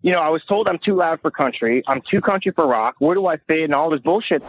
you 0.00 0.12
know, 0.12 0.20
I 0.20 0.28
was 0.28 0.44
told 0.44 0.68
I'm 0.68 0.78
too 0.78 0.94
loud 0.94 1.20
for 1.20 1.30
country. 1.30 1.82
I'm 1.88 2.00
too 2.08 2.20
country 2.20 2.52
for 2.52 2.66
rock. 2.66 2.94
Where 3.00 3.16
do 3.16 3.26
I 3.26 3.36
fit 3.36 3.64
and 3.64 3.74
all 3.74 3.90
this 3.90 4.00
bullshit? 4.00 4.42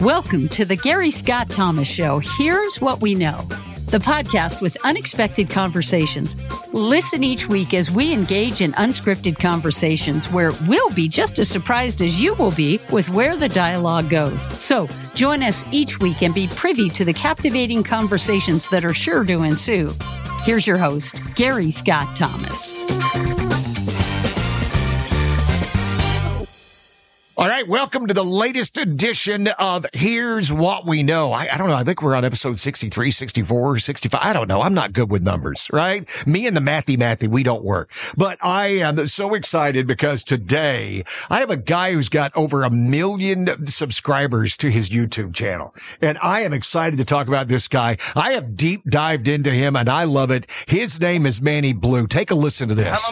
Welcome 0.00 0.48
to 0.48 0.64
the 0.64 0.76
Gary 0.82 1.12
Scott 1.12 1.48
Thomas 1.48 1.86
Show. 1.86 2.20
Here's 2.38 2.80
what 2.80 3.00
we 3.00 3.14
know 3.14 3.46
the 3.90 3.98
podcast 3.98 4.60
with 4.60 4.76
unexpected 4.84 5.50
conversations. 5.50 6.36
Listen 6.72 7.24
each 7.24 7.48
week 7.48 7.74
as 7.74 7.90
we 7.90 8.12
engage 8.12 8.60
in 8.60 8.70
unscripted 8.72 9.36
conversations 9.36 10.30
where 10.30 10.52
we'll 10.68 10.90
be 10.90 11.08
just 11.08 11.40
as 11.40 11.48
surprised 11.48 12.00
as 12.00 12.20
you 12.20 12.34
will 12.34 12.52
be 12.52 12.78
with 12.92 13.08
where 13.08 13.36
the 13.36 13.48
dialogue 13.48 14.08
goes. 14.08 14.48
So 14.62 14.88
join 15.14 15.42
us 15.42 15.64
each 15.72 15.98
week 15.98 16.22
and 16.22 16.32
be 16.32 16.46
privy 16.54 16.88
to 16.90 17.04
the 17.04 17.12
captivating 17.12 17.82
conversations 17.82 18.68
that 18.68 18.84
are 18.84 18.94
sure 18.94 19.24
to 19.24 19.42
ensue. 19.42 19.92
Here's 20.44 20.66
your 20.66 20.78
host, 20.78 21.20
Gary 21.34 21.70
Scott 21.70 22.16
Thomas. 22.16 22.72
All 27.40 27.48
right, 27.48 27.66
welcome 27.66 28.06
to 28.06 28.12
the 28.12 28.22
latest 28.22 28.76
edition 28.76 29.48
of 29.48 29.86
Here's 29.94 30.52
What 30.52 30.86
We 30.86 31.02
Know. 31.02 31.32
I, 31.32 31.48
I, 31.50 31.56
don't 31.56 31.68
know. 31.68 31.74
I 31.74 31.84
think 31.84 32.02
we're 32.02 32.14
on 32.14 32.22
episode 32.22 32.60
63, 32.60 33.10
64, 33.10 33.78
65. 33.78 34.20
I 34.22 34.34
don't 34.34 34.46
know. 34.46 34.60
I'm 34.60 34.74
not 34.74 34.92
good 34.92 35.10
with 35.10 35.22
numbers, 35.22 35.66
right? 35.72 36.06
Me 36.26 36.46
and 36.46 36.54
the 36.54 36.60
mathy 36.60 36.98
mathy, 36.98 37.28
we 37.28 37.42
don't 37.42 37.64
work. 37.64 37.90
But 38.14 38.36
I 38.42 38.66
am 38.66 39.06
so 39.06 39.32
excited 39.32 39.86
because 39.86 40.22
today 40.22 41.02
I 41.30 41.40
have 41.40 41.48
a 41.48 41.56
guy 41.56 41.94
who's 41.94 42.10
got 42.10 42.30
over 42.36 42.62
a 42.62 42.68
million 42.68 43.66
subscribers 43.66 44.58
to 44.58 44.70
his 44.70 44.90
YouTube 44.90 45.32
channel. 45.32 45.74
And 46.02 46.18
I 46.20 46.40
am 46.40 46.52
excited 46.52 46.98
to 46.98 47.06
talk 47.06 47.26
about 47.26 47.48
this 47.48 47.68
guy. 47.68 47.96
I 48.14 48.32
have 48.32 48.54
deep 48.54 48.82
dived 48.90 49.28
into 49.28 49.50
him 49.50 49.76
and 49.76 49.88
I 49.88 50.04
love 50.04 50.30
it. 50.30 50.46
His 50.66 51.00
name 51.00 51.24
is 51.24 51.40
Manny 51.40 51.72
Blu. 51.72 52.06
Take 52.06 52.30
a 52.30 52.34
listen 52.34 52.68
to 52.68 52.74
this. 52.74 53.02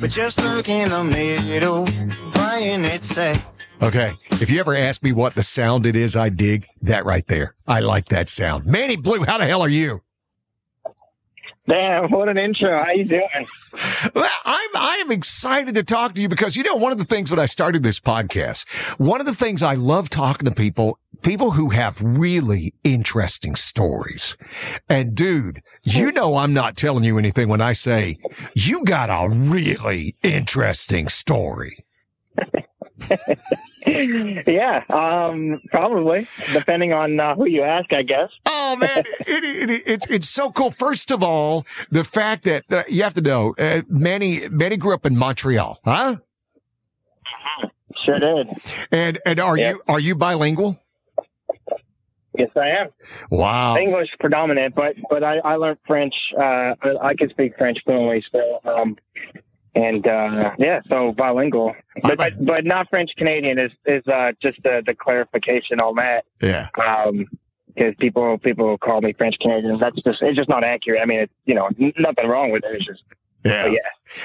But 0.00 0.10
just 0.10 0.42
look 0.42 0.68
in 0.68 0.88
the 0.88 1.04
middle, 1.04 1.86
playing 2.32 2.84
it 2.84 3.04
safe. 3.04 3.44
Okay. 3.82 4.14
If 4.32 4.50
you 4.50 4.60
ever 4.60 4.74
ask 4.74 5.02
me 5.02 5.12
what 5.12 5.34
the 5.34 5.42
sound 5.42 5.86
it 5.86 5.96
is 5.96 6.16
I 6.16 6.28
dig, 6.28 6.66
that 6.82 7.04
right 7.04 7.26
there. 7.26 7.54
I 7.66 7.80
like 7.80 8.08
that 8.08 8.28
sound. 8.28 8.66
Manny 8.66 8.96
Blu, 8.96 9.24
how 9.24 9.38
the 9.38 9.46
hell 9.46 9.62
are 9.62 9.68
you? 9.68 10.02
Damn, 11.66 12.10
what 12.10 12.28
an 12.28 12.36
intro. 12.36 12.82
How 12.82 12.90
you 12.90 13.06
doing? 13.06 13.46
Well, 14.14 14.28
I'm 14.44 14.76
I 14.76 15.02
am 15.04 15.10
excited 15.10 15.74
to 15.74 15.82
talk 15.82 16.14
to 16.14 16.22
you 16.22 16.28
because 16.28 16.56
you 16.56 16.62
know 16.62 16.76
one 16.76 16.92
of 16.92 16.98
the 16.98 17.04
things 17.04 17.30
when 17.30 17.40
I 17.40 17.46
started 17.46 17.82
this 17.82 17.98
podcast, 18.00 18.68
one 18.98 19.18
of 19.20 19.26
the 19.26 19.34
things 19.34 19.62
I 19.62 19.74
love 19.74 20.10
talking 20.10 20.44
to 20.48 20.54
people, 20.54 20.98
people 21.24 21.52
who 21.52 21.70
have 21.70 22.00
really 22.00 22.72
interesting 22.84 23.56
stories. 23.56 24.36
And 24.88 25.14
dude, 25.14 25.62
you 25.82 26.12
know 26.12 26.36
I'm 26.36 26.52
not 26.52 26.76
telling 26.76 27.02
you 27.04 27.18
anything 27.18 27.48
when 27.48 27.60
I 27.60 27.72
say 27.72 28.18
you 28.54 28.84
got 28.84 29.10
a 29.10 29.28
really 29.28 30.16
interesting 30.22 31.08
story. 31.08 31.84
yeah, 33.86 34.82
um, 34.90 35.60
probably 35.70 36.26
depending 36.52 36.92
on 36.92 37.18
uh, 37.20 37.34
who 37.34 37.46
you 37.46 37.62
ask, 37.62 37.92
I 37.92 38.02
guess. 38.02 38.30
Oh 38.46 38.76
man, 38.76 38.90
it, 39.20 39.44
it, 39.44 39.70
it, 39.70 39.82
it's 39.86 40.06
it's 40.08 40.28
so 40.28 40.50
cool. 40.50 40.70
First 40.70 41.10
of 41.10 41.22
all, 41.22 41.66
the 41.90 42.04
fact 42.04 42.44
that 42.44 42.64
uh, 42.72 42.84
you 42.88 43.02
have 43.02 43.14
to 43.14 43.20
know, 43.20 43.54
uh, 43.58 43.82
Manny 43.88 44.48
Manny 44.48 44.76
grew 44.76 44.94
up 44.94 45.06
in 45.06 45.16
Montreal, 45.16 45.80
huh? 45.84 46.16
Sure 48.04 48.18
did. 48.18 48.48
And 48.90 49.18
and 49.24 49.40
are 49.40 49.56
Yeah. 49.56 49.70
you 49.72 49.82
are 49.88 50.00
you 50.00 50.14
bilingual? 50.14 50.78
Yes, 52.36 52.50
I 52.56 52.68
am. 52.70 52.88
Wow. 53.30 53.76
English 53.76 54.10
predominant, 54.18 54.74
but 54.74 54.96
but 55.08 55.22
I, 55.22 55.38
I 55.38 55.56
learned 55.56 55.78
French. 55.86 56.14
Uh, 56.36 56.74
I, 56.82 56.96
I 57.02 57.14
can 57.14 57.30
speak 57.30 57.56
French 57.56 57.78
fluently 57.84 58.24
still. 58.26 58.60
Um, 58.64 58.96
and 59.76 60.06
uh, 60.06 60.52
yeah, 60.58 60.80
so 60.88 61.12
bilingual, 61.12 61.74
but 62.02 62.18
but, 62.18 62.44
but 62.44 62.64
not 62.64 62.88
French 62.90 63.10
Canadian 63.16 63.58
is 63.58 63.72
is 63.86 64.06
uh, 64.06 64.32
just 64.40 64.62
the, 64.62 64.82
the 64.86 64.94
clarification 64.94 65.80
on 65.80 65.96
that. 65.96 66.24
Yeah. 66.40 66.68
Um, 66.84 67.26
because 67.74 67.94
people 67.98 68.38
people 68.38 68.78
call 68.78 69.00
me 69.00 69.12
French 69.12 69.36
Canadian. 69.40 69.78
That's 69.78 70.00
just 70.02 70.22
it's 70.22 70.36
just 70.36 70.48
not 70.48 70.62
accurate. 70.64 71.00
I 71.00 71.06
mean, 71.06 71.20
it's 71.20 71.32
you 71.44 71.54
know 71.54 71.68
nothing 71.98 72.28
wrong 72.28 72.50
with 72.50 72.64
it. 72.64 72.76
It's 72.76 72.86
just 72.86 73.02
Yeah. 73.44 73.68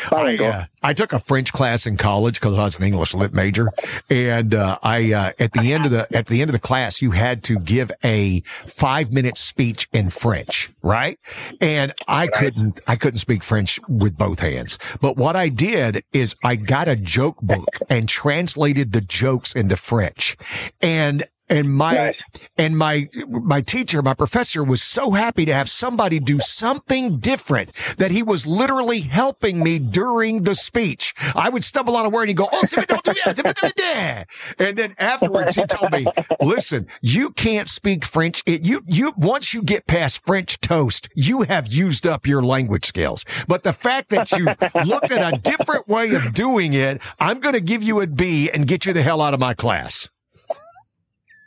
but 0.10 0.40
yeah, 0.40 0.46
I, 0.46 0.46
uh, 0.46 0.66
I 0.82 0.94
took 0.94 1.14
a 1.14 1.20
French 1.20 1.52
class 1.52 1.86
in 1.86 1.98
college 1.98 2.40
because 2.40 2.54
I 2.54 2.64
was 2.64 2.78
an 2.78 2.86
English 2.86 3.14
lit 3.14 3.34
major, 3.34 3.70
and 4.10 4.54
uh, 4.56 4.78
I 4.82 5.12
uh, 5.12 5.32
at 5.40 5.52
the 5.54 5.74
end 5.74 5.86
of 5.86 5.92
the 5.92 6.16
at 6.16 6.28
the 6.28 6.42
end 6.42 6.50
of 6.50 6.54
the 6.54 6.60
class 6.60 7.02
you 7.02 7.12
had 7.12 7.44
to 7.46 7.60
give 7.60 7.92
a 8.04 8.42
five 8.66 9.12
minute 9.12 9.38
speech 9.38 9.90
in 9.92 10.10
French, 10.10 10.72
right? 10.82 11.20
And 11.60 11.94
I 12.08 12.28
couldn't 12.28 12.80
I 12.88 12.96
couldn't 12.96 13.20
speak 13.20 13.44
French 13.44 13.80
with 13.90 14.18
both 14.18 14.40
hands, 14.40 14.78
but 15.02 15.18
what 15.18 15.36
I 15.36 15.50
did 15.50 16.04
is 16.14 16.36
I 16.44 16.56
got 16.56 16.88
a 16.88 16.96
joke 16.96 17.42
book 17.42 17.68
and 17.90 18.08
translated 18.08 18.94
the 18.94 19.02
jokes 19.02 19.54
into 19.54 19.76
French, 19.76 20.38
and. 20.82 21.26
And 21.50 21.74
my 21.74 21.94
Nice. 21.94 22.16
and 22.58 22.78
my 22.78 23.10
my 23.28 23.62
teacher, 23.62 24.02
my 24.02 24.14
professor 24.14 24.64
was 24.64 24.82
so 24.84 25.12
happy 25.12 25.46
to 25.46 25.54
have 25.54 25.70
somebody 25.70 26.20
do 26.20 26.40
something 26.40 27.18
different 27.20 27.72
that 27.98 28.12
he 28.12 28.22
was 28.22 28.46
literally 28.46 29.02
helping 29.02 29.64
me 29.64 29.80
during 29.80 30.44
the 30.44 30.54
speech. 30.56 31.14
I 31.36 31.50
would 31.50 31.64
stumble 31.64 31.98
on 31.98 32.06
a 32.06 32.10
word 32.10 32.24
and 32.24 32.30
he'd 32.30 32.38
go, 32.38 32.50
oh, 32.52 32.62
c'est 32.66 32.86
bien, 32.88 33.00
c'est 33.04 33.44
bien, 33.44 33.54
c'est 33.60 33.76
bien." 33.76 34.26
and 34.60 34.78
then 34.78 34.96
afterwards 35.00 35.56
he 35.56 35.66
told 35.66 35.92
me, 35.92 36.06
listen, 36.42 36.88
you 37.02 37.32
can't 37.32 37.68
speak 37.68 38.06
French. 38.06 38.44
It, 38.46 38.66
you, 38.66 38.84
you, 38.88 39.14
once 39.18 39.54
you 39.54 39.62
get 39.64 39.88
past 39.88 40.24
French 40.26 40.60
toast, 40.60 41.10
you 41.16 41.42
have 41.44 41.68
used 41.68 42.06
up 42.06 42.28
your 42.28 42.44
language 42.44 42.86
skills. 42.86 43.26
But 43.48 43.64
the 43.64 43.74
fact 43.74 44.10
that 44.10 44.32
you 44.32 44.46
looked 44.86 45.12
at 45.12 45.34
a 45.34 45.38
different 45.38 45.88
way 45.88 46.14
of 46.14 46.34
doing 46.34 46.74
it, 46.74 47.02
I'm 47.20 47.40
going 47.40 47.56
to 47.56 47.62
give 47.62 47.82
you 47.84 48.02
a 48.02 48.08
B 48.08 48.50
and 48.52 48.68
get 48.68 48.86
you 48.86 48.94
the 48.94 49.02
hell 49.02 49.22
out 49.22 49.34
of 49.34 49.40
my 49.40 49.54
class. 49.54 50.08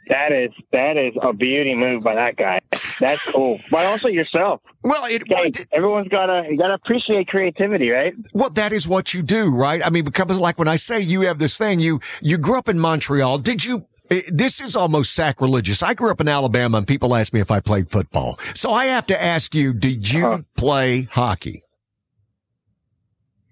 That 0.08 0.32
is 0.32 0.50
that 0.72 0.96
is 0.96 1.14
a 1.22 1.32
beauty 1.32 1.74
move 1.74 2.02
by 2.02 2.16
that 2.16 2.36
guy. 2.36 2.58
That's 2.98 3.22
cool, 3.32 3.60
but 3.70 3.86
also 3.86 4.08
yourself. 4.08 4.60
Well, 4.82 5.04
it, 5.04 5.22
Hey, 5.28 5.52
everyone's 5.70 6.08
gotta 6.08 6.46
you 6.50 6.58
gotta 6.58 6.74
appreciate 6.74 7.28
creativity, 7.28 7.90
right? 7.90 8.12
Well, 8.34 8.50
that 8.50 8.72
is 8.72 8.88
what 8.88 9.14
you 9.14 9.22
do, 9.22 9.50
right? 9.54 9.80
I 9.84 9.90
mean, 9.90 10.04
because 10.04 10.38
like 10.38 10.58
when 10.58 10.66
I 10.68 10.76
say 10.76 10.98
you 11.00 11.20
have 11.22 11.38
this 11.38 11.56
thing, 11.56 11.78
you, 11.78 12.00
you 12.20 12.36
grew 12.36 12.58
up 12.58 12.68
in 12.68 12.80
Montreal. 12.80 13.38
Did 13.38 13.64
you, 13.64 13.86
eh, 14.10 14.22
this 14.28 14.60
is 14.60 14.74
almost 14.74 15.14
sacrilegious. 15.14 15.82
I 15.84 15.94
grew 15.94 16.10
up 16.10 16.20
in 16.20 16.26
Alabama 16.28 16.78
and 16.78 16.86
people 16.86 17.14
ask 17.14 17.32
me 17.32 17.40
if 17.40 17.52
I 17.52 17.60
played 17.60 17.88
football. 17.88 18.40
So 18.54 18.70
I 18.72 18.86
have 18.86 19.06
to 19.06 19.22
ask 19.22 19.54
you, 19.54 19.72
did 19.72 20.10
you 20.10 20.26
Uh-huh. 20.26 20.42
play 20.56 21.02
hockey? 21.02 21.62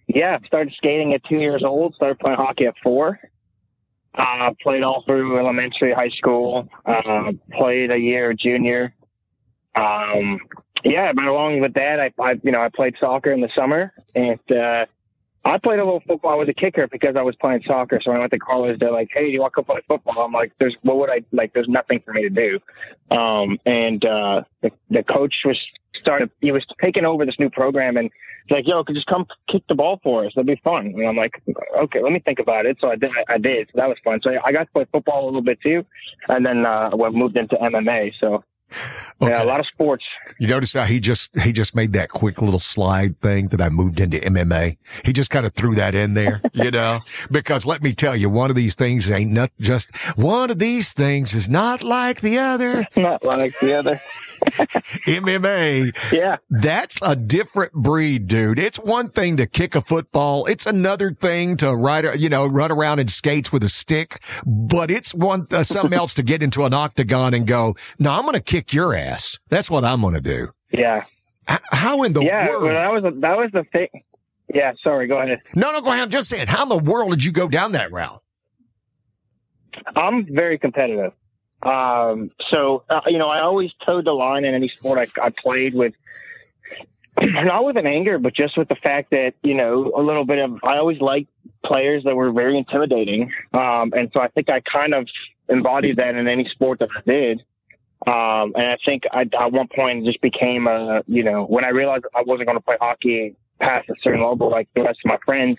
Yeah, 0.08 0.38
started 0.46 0.74
skating 0.76 1.14
at 1.14 1.22
two 1.28 1.36
years 1.38 1.62
old. 1.64 1.94
Started 1.94 2.18
playing 2.18 2.36
hockey 2.38 2.66
at 2.66 2.74
four. 2.82 3.20
Uh, 4.14 4.52
played 4.60 4.82
all 4.82 5.02
through 5.02 5.38
elementary, 5.38 5.92
high 5.92 6.08
school. 6.08 6.68
Uh, 6.84 7.32
played 7.52 7.90
a 7.90 7.98
year 7.98 8.34
junior. 8.34 8.92
Um, 9.76 10.40
yeah, 10.84 11.12
but 11.12 11.26
along 11.26 11.60
with 11.60 11.74
that, 11.74 12.00
I, 12.00 12.12
I 12.20 12.40
you 12.42 12.50
know 12.50 12.60
I 12.60 12.70
played 12.70 12.96
soccer 12.98 13.30
in 13.30 13.40
the 13.40 13.50
summer, 13.54 13.92
and 14.14 14.40
uh, 14.50 14.86
I 15.50 15.58
played 15.58 15.80
a 15.80 15.84
little 15.84 16.02
football. 16.06 16.30
I 16.30 16.36
was 16.36 16.48
a 16.48 16.54
kicker 16.54 16.86
because 16.86 17.16
I 17.16 17.22
was 17.22 17.34
playing 17.36 17.62
soccer. 17.66 18.00
So 18.00 18.10
when 18.10 18.18
I 18.18 18.20
went 18.20 18.32
to 18.32 18.38
college, 18.38 18.78
they're 18.78 18.92
like, 18.92 19.10
"Hey, 19.12 19.26
do 19.26 19.32
you 19.32 19.40
want 19.40 19.52
to 19.52 19.56
come 19.56 19.64
play 19.64 19.80
football?" 19.88 20.24
I'm 20.24 20.32
like, 20.32 20.52
"There's 20.58 20.76
what 20.82 20.98
would 20.98 21.10
I 21.10 21.22
like? 21.32 21.52
There's 21.52 21.68
nothing 21.68 22.00
for 22.00 22.12
me 22.12 22.22
to 22.22 22.30
do." 22.30 22.60
Um, 23.10 23.58
and 23.66 24.04
uh, 24.04 24.44
the 24.62 24.70
the 24.90 25.02
coach 25.02 25.34
was 25.44 25.58
started. 26.00 26.30
He 26.40 26.52
was 26.52 26.64
taking 26.80 27.04
over 27.04 27.26
this 27.26 27.38
new 27.40 27.50
program, 27.50 27.96
and 27.96 28.10
he's 28.46 28.54
like, 28.54 28.68
"Yo, 28.68 28.84
could 28.84 28.94
just 28.94 29.08
come 29.08 29.26
kick 29.48 29.64
the 29.68 29.74
ball 29.74 29.98
for 30.04 30.24
us? 30.24 30.32
That'd 30.36 30.46
be 30.46 30.60
fun." 30.62 30.86
And 30.86 31.06
I'm 31.06 31.16
like, 31.16 31.42
"Okay, 31.78 32.00
let 32.00 32.12
me 32.12 32.20
think 32.20 32.38
about 32.38 32.64
it." 32.64 32.78
So 32.80 32.88
I 32.88 32.94
did. 32.94 33.10
I 33.28 33.38
did. 33.38 33.68
So 33.72 33.80
that 33.80 33.88
was 33.88 33.98
fun. 34.04 34.20
So 34.22 34.30
I 34.44 34.52
got 34.52 34.64
to 34.64 34.72
play 34.72 34.86
football 34.92 35.24
a 35.24 35.26
little 35.26 35.42
bit 35.42 35.60
too, 35.60 35.84
and 36.28 36.46
then 36.46 36.64
uh, 36.64 36.90
moved 37.12 37.36
into 37.36 37.56
MMA. 37.56 38.12
So 38.20 38.44
yeah, 39.20 39.42
a 39.42 39.44
lot 39.44 39.60
of 39.60 39.66
sports. 39.66 40.04
You 40.38 40.48
notice 40.48 40.72
how 40.72 40.84
he 40.84 41.00
just, 41.00 41.38
he 41.40 41.52
just 41.52 41.74
made 41.74 41.92
that 41.92 42.10
quick 42.10 42.40
little 42.40 42.58
slide 42.58 43.20
thing 43.20 43.48
that 43.48 43.60
I 43.60 43.68
moved 43.68 44.00
into 44.00 44.18
MMA. 44.18 44.76
He 45.04 45.12
just 45.12 45.30
kind 45.30 45.46
of 45.46 45.52
threw 45.54 45.74
that 45.74 45.94
in 45.94 46.14
there, 46.14 46.40
you 46.52 46.70
know, 46.70 47.00
because 47.30 47.66
let 47.66 47.82
me 47.82 47.94
tell 47.94 48.16
you, 48.16 48.28
one 48.28 48.50
of 48.50 48.56
these 48.56 48.74
things 48.74 49.10
ain't 49.10 49.32
not 49.32 49.50
just 49.60 49.94
one 50.16 50.50
of 50.50 50.58
these 50.58 50.92
things 50.92 51.34
is 51.34 51.48
not 51.48 51.82
like 51.82 52.20
the 52.20 52.38
other. 52.38 52.86
Not 52.96 53.24
like 53.24 53.58
the 53.60 53.78
other. 53.78 54.00
MMA. 55.06 56.12
Yeah. 56.12 56.36
That's 56.50 56.98
a 57.02 57.16
different 57.16 57.72
breed, 57.72 58.26
dude. 58.26 58.58
It's 58.58 58.78
one 58.78 59.08
thing 59.10 59.36
to 59.36 59.46
kick 59.46 59.74
a 59.74 59.80
football. 59.80 60.46
It's 60.46 60.66
another 60.66 61.12
thing 61.12 61.56
to 61.58 61.74
ride, 61.74 62.04
a- 62.04 62.18
you 62.18 62.28
know, 62.28 62.46
run 62.46 62.70
around 62.72 62.98
in 62.98 63.08
skates 63.08 63.52
with 63.52 63.62
a 63.62 63.68
stick, 63.68 64.22
but 64.46 64.90
it's 64.90 65.14
one, 65.14 65.46
uh, 65.50 65.62
something 65.64 65.92
else 65.98 66.14
to 66.14 66.22
get 66.22 66.42
into 66.42 66.64
an 66.64 66.74
octagon 66.74 67.34
and 67.34 67.46
go, 67.46 67.76
no, 67.98 68.12
I'm 68.12 68.22
going 68.22 68.34
to 68.34 68.40
kick 68.40 68.72
your 68.72 68.94
ass. 68.94 69.38
That's 69.48 69.70
what 69.70 69.84
I'm 69.84 70.00
going 70.00 70.14
to 70.14 70.20
do. 70.20 70.48
Yeah. 70.72 71.04
H- 71.48 71.58
how 71.72 72.02
in 72.02 72.12
the 72.12 72.22
yeah. 72.22 72.48
world? 72.48 72.62
Well, 72.64 72.74
that 72.74 72.92
was 72.92 73.14
that 73.20 73.36
was 73.36 73.50
the 73.52 73.64
thing. 73.72 73.88
Yeah. 74.52 74.72
Sorry. 74.82 75.06
Go 75.06 75.18
ahead. 75.20 75.40
no, 75.54 75.72
no, 75.72 75.80
go 75.80 75.90
ahead. 75.90 76.02
I'm 76.04 76.10
just 76.10 76.28
saying, 76.28 76.46
how 76.48 76.62
in 76.64 76.68
the 76.68 76.78
world 76.78 77.10
did 77.10 77.24
you 77.24 77.32
go 77.32 77.48
down 77.48 77.72
that 77.72 77.92
route? 77.92 78.22
I'm 79.96 80.26
very 80.34 80.58
competitive. 80.58 81.12
Um, 81.62 82.30
so 82.50 82.84
uh, 82.88 83.00
you 83.06 83.18
know, 83.18 83.28
I 83.28 83.40
always 83.40 83.70
towed 83.84 84.06
the 84.06 84.12
line 84.12 84.44
in 84.44 84.54
any 84.54 84.68
sport 84.68 84.98
I, 84.98 85.26
I 85.26 85.30
played 85.30 85.74
with. 85.74 85.94
Not 87.20 87.64
with 87.64 87.76
an 87.76 87.86
anger, 87.86 88.18
but 88.18 88.34
just 88.34 88.56
with 88.56 88.68
the 88.68 88.76
fact 88.76 89.10
that 89.10 89.34
you 89.42 89.54
know 89.54 89.92
a 89.96 90.00
little 90.00 90.24
bit 90.24 90.38
of. 90.38 90.58
I 90.62 90.78
always 90.78 91.00
liked 91.00 91.28
players 91.64 92.04
that 92.04 92.16
were 92.16 92.32
very 92.32 92.56
intimidating, 92.56 93.32
um, 93.52 93.92
and 93.96 94.10
so 94.12 94.20
I 94.20 94.28
think 94.28 94.48
I 94.48 94.60
kind 94.60 94.94
of 94.94 95.06
embodied 95.48 95.96
that 95.96 96.14
in 96.14 96.28
any 96.28 96.48
sport 96.48 96.78
that 96.78 96.88
I 96.96 97.00
did. 97.04 97.44
Um, 98.06 98.54
and 98.56 98.66
I 98.66 98.78
think 98.84 99.04
I, 99.12 99.28
at 99.38 99.52
one 99.52 99.68
point 99.68 100.06
just 100.06 100.22
became 100.22 100.66
a, 100.66 101.02
you 101.06 101.22
know, 101.22 101.44
when 101.44 101.64
I 101.64 101.68
realized 101.68 102.04
I 102.14 102.22
wasn't 102.22 102.46
going 102.46 102.56
to 102.56 102.64
play 102.64 102.76
hockey 102.80 103.36
past 103.60 103.90
a 103.90 103.94
certain 104.02 104.22
level 104.22 104.48
like 104.48 104.68
the 104.74 104.82
rest 104.82 105.00
of 105.04 105.10
my 105.10 105.18
friends, 105.24 105.58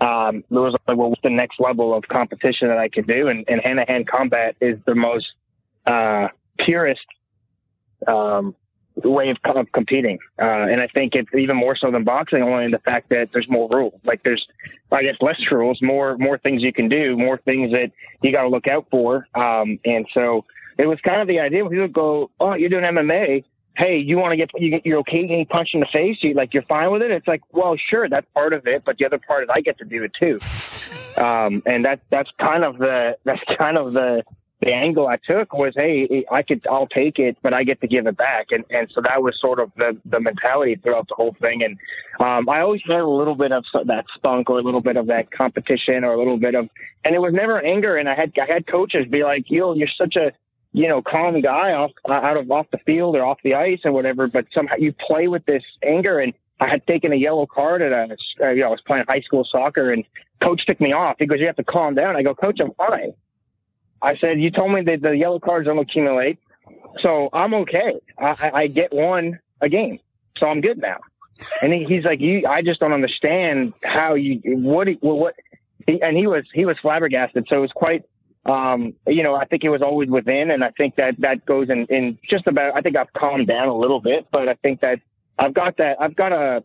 um, 0.00 0.38
it 0.38 0.44
was 0.50 0.74
like, 0.86 0.96
well, 0.96 1.10
what's 1.10 1.22
the 1.22 1.30
next 1.30 1.60
level 1.60 1.94
of 1.94 2.04
competition 2.08 2.68
that 2.68 2.78
I 2.78 2.88
could 2.88 3.06
do? 3.06 3.28
And, 3.28 3.44
and 3.48 3.60
hand-to-hand 3.60 4.08
combat 4.08 4.56
is 4.60 4.78
the 4.86 4.94
most 4.94 5.26
uh, 5.86 6.28
purest 6.58 7.06
um, 8.06 8.54
way 8.96 9.30
of, 9.30 9.36
of 9.44 9.70
competing. 9.72 10.18
Uh, 10.40 10.44
and 10.44 10.80
I 10.80 10.88
think 10.88 11.14
it's 11.14 11.28
even 11.34 11.56
more 11.56 11.76
so 11.76 11.90
than 11.90 12.04
boxing, 12.04 12.42
only 12.42 12.64
in 12.64 12.70
the 12.70 12.78
fact 12.78 13.10
that 13.10 13.30
there's 13.32 13.48
more 13.48 13.68
rules. 13.68 14.00
Like 14.04 14.22
there's, 14.24 14.44
I 14.90 15.02
guess, 15.02 15.16
less 15.20 15.40
rules, 15.50 15.80
more 15.82 16.16
more 16.18 16.38
things 16.38 16.62
you 16.62 16.72
can 16.72 16.88
do, 16.88 17.16
more 17.16 17.38
things 17.38 17.72
that 17.72 17.92
you 18.22 18.32
got 18.32 18.42
to 18.42 18.48
look 18.48 18.66
out 18.66 18.86
for. 18.90 19.26
Um, 19.34 19.78
and 19.84 20.06
so 20.12 20.44
it 20.78 20.86
was 20.86 20.98
kind 21.00 21.20
of 21.20 21.28
the 21.28 21.40
idea. 21.40 21.68
People 21.68 21.88
go, 21.88 22.30
"Oh, 22.40 22.54
you're 22.54 22.70
doing 22.70 22.84
MMA." 22.84 23.44
Hey, 23.76 23.98
you 23.98 24.18
want 24.18 24.32
to 24.32 24.36
get 24.36 24.50
you 24.56 24.80
you're 24.84 24.98
okay 25.00 25.26
getting 25.26 25.46
punched 25.46 25.74
in 25.74 25.80
the 25.80 25.86
face? 25.92 26.18
You 26.20 26.34
like 26.34 26.54
you're 26.54 26.62
fine 26.62 26.92
with 26.92 27.02
it? 27.02 27.10
It's 27.10 27.26
like, 27.26 27.42
well, 27.52 27.76
sure, 27.76 28.08
that's 28.08 28.26
part 28.32 28.52
of 28.52 28.66
it, 28.66 28.84
but 28.84 28.98
the 28.98 29.06
other 29.06 29.18
part 29.18 29.44
is 29.44 29.48
I 29.52 29.60
get 29.60 29.78
to 29.78 29.84
do 29.84 30.04
it 30.04 30.12
too. 30.18 30.38
Um, 31.20 31.62
and 31.66 31.84
that 31.84 32.00
that's 32.10 32.30
kind 32.38 32.64
of 32.64 32.78
the 32.78 33.16
that's 33.24 33.42
kind 33.58 33.76
of 33.76 33.92
the 33.92 34.22
the 34.64 34.72
angle 34.72 35.06
I 35.06 35.16
took 35.16 35.52
was, 35.52 35.74
hey, 35.76 36.24
I 36.30 36.42
could, 36.42 36.66
I'll 36.70 36.86
take 36.86 37.18
it, 37.18 37.36
but 37.42 37.52
I 37.52 37.64
get 37.64 37.80
to 37.82 37.86
give 37.86 38.06
it 38.06 38.16
back, 38.16 38.46
and 38.50 38.64
and 38.70 38.90
so 38.92 39.02
that 39.02 39.22
was 39.22 39.38
sort 39.40 39.60
of 39.60 39.70
the 39.76 39.96
the 40.04 40.20
mentality 40.20 40.76
throughout 40.76 41.08
the 41.08 41.14
whole 41.14 41.36
thing. 41.40 41.62
And 41.62 41.76
um, 42.20 42.48
I 42.48 42.60
always 42.60 42.80
had 42.86 43.00
a 43.00 43.06
little 43.06 43.34
bit 43.34 43.52
of 43.52 43.64
that 43.84 44.06
spunk, 44.14 44.48
or 44.50 44.58
a 44.58 44.62
little 44.62 44.80
bit 44.80 44.96
of 44.96 45.06
that 45.08 45.30
competition, 45.30 46.04
or 46.04 46.14
a 46.14 46.18
little 46.18 46.38
bit 46.38 46.54
of, 46.54 46.68
and 47.04 47.14
it 47.14 47.18
was 47.18 47.34
never 47.34 47.60
anger. 47.60 47.96
And 47.96 48.08
I 48.08 48.14
had 48.14 48.32
I 48.40 48.50
had 48.50 48.66
coaches 48.66 49.06
be 49.10 49.22
like, 49.22 49.50
yo, 49.50 49.74
you're 49.74 49.88
such 49.98 50.16
a 50.16 50.32
you 50.74 50.88
know, 50.88 51.00
calm 51.00 51.40
guy 51.40 51.72
off 51.72 51.92
uh, 52.06 52.12
out 52.12 52.36
of 52.36 52.50
off 52.50 52.66
the 52.72 52.78
field 52.78 53.14
or 53.14 53.24
off 53.24 53.38
the 53.44 53.54
ice 53.54 53.78
or 53.84 53.92
whatever, 53.92 54.26
but 54.26 54.44
somehow 54.52 54.74
you 54.76 54.92
play 54.92 55.28
with 55.28 55.46
this 55.46 55.62
anger. 55.84 56.18
And 56.18 56.34
I 56.58 56.68
had 56.68 56.84
taken 56.84 57.12
a 57.12 57.16
yellow 57.16 57.46
card 57.46 57.80
at 57.80 57.92
a, 57.92 58.16
uh, 58.42 58.50
you 58.50 58.62
know, 58.62 58.66
I 58.66 58.70
was 58.70 58.80
playing 58.84 59.04
high 59.08 59.20
school 59.20 59.46
soccer, 59.48 59.92
and 59.92 60.04
coach 60.42 60.66
took 60.66 60.80
me 60.80 60.92
off. 60.92 61.16
He 61.20 61.26
goes, 61.26 61.38
"You 61.38 61.46
have 61.46 61.56
to 61.56 61.64
calm 61.64 61.94
down." 61.94 62.16
I 62.16 62.24
go, 62.24 62.34
"Coach, 62.34 62.58
I'm 62.60 62.72
fine." 62.74 63.14
I 64.02 64.16
said, 64.16 64.40
"You 64.40 64.50
told 64.50 64.72
me 64.72 64.82
that 64.82 65.00
the 65.00 65.12
yellow 65.12 65.38
cards 65.38 65.66
don't 65.66 65.78
accumulate, 65.78 66.38
so 67.00 67.28
I'm 67.32 67.54
okay. 67.54 68.00
I, 68.18 68.50
I 68.52 68.66
get 68.66 68.92
one 68.92 69.38
a 69.60 69.68
game, 69.68 70.00
so 70.38 70.48
I'm 70.48 70.60
good 70.60 70.78
now." 70.78 70.98
And 71.62 71.72
he, 71.72 71.84
he's 71.84 72.04
like, 72.04 72.20
"You, 72.20 72.48
I 72.48 72.62
just 72.62 72.80
don't 72.80 72.92
understand 72.92 73.74
how 73.84 74.14
you 74.14 74.40
what 74.44 74.88
what." 75.00 75.36
He, 75.86 76.02
and 76.02 76.16
he 76.16 76.26
was 76.26 76.44
he 76.52 76.64
was 76.64 76.76
flabbergasted. 76.82 77.46
So 77.48 77.58
it 77.58 77.60
was 77.60 77.72
quite 77.72 78.04
um, 78.46 78.94
you 79.06 79.22
know, 79.22 79.34
I 79.34 79.46
think 79.46 79.64
it 79.64 79.70
was 79.70 79.82
always 79.82 80.08
within, 80.08 80.50
and 80.50 80.62
I 80.62 80.70
think 80.70 80.96
that 80.96 81.18
that 81.20 81.46
goes 81.46 81.70
in, 81.70 81.86
in 81.86 82.18
just 82.28 82.46
about. 82.46 82.76
I 82.76 82.80
think 82.82 82.96
I've 82.96 83.12
calmed 83.14 83.46
down 83.46 83.68
a 83.68 83.76
little 83.76 84.00
bit, 84.00 84.26
but 84.30 84.48
I 84.48 84.54
think 84.54 84.80
that 84.80 85.00
I've 85.38 85.54
got 85.54 85.78
that. 85.78 85.96
I've 86.00 86.14
got 86.14 86.32
a 86.32 86.62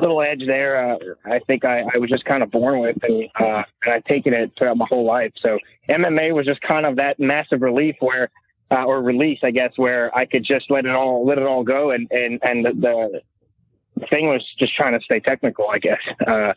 little 0.00 0.22
edge 0.22 0.42
there. 0.46 0.92
Uh, 0.92 0.98
I 1.24 1.40
think 1.40 1.64
I, 1.64 1.84
I 1.92 1.98
was 1.98 2.08
just 2.08 2.24
kind 2.24 2.42
of 2.42 2.50
born 2.50 2.78
with, 2.78 2.96
and, 3.02 3.28
uh, 3.40 3.62
and 3.84 3.94
I've 3.94 4.04
taken 4.04 4.32
it 4.32 4.52
throughout 4.56 4.76
my 4.76 4.86
whole 4.88 5.04
life. 5.04 5.32
So 5.42 5.58
MMA 5.88 6.32
was 6.32 6.46
just 6.46 6.60
kind 6.60 6.86
of 6.86 6.96
that 6.96 7.18
massive 7.18 7.62
relief 7.62 7.96
where, 7.98 8.30
uh, 8.70 8.84
or 8.84 9.02
release, 9.02 9.40
I 9.42 9.50
guess, 9.50 9.72
where 9.76 10.16
I 10.16 10.24
could 10.24 10.44
just 10.44 10.70
let 10.70 10.84
it 10.84 10.94
all 10.94 11.26
let 11.26 11.38
it 11.38 11.46
all 11.46 11.64
go, 11.64 11.90
and 11.90 12.06
and 12.12 12.38
and 12.42 12.64
the, 12.64 12.72
the 12.72 13.22
thing 14.10 14.28
was 14.28 14.44
just 14.58 14.74
trying 14.74 14.98
to 14.98 15.04
stay 15.04 15.20
technical, 15.20 15.68
I 15.68 15.78
guess. 15.78 15.98
Uh, 16.28 16.52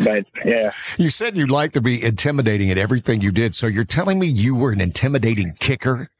but 0.00 0.26
yeah. 0.44 0.72
You 0.98 1.08
said 1.08 1.36
you'd 1.36 1.50
like 1.50 1.72
to 1.74 1.80
be 1.80 2.02
intimidating 2.02 2.68
at 2.70 2.78
everything 2.78 3.20
you 3.20 3.30
did. 3.30 3.54
So 3.54 3.68
you're 3.68 3.84
telling 3.84 4.18
me 4.18 4.26
you 4.26 4.56
were 4.56 4.72
an 4.72 4.80
intimidating 4.80 5.54
kicker 5.60 6.10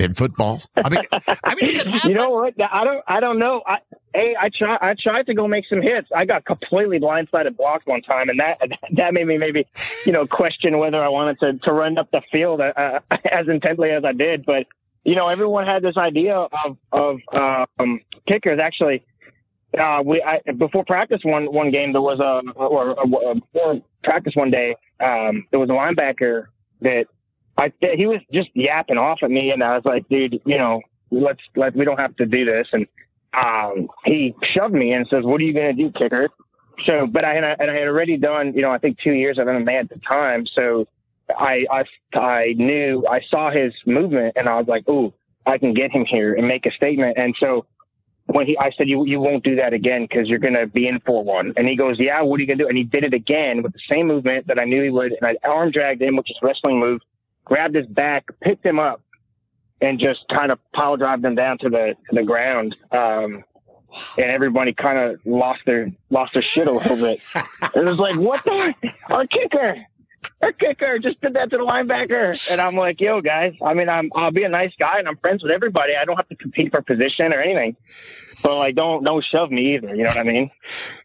in 0.00 0.14
football? 0.14 0.62
I 0.76 0.88
mean, 0.88 1.00
I 1.44 1.54
mean, 1.54 1.76
it 1.76 1.86
happen. 1.86 2.00
You 2.10 2.16
know 2.16 2.30
what? 2.30 2.54
I 2.60 2.84
don't, 2.84 3.04
I 3.06 3.20
don't 3.20 3.38
know. 3.38 3.62
I, 3.66 3.78
hey, 4.14 4.34
I 4.38 4.48
try, 4.48 4.78
I 4.80 4.94
tried 5.00 5.26
to 5.26 5.34
go 5.34 5.46
make 5.46 5.66
some 5.68 5.82
hits. 5.82 6.08
I 6.14 6.24
got 6.24 6.44
completely 6.44 6.98
blindsided 6.98 7.56
blocked 7.56 7.86
one 7.86 8.02
time, 8.02 8.28
and 8.28 8.40
that 8.40 8.58
that 8.92 9.14
made 9.14 9.26
me 9.26 9.38
maybe, 9.38 9.66
you 10.06 10.12
know, 10.12 10.26
question 10.26 10.78
whether 10.78 11.02
I 11.02 11.08
wanted 11.08 11.38
to 11.40 11.58
to 11.58 11.72
run 11.72 11.98
up 11.98 12.10
the 12.10 12.22
field 12.32 12.60
uh, 12.60 13.00
as 13.30 13.48
intently 13.48 13.90
as 13.90 14.04
I 14.04 14.12
did. 14.12 14.44
But 14.44 14.66
you 15.04 15.14
know, 15.14 15.28
everyone 15.28 15.66
had 15.66 15.82
this 15.82 15.96
idea 15.96 16.34
of 16.36 16.76
of 16.92 17.18
um, 17.78 18.00
kickers. 18.26 18.60
Actually, 18.60 19.04
uh, 19.78 20.02
we 20.04 20.22
I, 20.22 20.40
before 20.52 20.84
practice 20.84 21.20
one 21.22 21.52
one 21.52 21.70
game 21.70 21.92
there 21.92 22.02
was 22.02 22.20
a 22.20 22.42
or, 22.54 22.98
or 22.98 23.34
before 23.34 23.80
practice 24.02 24.34
one 24.34 24.50
day 24.50 24.76
um, 25.00 25.46
there 25.50 25.60
was 25.60 25.70
a 25.70 25.72
linebacker 25.72 26.46
that 26.80 27.06
I 27.56 27.72
he 27.94 28.06
was 28.06 28.20
just 28.32 28.48
yapping 28.54 28.98
off 28.98 29.22
at 29.22 29.30
me 29.30 29.50
and 29.50 29.62
I 29.62 29.76
was 29.76 29.84
like, 29.84 30.08
dude, 30.08 30.40
you 30.44 30.58
know, 30.58 30.80
let's 31.10 31.40
let 31.56 31.74
we 31.76 31.84
don't 31.84 32.00
have 32.00 32.16
to 32.16 32.26
do 32.26 32.44
this 32.44 32.68
and 32.72 32.86
um, 33.32 33.88
he 34.04 34.34
shoved 34.42 34.74
me 34.74 34.92
and 34.92 35.06
says, 35.08 35.24
"What 35.24 35.40
are 35.40 35.44
you 35.44 35.52
to 35.52 35.72
do, 35.72 35.90
kicker?" 35.92 36.28
So, 36.84 37.06
but 37.06 37.24
I 37.24 37.34
had 37.34 37.44
and 37.60 37.70
I 37.70 37.74
had 37.74 37.86
already 37.86 38.16
done 38.16 38.54
you 38.54 38.62
know 38.62 38.70
I 38.70 38.78
think 38.78 38.98
two 38.98 39.12
years 39.12 39.38
of 39.38 39.46
MMA 39.46 39.72
at 39.74 39.88
the 39.88 39.98
time, 39.98 40.46
so 40.46 40.88
I 41.28 41.66
I 41.70 41.84
I 42.18 42.54
knew 42.56 43.06
I 43.08 43.20
saw 43.30 43.50
his 43.50 43.72
movement 43.86 44.34
and 44.36 44.48
I 44.48 44.58
was 44.58 44.66
like, 44.66 44.88
"Ooh, 44.88 45.12
I 45.46 45.58
can 45.58 45.74
get 45.74 45.92
him 45.92 46.04
here 46.04 46.34
and 46.34 46.48
make 46.48 46.66
a 46.66 46.72
statement." 46.72 47.18
And 47.18 47.36
so 47.38 47.66
when 48.32 48.46
he, 48.46 48.56
I 48.58 48.70
said, 48.76 48.88
you, 48.88 49.04
you 49.06 49.18
won't 49.18 49.42
do 49.42 49.56
that 49.56 49.72
again 49.72 50.02
because 50.02 50.28
you're 50.28 50.38
going 50.38 50.54
to 50.54 50.66
be 50.66 50.86
in 50.86 51.00
for 51.00 51.24
one. 51.24 51.52
And 51.56 51.66
he 51.66 51.74
goes, 51.74 51.98
yeah, 51.98 52.20
what 52.22 52.38
are 52.38 52.40
you 52.40 52.46
going 52.46 52.58
to 52.58 52.64
do? 52.64 52.68
And 52.68 52.78
he 52.78 52.84
did 52.84 53.02
it 53.02 53.12
again 53.12 53.62
with 53.62 53.72
the 53.72 53.80
same 53.90 54.06
movement 54.06 54.46
that 54.46 54.58
I 54.58 54.64
knew 54.64 54.82
he 54.82 54.90
would. 54.90 55.12
And 55.12 55.24
I 55.24 55.36
arm 55.48 55.72
dragged 55.72 56.00
him, 56.00 56.16
which 56.16 56.30
is 56.30 56.36
wrestling 56.40 56.78
move, 56.78 57.00
grabbed 57.44 57.74
his 57.74 57.86
back, 57.86 58.26
picked 58.40 58.64
him 58.64 58.78
up 58.78 59.02
and 59.80 59.98
just 59.98 60.20
kind 60.32 60.52
of 60.52 60.60
pile 60.72 60.96
drive 60.96 61.24
him 61.24 61.34
down 61.34 61.58
to 61.58 61.68
the, 61.68 61.96
to 62.08 62.14
the 62.14 62.22
ground. 62.22 62.76
Um, 62.92 63.42
and 64.16 64.30
everybody 64.30 64.72
kind 64.74 64.98
of 64.98 65.20
lost 65.24 65.62
their, 65.66 65.90
lost 66.10 66.34
their 66.34 66.42
shit 66.42 66.68
a 66.68 66.72
little 66.72 66.96
bit. 66.96 67.20
it 67.34 67.84
was 67.84 67.98
like, 67.98 68.14
what 68.14 68.44
the, 68.44 68.74
our 69.08 69.26
kicker, 69.26 69.84
our 70.42 70.52
kicker 70.52 70.98
just 70.98 71.20
did 71.20 71.34
that 71.34 71.50
to 71.50 71.56
the 71.56 71.64
linebacker. 71.64 72.50
And 72.50 72.60
I'm 72.60 72.76
like, 72.76 73.00
yo, 73.00 73.20
guys, 73.20 73.54
I 73.60 73.74
mean, 73.74 73.88
I'm, 73.88 74.10
I'll 74.14 74.30
be 74.30 74.44
a 74.44 74.48
nice 74.48 74.72
guy 74.78 74.98
and 74.98 75.08
I'm 75.08 75.16
friends 75.16 75.42
with 75.42 75.50
everybody. 75.50 75.96
I 75.96 76.04
don't 76.04 76.16
have 76.16 76.28
to 76.28 76.36
compete 76.36 76.70
for 76.70 76.82
position 76.82 77.32
or 77.32 77.40
anything. 77.40 77.76
So 78.38 78.58
like, 78.58 78.74
don't 78.74 79.04
don't 79.04 79.24
shove 79.24 79.50
me 79.50 79.74
either. 79.74 79.94
You 79.94 80.04
know 80.04 80.08
what 80.08 80.18
I 80.18 80.22
mean? 80.22 80.50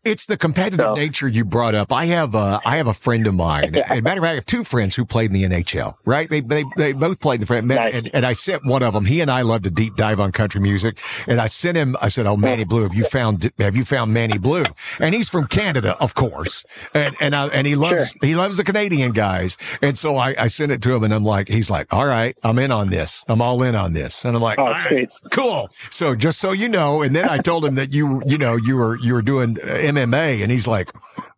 It's 0.03 0.25
the 0.25 0.37
competitive 0.37 0.79
so. 0.79 0.93
nature 0.93 1.27
you 1.27 1.43
brought 1.43 1.75
up. 1.75 1.91
I 1.91 2.05
have 2.05 2.35
a 2.35 2.61
I 2.65 2.77
have 2.77 2.87
a 2.87 2.93
friend 2.93 3.25
of 3.27 3.33
mine. 3.33 3.75
As 3.75 4.01
matter 4.01 4.19
of 4.19 4.23
fact, 4.23 4.31
I 4.31 4.35
have 4.35 4.45
two 4.45 4.63
friends 4.63 4.95
who 4.95 5.05
played 5.05 5.33
in 5.33 5.33
the 5.33 5.43
NHL. 5.43 5.95
Right? 6.05 6.29
They 6.29 6.41
they 6.41 6.63
they 6.77 6.93
both 6.93 7.19
played 7.19 7.41
in 7.41 7.47
the. 7.47 7.75
Nice. 7.75 7.93
And, 7.93 8.09
and 8.13 8.25
I 8.25 8.33
sent 8.33 8.65
one 8.65 8.83
of 8.83 8.93
them. 8.93 9.05
He 9.05 9.21
and 9.21 9.31
I 9.31 9.41
love 9.41 9.63
to 9.63 9.69
deep 9.69 9.95
dive 9.95 10.19
on 10.19 10.31
country 10.31 10.61
music. 10.61 10.99
And 11.27 11.41
I 11.41 11.47
sent 11.47 11.77
him. 11.77 11.95
I 12.01 12.07
said, 12.09 12.25
"Oh, 12.25 12.37
Manny 12.37 12.63
Blu, 12.63 12.83
have 12.83 12.93
you 12.93 13.05
found 13.05 13.51
have 13.57 13.75
you 13.75 13.85
found 13.85 14.13
Manny 14.13 14.37
Blu?" 14.37 14.65
And 14.99 15.15
he's 15.15 15.29
from 15.29 15.47
Canada, 15.47 15.97
of 15.99 16.13
course. 16.15 16.65
And 16.93 17.15
and 17.19 17.35
I, 17.35 17.47
and 17.47 17.65
he 17.65 17.75
loves 17.75 18.09
sure. 18.09 18.17
he 18.21 18.35
loves 18.35 18.57
the 18.57 18.63
Canadian 18.63 19.11
guys. 19.11 19.57
And 19.81 19.97
so 19.97 20.17
I 20.17 20.35
I 20.37 20.47
sent 20.47 20.71
it 20.71 20.81
to 20.83 20.93
him, 20.93 21.03
and 21.03 21.13
I'm 21.13 21.23
like, 21.23 21.47
he's 21.47 21.69
like, 21.69 21.91
"All 21.93 22.05
right, 22.05 22.37
I'm 22.43 22.59
in 22.59 22.71
on 22.71 22.89
this. 22.89 23.23
I'm 23.27 23.41
all 23.41 23.63
in 23.63 23.75
on 23.75 23.93
this." 23.93 24.23
And 24.25 24.35
I'm 24.35 24.41
like, 24.41 24.59
oh, 24.59 24.65
right, 24.65 25.09
"Cool." 25.31 25.69
So 25.89 26.15
just 26.15 26.39
so 26.39 26.51
you 26.51 26.69
know, 26.69 27.01
and 27.01 27.14
then 27.15 27.29
I 27.29 27.37
told 27.37 27.65
him 27.65 27.75
that 27.75 27.93
you, 27.93 28.21
you 28.25 28.37
know, 28.37 28.55
you 28.55 28.77
were, 28.77 28.99
you 28.99 29.13
were 29.13 29.21
doing 29.21 29.55
MMA 29.55 30.41
and 30.41 30.51
he's 30.51 30.67
like, 30.67 30.91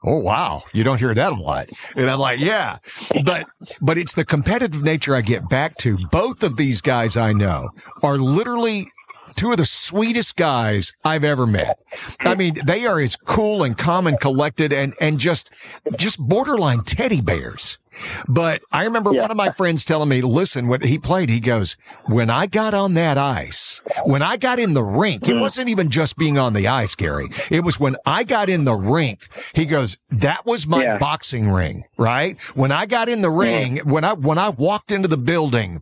Oh, 0.03 0.19
wow. 0.19 0.63
You 0.73 0.83
don't 0.83 0.99
hear 0.99 1.13
that 1.13 1.33
a 1.33 1.35
lot. 1.35 1.69
And 1.95 2.09
I'm 2.09 2.19
like, 2.19 2.39
yeah, 2.39 2.77
but, 3.25 3.47
but 3.81 3.97
it's 3.97 4.13
the 4.13 4.23
competitive 4.23 4.81
nature 4.83 5.15
I 5.15 5.21
get 5.21 5.49
back 5.49 5.75
to. 5.77 5.97
Both 6.11 6.43
of 6.43 6.55
these 6.55 6.81
guys 6.81 7.17
I 7.17 7.33
know 7.33 7.71
are 8.03 8.17
literally 8.17 8.89
two 9.35 9.51
of 9.51 9.57
the 9.57 9.65
sweetest 9.65 10.35
guys 10.35 10.93
I've 11.03 11.23
ever 11.23 11.45
met. 11.45 11.79
I 12.19 12.35
mean, 12.35 12.57
they 12.65 12.85
are 12.85 12.99
as 12.99 13.15
cool 13.15 13.63
and 13.63 13.77
calm 13.77 14.07
and 14.07 14.19
collected 14.19 14.71
and, 14.71 14.93
and 15.01 15.19
just, 15.19 15.49
just 15.97 16.19
borderline 16.19 16.83
teddy 16.83 17.21
bears. 17.21 17.77
But 18.27 18.61
I 18.71 18.85
remember 18.85 19.13
yeah. 19.13 19.21
one 19.21 19.31
of 19.31 19.37
my 19.37 19.51
friends 19.51 19.83
telling 19.83 20.09
me, 20.09 20.21
listen, 20.21 20.67
when 20.67 20.81
he 20.81 20.97
played, 20.97 21.29
he 21.29 21.39
goes, 21.39 21.77
when 22.07 22.29
I 22.29 22.45
got 22.45 22.73
on 22.73 22.93
that 22.95 23.17
ice, 23.17 23.81
when 24.05 24.21
I 24.21 24.37
got 24.37 24.59
in 24.59 24.73
the 24.73 24.83
rink, 24.83 25.27
it 25.27 25.35
mm. 25.35 25.41
wasn't 25.41 25.69
even 25.69 25.89
just 25.89 26.17
being 26.17 26.37
on 26.37 26.53
the 26.53 26.67
ice, 26.67 26.95
Gary. 26.95 27.29
It 27.49 27.63
was 27.63 27.79
when 27.79 27.95
I 28.05 28.23
got 28.23 28.49
in 28.49 28.65
the 28.65 28.75
rink, 28.75 29.27
he 29.53 29.65
goes, 29.65 29.97
that 30.09 30.45
was 30.45 30.67
my 30.67 30.83
yeah. 30.83 30.97
boxing 30.97 31.49
ring, 31.49 31.85
right? 31.97 32.39
When 32.53 32.71
I 32.71 32.85
got 32.85 33.09
in 33.09 33.21
the 33.21 33.29
ring, 33.29 33.77
when 33.79 34.03
I, 34.03 34.13
when 34.13 34.37
I 34.37 34.49
walked 34.49 34.91
into 34.91 35.07
the 35.07 35.17
building, 35.17 35.81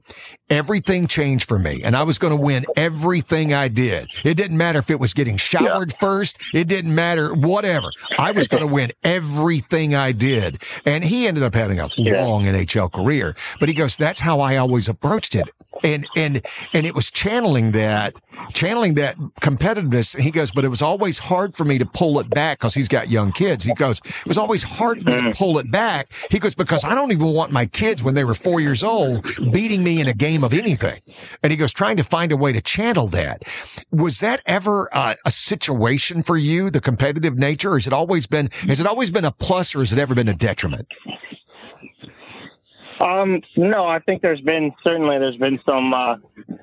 everything 0.49 1.07
changed 1.07 1.47
for 1.47 1.57
me 1.57 1.81
and 1.83 1.95
I 1.95 2.03
was 2.03 2.17
going 2.17 2.31
to 2.31 2.41
win 2.41 2.65
everything 2.75 3.53
I 3.53 3.67
did. 3.67 4.09
It 4.23 4.35
didn't 4.35 4.57
matter 4.57 4.79
if 4.79 4.89
it 4.89 4.99
was 4.99 5.13
getting 5.13 5.37
showered 5.37 5.91
yeah. 5.91 5.97
first. 5.99 6.37
It 6.53 6.67
didn't 6.67 6.93
matter, 6.93 7.33
whatever. 7.33 7.89
I 8.17 8.31
was 8.31 8.47
going 8.47 8.61
to 8.67 8.67
win 8.67 8.91
everything 9.03 9.95
I 9.95 10.11
did. 10.11 10.61
And 10.85 11.03
he 11.03 11.27
ended 11.27 11.43
up 11.43 11.55
having 11.55 11.79
a. 11.79 11.89
long 12.11 12.43
NHL 12.45 12.91
career. 12.91 13.35
But 13.59 13.69
he 13.69 13.75
goes, 13.75 13.95
that's 13.95 14.19
how 14.19 14.39
I 14.39 14.57
always 14.57 14.87
approached 14.87 15.35
it. 15.35 15.47
And, 15.83 16.07
and, 16.15 16.45
and 16.73 16.85
it 16.85 16.95
was 16.95 17.11
channeling 17.11 17.73
that, 17.73 18.13
channeling 18.53 18.95
that 18.95 19.17
competitiveness. 19.41 20.17
He 20.17 20.31
goes, 20.31 20.51
but 20.51 20.63
it 20.63 20.69
was 20.69 20.81
always 20.81 21.17
hard 21.17 21.55
for 21.55 21.65
me 21.65 21.77
to 21.77 21.85
pull 21.85 22.19
it 22.19 22.29
back 22.29 22.59
because 22.59 22.73
he's 22.73 22.87
got 22.87 23.09
young 23.09 23.31
kids. 23.31 23.65
He 23.65 23.73
goes, 23.73 23.99
it 24.05 24.27
was 24.27 24.37
always 24.37 24.63
hard 24.63 25.03
for 25.03 25.09
me 25.09 25.15
to 25.17 25.21
mm. 25.29 25.37
pull 25.37 25.59
it 25.59 25.69
back. 25.69 26.11
He 26.31 26.39
goes, 26.39 26.55
because 26.55 26.83
I 26.83 26.95
don't 26.95 27.11
even 27.11 27.27
want 27.27 27.51
my 27.51 27.65
kids 27.65 28.01
when 28.01 28.15
they 28.15 28.23
were 28.23 28.33
four 28.33 28.59
years 28.59 28.83
old 28.83 29.25
beating 29.51 29.83
me 29.83 29.99
in 29.99 30.07
a 30.07 30.13
game 30.13 30.43
of 30.43 30.53
anything. 30.53 31.01
And 31.43 31.51
he 31.51 31.57
goes, 31.57 31.73
trying 31.73 31.97
to 31.97 32.03
find 32.03 32.31
a 32.31 32.37
way 32.37 32.53
to 32.53 32.61
channel 32.61 33.07
that. 33.07 33.43
Was 33.91 34.21
that 34.21 34.41
ever 34.45 34.89
uh, 34.93 35.15
a 35.25 35.31
situation 35.31 36.23
for 36.23 36.37
you, 36.37 36.69
the 36.69 36.81
competitive 36.81 37.37
nature? 37.37 37.73
Or 37.73 37.77
has 37.77 37.87
it 37.87 37.93
always 37.93 38.27
been, 38.27 38.49
has 38.67 38.79
it 38.79 38.87
always 38.87 39.11
been 39.11 39.25
a 39.25 39.31
plus 39.31 39.75
or 39.75 39.79
has 39.79 39.91
it 39.91 39.99
ever 39.99 40.15
been 40.15 40.29
a 40.29 40.33
detriment? 40.33 40.87
Um, 42.99 43.41
no, 43.57 43.85
I 43.85 43.99
think 43.99 44.21
there's 44.21 44.41
been 44.41 44.73
certainly 44.83 45.19
there's 45.19 45.37
been 45.37 45.59
some 45.65 45.93
uh, 45.93 46.17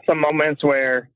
some 0.06 0.20
moments 0.20 0.64
where 0.64 1.08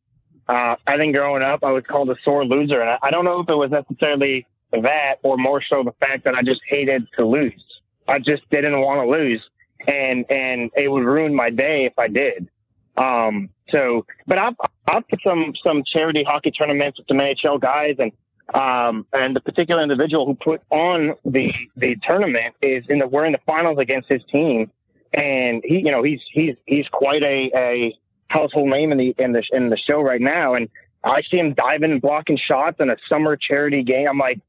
uh, 0.49 0.77
I 0.87 0.97
think 0.97 1.15
growing 1.15 1.43
up 1.43 1.65
I 1.65 1.73
was 1.73 1.85
called 1.89 2.11
a 2.11 2.17
sore 2.25 2.45
loser, 2.45 2.81
and 2.81 2.91
I, 2.91 2.99
I 3.03 3.11
don't 3.11 3.25
know 3.25 3.41
if 3.41 3.49
it 3.49 3.57
was 3.57 3.71
necessarily 3.71 4.47
that 4.73 5.17
or 5.23 5.37
more 5.37 5.63
so 5.63 5.83
the 5.83 5.95
fact 6.07 6.25
that 6.25 6.35
I 6.35 6.43
just 6.43 6.61
hated 6.69 7.07
to 7.17 7.25
lose. 7.25 7.65
I 8.09 8.19
just 8.19 8.49
didn't 8.51 8.81
want 8.81 9.07
to 9.07 9.11
lose, 9.11 9.43
and 9.87 10.25
and 10.31 10.71
it 10.77 10.91
would 10.91 11.05
ruin 11.05 11.35
my 11.35 11.51
day 11.51 11.85
if 11.87 11.99
I 11.99 12.09
did. 12.09 12.49
Um, 12.97 13.51
so, 13.71 14.07
but 14.27 14.39
I've 14.39 14.55
I've 14.87 15.09
put 15.09 15.21
some 15.23 15.55
some 15.63 15.83
charity 15.85 16.25
hockey 16.25 16.51
tournaments 16.51 16.99
with 16.99 17.09
some 17.09 17.19
NHL 17.19 17.61
guys, 17.61 17.97
and 17.99 18.13
um, 18.55 19.07
and 19.13 19.35
the 19.35 19.41
particular 19.41 19.83
individual 19.83 20.27
who 20.27 20.35
put 20.35 20.63
on 20.71 21.15
the 21.25 21.53
the 21.77 21.97
tournament 22.07 22.55
is 22.63 22.85
in 22.89 23.01
the 23.01 23.07
we're 23.07 23.25
in 23.25 23.33
the 23.33 23.41
finals 23.47 23.79
against 23.79 24.09
his 24.09 24.23
team, 24.31 24.71
and 25.17 25.63
he, 25.65 25.79
you 25.79 25.91
know, 25.91 26.03
he's 26.03 26.21
he's 26.31 26.55
he's 26.67 26.87
quite 26.89 27.23
a, 27.23 27.51
a 27.57 27.99
household 28.29 28.69
name 28.69 28.93
in 28.93 28.99
the 28.99 29.15
in 29.19 29.33
the 29.33 29.43
in 29.51 29.71
the 29.71 29.77
show 29.77 30.01
right 30.01 30.21
now. 30.21 30.55
And 30.55 30.69
I 31.03 31.23
see 31.23 31.39
him 31.39 31.55
diving 31.55 31.91
and 31.91 32.03
blocking 32.03 32.37
shots 32.39 32.77
in 32.81 32.91
a 32.91 32.97
summer 33.09 33.37
charity 33.37 33.83
game. 33.83 34.09
I'm 34.09 34.19
like, 34.19 34.41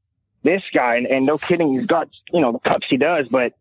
this 0.43 0.61
guy, 0.73 0.97
and, 0.97 1.07
and 1.07 1.25
no 1.25 1.37
kidding, 1.37 1.73
he's 1.73 1.87
got 1.87 2.09
you 2.33 2.41
know 2.41 2.51
the 2.51 2.59
cups 2.59 2.85
he 2.89 2.97
does, 2.97 3.27
but 3.31 3.53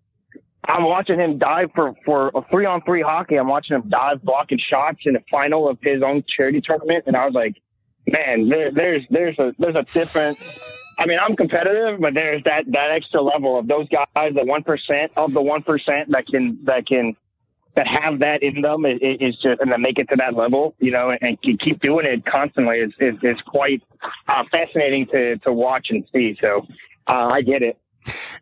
I'm 0.64 0.84
watching 0.84 1.18
him 1.18 1.38
dive 1.38 1.70
for 1.74 1.94
for 2.04 2.32
a 2.34 2.42
three 2.50 2.66
on 2.66 2.82
three 2.82 3.02
hockey. 3.02 3.36
I'm 3.36 3.48
watching 3.48 3.76
him 3.76 3.88
dive 3.88 4.22
blocking 4.22 4.58
shots 4.58 4.98
in 5.04 5.14
the 5.14 5.22
final 5.30 5.68
of 5.68 5.78
his 5.80 6.02
own 6.02 6.24
charity 6.28 6.60
tournament, 6.60 7.04
and 7.06 7.16
I 7.16 7.24
was 7.24 7.34
like, 7.34 7.62
man, 8.06 8.48
there, 8.48 8.72
there's 8.72 9.02
there's 9.10 9.38
a 9.38 9.54
there's 9.60 9.76
a 9.76 9.84
different 9.84 10.38
I 10.98 11.06
mean, 11.06 11.18
I'm 11.18 11.36
competitive, 11.36 12.00
but 12.00 12.14
there's 12.14 12.42
that 12.44 12.64
that 12.72 12.90
extra 12.90 13.20
level 13.20 13.58
of 13.58 13.66
those 13.66 13.86
guys, 13.88 14.34
the 14.34 14.44
one 14.44 14.62
percent 14.62 15.12
of 15.16 15.32
the 15.32 15.42
one 15.42 15.62
percent 15.62 16.10
that 16.12 16.26
can 16.26 16.58
that 16.64 16.86
can 16.86 17.16
that 17.74 17.86
have 17.86 18.20
that 18.20 18.42
in 18.42 18.62
them 18.62 18.86
is, 18.86 18.98
is 19.02 19.36
just 19.36 19.60
and 19.60 19.70
make 19.82 19.98
it 19.98 20.08
to 20.08 20.16
that 20.16 20.34
level, 20.34 20.74
you 20.78 20.90
know, 20.90 21.10
and, 21.10 21.18
and 21.22 21.60
keep 21.60 21.80
doing 21.80 22.06
it 22.06 22.24
constantly 22.24 22.78
is 22.78 22.92
is, 22.98 23.14
is 23.22 23.40
quite 23.46 23.82
uh, 24.28 24.44
fascinating 24.50 25.06
to 25.08 25.36
to 25.38 25.52
watch 25.52 25.88
and 25.90 26.04
see. 26.12 26.36
So 26.40 26.66
uh, 27.06 27.28
I 27.30 27.42
get 27.42 27.62
it. 27.62 27.78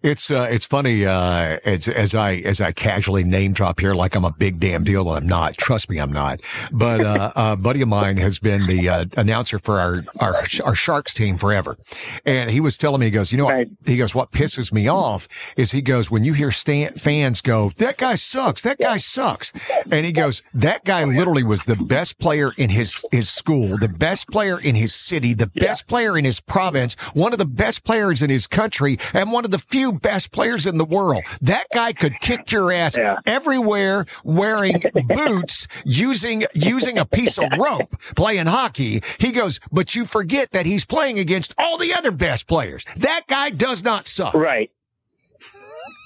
It's 0.02 0.30
uh, 0.30 0.48
it's 0.50 0.66
funny 0.66 1.06
uh, 1.06 1.58
as 1.64 1.88
as 1.88 2.14
I 2.14 2.34
as 2.36 2.60
I 2.60 2.72
casually 2.72 3.24
name 3.24 3.52
drop 3.52 3.80
here 3.80 3.94
like 3.94 4.14
I'm 4.14 4.24
a 4.24 4.32
big 4.32 4.60
damn 4.60 4.84
deal 4.84 5.08
and 5.08 5.24
I'm 5.24 5.26
not. 5.26 5.56
Trust 5.56 5.88
me, 5.88 5.98
I'm 5.98 6.12
not. 6.12 6.40
But 6.72 7.00
uh, 7.00 7.32
a 7.36 7.56
buddy 7.56 7.80
of 7.80 7.88
mine 7.88 8.18
has 8.18 8.38
been 8.38 8.66
the 8.66 8.88
uh, 8.88 9.04
announcer 9.16 9.58
for 9.58 9.80
our, 9.80 10.04
our 10.20 10.42
our 10.64 10.74
Sharks 10.74 11.14
team 11.14 11.38
forever, 11.38 11.76
and 12.24 12.50
he 12.50 12.60
was 12.60 12.76
telling 12.76 13.00
me 13.00 13.06
he 13.06 13.10
goes, 13.10 13.32
you 13.32 13.38
know, 13.38 13.44
what? 13.46 13.68
he 13.86 13.96
goes, 13.96 14.14
what 14.14 14.32
pisses 14.32 14.72
me 14.72 14.88
off 14.88 15.26
is 15.56 15.72
he 15.72 15.80
goes 15.80 16.10
when 16.10 16.24
you 16.24 16.32
hear 16.32 16.50
stand, 16.50 17.00
fans 17.00 17.40
go, 17.40 17.72
that 17.78 17.96
guy 17.96 18.14
sucks, 18.14 18.62
that 18.62 18.78
guy 18.78 18.98
sucks, 18.98 19.52
and 19.90 20.04
he 20.04 20.12
goes, 20.12 20.42
that 20.52 20.84
guy 20.84 21.04
literally 21.04 21.42
was 21.42 21.64
the 21.64 21.76
best 21.76 22.18
player 22.18 22.52
in 22.56 22.70
his 22.70 23.04
his 23.10 23.30
school, 23.30 23.78
the 23.78 23.88
best 23.88 24.28
player 24.28 24.60
in 24.60 24.74
his 24.74 24.94
city, 24.94 25.34
the 25.34 25.46
best 25.46 25.86
player 25.86 26.18
in 26.18 26.24
his 26.24 26.40
province, 26.40 26.94
one 27.14 27.32
of 27.32 27.38
the 27.38 27.46
best 27.46 27.84
players 27.84 28.22
in 28.22 28.30
his 28.30 28.46
country, 28.46 28.98
and 29.12 29.32
one 29.32 29.44
of 29.44 29.50
the 29.50 29.53
few 29.58 29.92
best 29.92 30.32
players 30.32 30.66
in 30.66 30.78
the 30.78 30.84
world. 30.84 31.24
That 31.42 31.66
guy 31.72 31.92
could 31.92 32.14
kick 32.20 32.52
your 32.52 32.72
ass 32.72 32.96
yeah. 32.96 33.16
everywhere 33.26 34.06
wearing 34.24 34.82
boots, 35.08 35.66
using, 35.84 36.44
using 36.54 36.98
a 36.98 37.04
piece 37.04 37.38
of 37.38 37.46
rope, 37.58 37.96
playing 38.16 38.46
hockey. 38.46 39.02
He 39.18 39.32
goes, 39.32 39.60
but 39.72 39.94
you 39.94 40.04
forget 40.04 40.52
that 40.52 40.66
he's 40.66 40.84
playing 40.84 41.18
against 41.18 41.54
all 41.58 41.78
the 41.78 41.94
other 41.94 42.10
best 42.10 42.46
players. 42.46 42.84
That 42.96 43.22
guy 43.28 43.50
does 43.50 43.82
not 43.82 44.06
suck. 44.06 44.34
Right. 44.34 44.70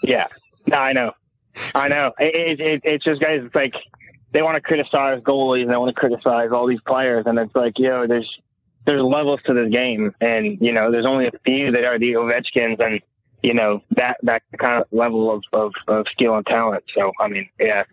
Yeah. 0.02 0.26
No, 0.67 0.76
I 0.76 0.93
know. 0.93 1.12
I 1.75 1.88
know. 1.88 2.12
It, 2.19 2.61
it, 2.61 2.81
it's 2.85 3.05
just 3.05 3.21
guys, 3.21 3.40
it's 3.45 3.55
like, 3.55 3.75
they 4.33 4.43
want 4.43 4.57
to 4.57 4.61
criticize 4.61 5.21
goalies 5.23 5.62
and 5.62 5.71
they 5.71 5.76
want 5.76 5.95
to 5.95 5.99
criticize 5.99 6.50
all 6.52 6.67
these 6.67 6.81
players. 6.87 7.25
And 7.26 7.38
it's 7.38 7.55
like, 7.55 7.78
know, 7.78 8.07
there's, 8.07 8.28
there's 8.85 9.02
levels 9.02 9.40
to 9.47 9.55
this 9.55 9.71
game. 9.71 10.14
And, 10.21 10.59
you 10.61 10.73
know, 10.73 10.90
there's 10.90 11.07
only 11.07 11.26
a 11.26 11.33
few 11.45 11.73
that 11.73 11.85
are 11.85 11.99
the 11.99 12.12
Ovechkins 12.12 12.81
and, 12.81 13.00
you 13.42 13.54
know, 13.54 13.83
that, 13.90 14.18
that 14.23 14.42
kind 14.59 14.83
of 14.83 14.88
level 14.92 15.30
of, 15.33 15.42
of, 15.52 15.73
of 15.87 16.07
skill 16.12 16.37
and 16.37 16.47
talent. 16.47 16.85
So, 16.95 17.12
I 17.21 17.28
mean, 17.28 17.49
yeah. 17.61 17.85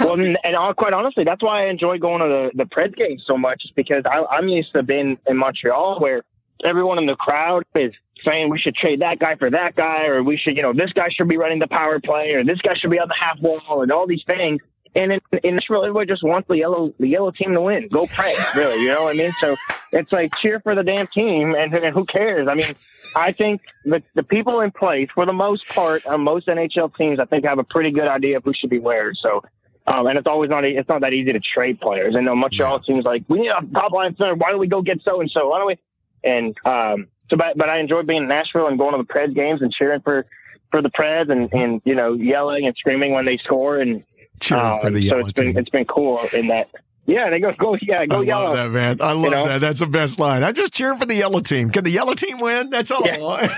well, 0.00 0.14
and, 0.14 0.38
and 0.44 0.56
uh, 0.56 0.72
quite 0.74 0.92
honestly, 0.92 1.24
that's 1.24 1.42
why 1.42 1.64
I 1.64 1.66
enjoy 1.66 1.98
going 1.98 2.20
to 2.20 2.28
the, 2.28 2.50
the 2.54 2.64
Preds 2.64 2.94
games 2.94 3.24
so 3.26 3.36
much 3.36 3.64
is 3.64 3.72
because 3.72 4.04
I, 4.06 4.24
I'm 4.30 4.48
used 4.48 4.72
to 4.74 4.82
being 4.82 5.18
in 5.26 5.36
Montreal 5.36 5.98
where 6.00 6.22
everyone 6.64 6.98
in 6.98 7.06
the 7.06 7.16
crowd 7.16 7.64
is 7.74 7.92
saying 8.24 8.50
we 8.50 8.58
should 8.58 8.74
trade 8.74 9.00
that 9.00 9.18
guy 9.18 9.34
for 9.36 9.50
that 9.50 9.74
guy, 9.74 10.06
or 10.06 10.22
we 10.22 10.36
should, 10.36 10.56
you 10.56 10.62
know, 10.62 10.72
this 10.72 10.92
guy 10.92 11.08
should 11.08 11.28
be 11.28 11.36
running 11.36 11.58
the 11.58 11.66
power 11.68 11.98
play, 12.00 12.34
or 12.34 12.44
this 12.44 12.60
guy 12.60 12.74
should 12.74 12.90
be 12.90 12.98
on 12.98 13.08
the 13.08 13.14
half 13.18 13.40
wall, 13.40 13.82
and 13.82 13.90
all 13.90 14.06
these 14.06 14.22
things. 14.26 14.60
And 14.94 15.12
in, 15.12 15.20
in 15.44 15.54
Nashville, 15.54 15.84
everybody 15.84 16.06
just 16.06 16.24
wants 16.24 16.48
the 16.48 16.56
yellow 16.56 16.92
the 16.98 17.06
yellow 17.06 17.30
team 17.30 17.52
to 17.54 17.60
win. 17.60 17.88
Go 17.88 18.06
pray, 18.06 18.34
really. 18.56 18.82
You 18.82 18.88
know 18.88 19.04
what 19.04 19.14
I 19.14 19.18
mean? 19.18 19.32
So 19.40 19.56
it's 19.92 20.10
like 20.10 20.34
cheer 20.36 20.60
for 20.60 20.74
the 20.74 20.82
damn 20.82 21.06
team, 21.06 21.54
and, 21.54 21.72
and 21.72 21.94
who 21.94 22.04
cares? 22.04 22.48
I 22.48 22.54
mean, 22.54 22.74
I 23.14 23.32
think 23.32 23.62
the 23.84 24.02
the 24.14 24.22
people 24.22 24.60
in 24.60 24.70
place, 24.70 25.08
for 25.14 25.26
the 25.26 25.32
most 25.32 25.68
part, 25.68 26.06
on 26.06 26.22
most 26.22 26.46
NHL 26.46 26.94
teams, 26.96 27.18
I 27.18 27.24
think 27.24 27.44
have 27.44 27.58
a 27.58 27.64
pretty 27.64 27.90
good 27.90 28.08
idea 28.08 28.36
of 28.36 28.44
who 28.44 28.52
should 28.54 28.70
be 28.70 28.78
where. 28.78 29.14
So, 29.14 29.42
um, 29.86 30.06
and 30.06 30.18
it's 30.18 30.26
always 30.26 30.50
not 30.50 30.64
it's 30.64 30.88
not 30.88 31.00
that 31.00 31.12
easy 31.12 31.32
to 31.32 31.40
trade 31.40 31.80
players. 31.80 32.14
I 32.16 32.20
know 32.20 32.34
Montreal 32.34 32.78
yeah. 32.78 32.86
seems 32.86 33.04
like 33.04 33.24
we 33.28 33.40
need 33.40 33.48
a 33.48 33.60
top 33.72 33.92
line 33.92 34.16
center. 34.16 34.34
Why 34.34 34.50
don't 34.50 34.60
we 34.60 34.68
go 34.68 34.82
get 34.82 35.02
so 35.02 35.20
and 35.20 35.30
so? 35.30 35.48
Why 35.48 35.58
don't 35.58 35.66
we? 35.66 35.78
And 36.22 36.56
um, 36.64 37.08
so, 37.30 37.36
but 37.36 37.56
but 37.56 37.68
I 37.68 37.78
enjoy 37.78 38.02
being 38.02 38.22
in 38.22 38.28
Nashville 38.28 38.66
and 38.66 38.78
going 38.78 38.92
to 38.92 38.98
the 38.98 39.12
Preds 39.12 39.34
games 39.34 39.62
and 39.62 39.72
cheering 39.72 40.00
for 40.00 40.26
for 40.70 40.82
the 40.82 40.90
Preds 40.90 41.30
and 41.30 41.52
and 41.52 41.82
you 41.84 41.94
know 41.94 42.14
yelling 42.14 42.66
and 42.66 42.76
screaming 42.76 43.12
when 43.12 43.24
they 43.24 43.36
score 43.36 43.78
and 43.78 44.04
cheering 44.40 44.64
um, 44.64 44.80
for 44.80 44.90
the 44.90 45.08
so 45.08 45.18
it's 45.18 45.32
been 45.32 45.56
it's 45.56 45.70
been 45.70 45.84
cool 45.84 46.20
in 46.32 46.48
that 46.48 46.68
yeah, 47.10 47.28
they 47.28 47.40
go, 47.40 47.52
go, 47.58 47.76
yeah, 47.82 48.06
go 48.06 48.20
yellow. 48.20 48.22
I 48.22 48.24
yellow. 48.24 48.44
love 48.44 48.56
that, 48.56 48.70
man. 48.70 49.00
I 49.00 49.12
love 49.12 49.24
you 49.24 49.30
know? 49.30 49.46
that. 49.48 49.60
That's 49.60 49.80
the 49.80 49.86
best 49.86 50.18
line. 50.18 50.44
I'm 50.44 50.54
just 50.54 50.72
cheering 50.72 50.98
for 50.98 51.06
the 51.06 51.16
yellow 51.16 51.40
team. 51.40 51.70
Can 51.70 51.82
the 51.82 51.90
yellow 51.90 52.14
team 52.14 52.38
win? 52.38 52.70
That's 52.70 52.90
all 52.90 53.02
yeah. 53.04 53.16
I 53.16 53.18
want. 53.18 53.52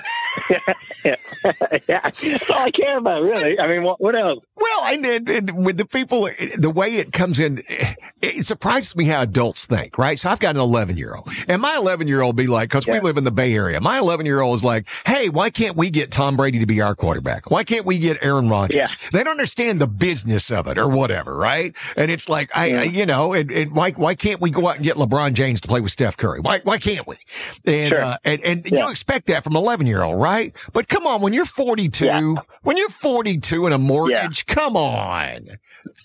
yeah, 0.51 1.17
yeah. 1.89 2.11
That's 2.11 2.51
all 2.51 2.59
I 2.59 2.71
care 2.71 2.99
about, 2.99 3.23
really. 3.23 3.61
I 3.61 3.69
mean, 3.69 3.83
what, 3.83 4.01
what 4.01 4.15
else? 4.15 4.45
Well, 4.57 4.85
and, 4.85 5.05
and, 5.05 5.29
and, 5.29 5.67
with 5.67 5.77
the 5.77 5.85
people, 5.85 6.31
the 6.57 6.71
way 6.71 6.97
it 6.97 7.13
comes 7.13 7.39
in, 7.39 7.63
it 8.23 8.47
surprises 8.47 8.97
me 8.97 9.05
how 9.05 9.23
adults 9.23 9.67
think, 9.67 9.99
right? 9.99 10.19
So 10.19 10.31
I've 10.31 10.41
got 10.41 10.55
an 10.55 10.61
11 10.61 10.97
year 10.97 11.15
old 11.15 11.31
and 11.49 11.61
my 11.61 11.77
11 11.77 12.09
year 12.09 12.23
old 12.23 12.37
be 12.37 12.47
like, 12.47 12.71
cause 12.71 12.87
yeah. 12.87 12.95
we 12.95 13.01
live 13.01 13.17
in 13.17 13.25
the 13.25 13.31
Bay 13.31 13.55
Area. 13.55 13.81
My 13.81 13.99
11 13.99 14.25
year 14.25 14.41
old 14.41 14.57
is 14.57 14.65
like, 14.65 14.89
Hey, 15.05 15.29
why 15.29 15.51
can't 15.51 15.77
we 15.77 15.91
get 15.91 16.11
Tom 16.11 16.37
Brady 16.37 16.59
to 16.61 16.67
be 16.67 16.81
our 16.81 16.95
quarterback? 16.95 17.51
Why 17.51 17.65
can't 17.65 17.85
we 17.85 17.99
get 17.99 18.19
Aaron 18.23 18.49
Rodgers? 18.49 18.77
Yeah. 18.77 19.11
They 19.13 19.25
don't 19.25 19.33
understand 19.33 19.81
the 19.81 19.89
business 19.89 20.51
of 20.51 20.67
it 20.67 20.79
or 20.79 20.89
whatever, 20.89 21.37
right? 21.37 21.75
And 21.97 22.11
it's 22.11 22.29
like, 22.29 22.51
I. 22.55 22.73
I 22.73 22.83
you 22.93 23.07
know, 23.07 23.33
and, 23.43 23.51
and 23.51 23.73
why, 23.73 23.91
why 23.91 24.15
can't 24.15 24.41
we 24.41 24.51
go 24.51 24.69
out 24.69 24.77
and 24.77 24.85
get 24.85 24.97
LeBron 24.97 25.35
James 25.35 25.61
to 25.63 25.69
play 25.69 25.81
with 25.81 25.93
Steph 25.93 26.17
Curry? 26.17 26.41
Why, 26.41 26.61
why 26.63 26.79
can't 26.79 27.07
we? 27.07 27.17
And, 27.65 27.93
sure. 27.93 28.03
uh, 28.03 28.17
and, 28.25 28.41
and 28.43 28.71
yeah. 28.71 28.85
you 28.85 28.91
expect 28.91 29.27
that 29.27 29.45
from 29.45 29.57
an 29.57 29.63
11 29.63 29.87
year 29.87 30.03
old, 30.03 30.21
right? 30.21 30.55
But 30.73 30.89
come 30.89 31.07
on, 31.07 31.21
when 31.21 31.33
you're 31.33 31.45
42, 31.45 32.05
yeah. 32.05 32.35
when 32.63 32.77
you're 32.77 32.89
42 32.89 33.67
in 33.67 33.73
a 33.73 33.79
mortgage, 33.79 34.45
yeah. 34.49 34.55
come 34.55 34.77
on. 34.77 35.49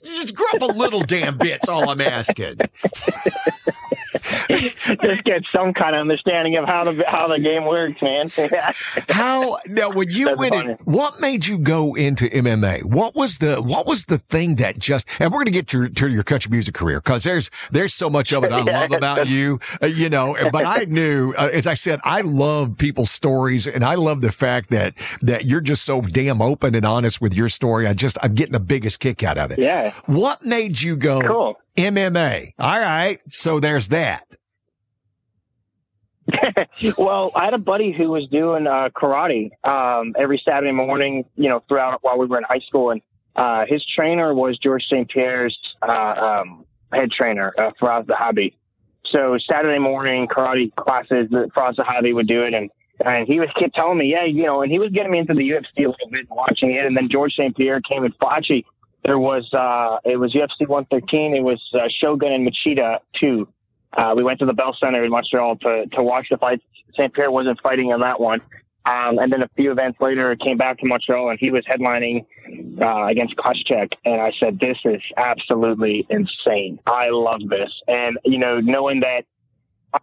Just 0.03 0.36
grow 0.36 0.48
up 0.56 0.62
a 0.62 0.65
little 0.65 1.01
damn 1.01 1.38
bit's 1.38 1.70
all 1.70 1.89
I'm 1.89 2.01
asking. 2.01 2.58
just 5.02 5.24
get 5.24 5.44
some 5.54 5.74
kind 5.74 5.96
of 5.96 6.02
understanding 6.02 6.56
of 6.58 6.66
how 6.66 6.84
the 6.92 7.04
how 7.08 7.28
the 7.28 7.40
game 7.40 7.66
works, 7.66 8.02
man. 8.02 8.28
how 9.10 9.58
now 9.68 9.92
when 9.92 10.10
you 10.10 10.26
That's 10.26 10.40
went 10.40 10.56
in, 10.56 10.78
what 10.84 11.20
made 11.20 11.46
you 11.46 11.58
go 11.58 11.96
into 11.96 12.30
MMA? 12.30 12.84
What 12.84 13.16
was 13.16 13.38
the 13.40 13.62
what 13.62 13.86
was 13.86 14.06
the 14.06 14.18
thing 14.18 14.56
that 14.56 14.80
just 14.80 15.08
and 15.20 15.32
we're 15.32 15.40
gonna 15.40 15.52
get 15.52 15.68
to, 15.68 15.90
to 15.90 16.08
your 16.08 16.24
country 16.24 16.50
music 16.52 16.76
career 16.76 17.00
because 17.00 17.24
there's 17.24 17.50
there's 17.72 17.94
so 17.94 18.10
much 18.10 18.34
of 18.34 18.44
it 18.44 18.52
I 18.52 18.62
love 18.62 18.92
about 18.92 19.28
you, 19.28 19.60
uh, 19.82 19.88
you 19.88 20.10
know. 20.10 20.36
But 20.52 20.66
I 20.66 20.86
knew, 20.86 21.34
uh, 21.38 21.50
as 21.52 21.68
I 21.68 21.74
said, 21.74 22.00
I 22.04 22.22
love 22.22 22.78
people's 22.78 23.12
stories 23.12 23.68
and 23.68 23.84
I 23.84 23.96
love 23.96 24.22
the 24.22 24.32
fact 24.32 24.70
that 24.72 24.94
that 25.22 25.46
you're 25.46 25.62
just 25.62 25.84
so 25.84 26.02
damn 26.02 26.42
open 26.42 26.76
and 26.76 26.86
honest 26.86 27.22
with 27.22 27.34
your 27.34 27.50
story. 27.50 27.88
I 27.88 27.94
just 27.94 28.18
I'm 28.22 28.34
getting 28.34 28.54
the 28.54 28.60
biggest 28.60 29.00
kick 29.00 29.24
out 29.24 29.38
of 29.38 29.52
it. 29.52 29.60
Yeah. 29.60 29.94
What 30.06 30.44
made 30.44 30.82
you 30.82 30.96
go? 30.96 31.22
Cool. 31.22 31.60
MMA. 31.78 32.54
All 32.60 32.80
right. 32.80 33.20
So 33.30 33.60
there's 33.60 33.90
that. 33.90 34.28
well, 36.98 37.32
I 37.36 37.46
had 37.46 37.54
a 37.54 37.60
buddy 37.60 37.92
who 37.92 38.10
was 38.10 38.28
doing 38.28 38.68
uh, 38.68 38.90
karate 38.90 39.52
um, 39.64 40.14
every 40.18 40.42
Saturday 40.44 40.74
morning, 40.74 41.26
you 41.36 41.50
know, 41.50 41.64
throughout 41.70 42.04
while 42.04 42.18
we 42.18 42.26
were 42.26 42.38
in 42.38 42.44
high 42.44 42.60
school, 42.60 42.92
and 42.92 43.02
uh, 43.36 43.66
his 43.68 43.86
trainer 43.96 44.34
was 44.34 44.58
Georges 44.58 44.88
St. 44.90 45.10
Pierre's 45.10 45.58
uh, 45.82 46.42
um, 46.42 46.66
head 46.92 47.12
trainer, 47.12 47.54
uh, 47.58 47.72
Firas 47.82 48.06
Zahabi. 48.06 48.56
So 49.12 49.38
Saturday 49.50 49.80
morning 49.80 50.28
karate 50.28 50.76
classes, 50.76 51.30
Firas 51.30 51.76
Zahabi 51.76 52.14
would 52.14 52.28
do 52.28 52.44
it, 52.44 52.54
and 52.54 52.70
and 53.06 53.28
he 53.28 53.40
was 53.40 53.50
kept 53.58 53.76
telling 53.76 54.00
me, 54.00 54.12
yeah, 54.12 54.26
you 54.26 54.44
know, 54.44 54.64
and 54.64 54.72
he 54.72 54.80
was 54.80 54.90
getting 54.90 55.12
me 55.12 55.20
into 55.20 55.34
the 55.34 55.48
UFC 55.48 55.86
a 55.86 55.90
little 55.90 56.10
bit, 56.10 56.28
and 56.28 56.36
watching 56.36 56.72
it, 56.72 56.86
and 56.86 56.98
then 56.98 57.10
Georges 57.10 57.36
St. 57.38 57.56
Pierre 57.56 57.80
came 57.80 58.04
and 58.04 58.14
actually 58.30 58.66
there 59.04 59.20
was 59.20 59.51
uh, 59.54 60.00
it 60.04 60.18
was 60.18 60.34
UFC 60.34 60.68
113, 60.68 61.36
it 61.36 61.42
was 61.42 61.62
uh, 61.74 61.88
Shogun 62.01 62.32
and 62.32 62.48
Machida 62.48 63.00
two. 63.20 63.48
Uh, 63.94 64.13
we 64.16 64.24
went 64.24 64.39
to 64.39 64.46
the 64.46 64.54
Bell 64.54 64.75
Center 64.80 65.04
in 65.04 65.12
Montreal 65.12 65.58
to 65.58 65.86
to 65.94 66.04
watch 66.04 66.27
the 66.30 66.38
fight. 66.38 66.62
St. 66.94 67.13
Pierre 67.13 67.32
wasn't 67.32 67.62
fighting 67.62 67.89
in 67.92 68.00
that 68.01 68.20
one. 68.20 68.42
Um, 68.88 69.20
and 69.20 69.34
then 69.34 69.44
a 69.44 69.50
few 69.58 69.72
events 69.72 70.00
later, 70.00 70.34
came 70.38 70.58
back 70.58 70.80
to 70.80 70.86
Montreal 70.86 71.30
and 71.30 71.38
he 71.38 71.51
was 71.51 71.66
headlining 71.66 72.25
uh, 72.82 73.08
against 73.08 73.36
Koscheck. 73.36 73.92
And 74.06 74.22
I 74.22 74.32
said, 74.39 74.60
this 74.62 74.77
is 74.86 75.01
absolutely 75.18 76.08
insane. 76.10 76.80
I 76.88 77.10
love 77.10 77.42
this. 77.50 77.70
And, 77.89 78.18
you 78.24 78.38
know, 78.38 78.62
knowing 78.62 79.01
that 79.01 79.25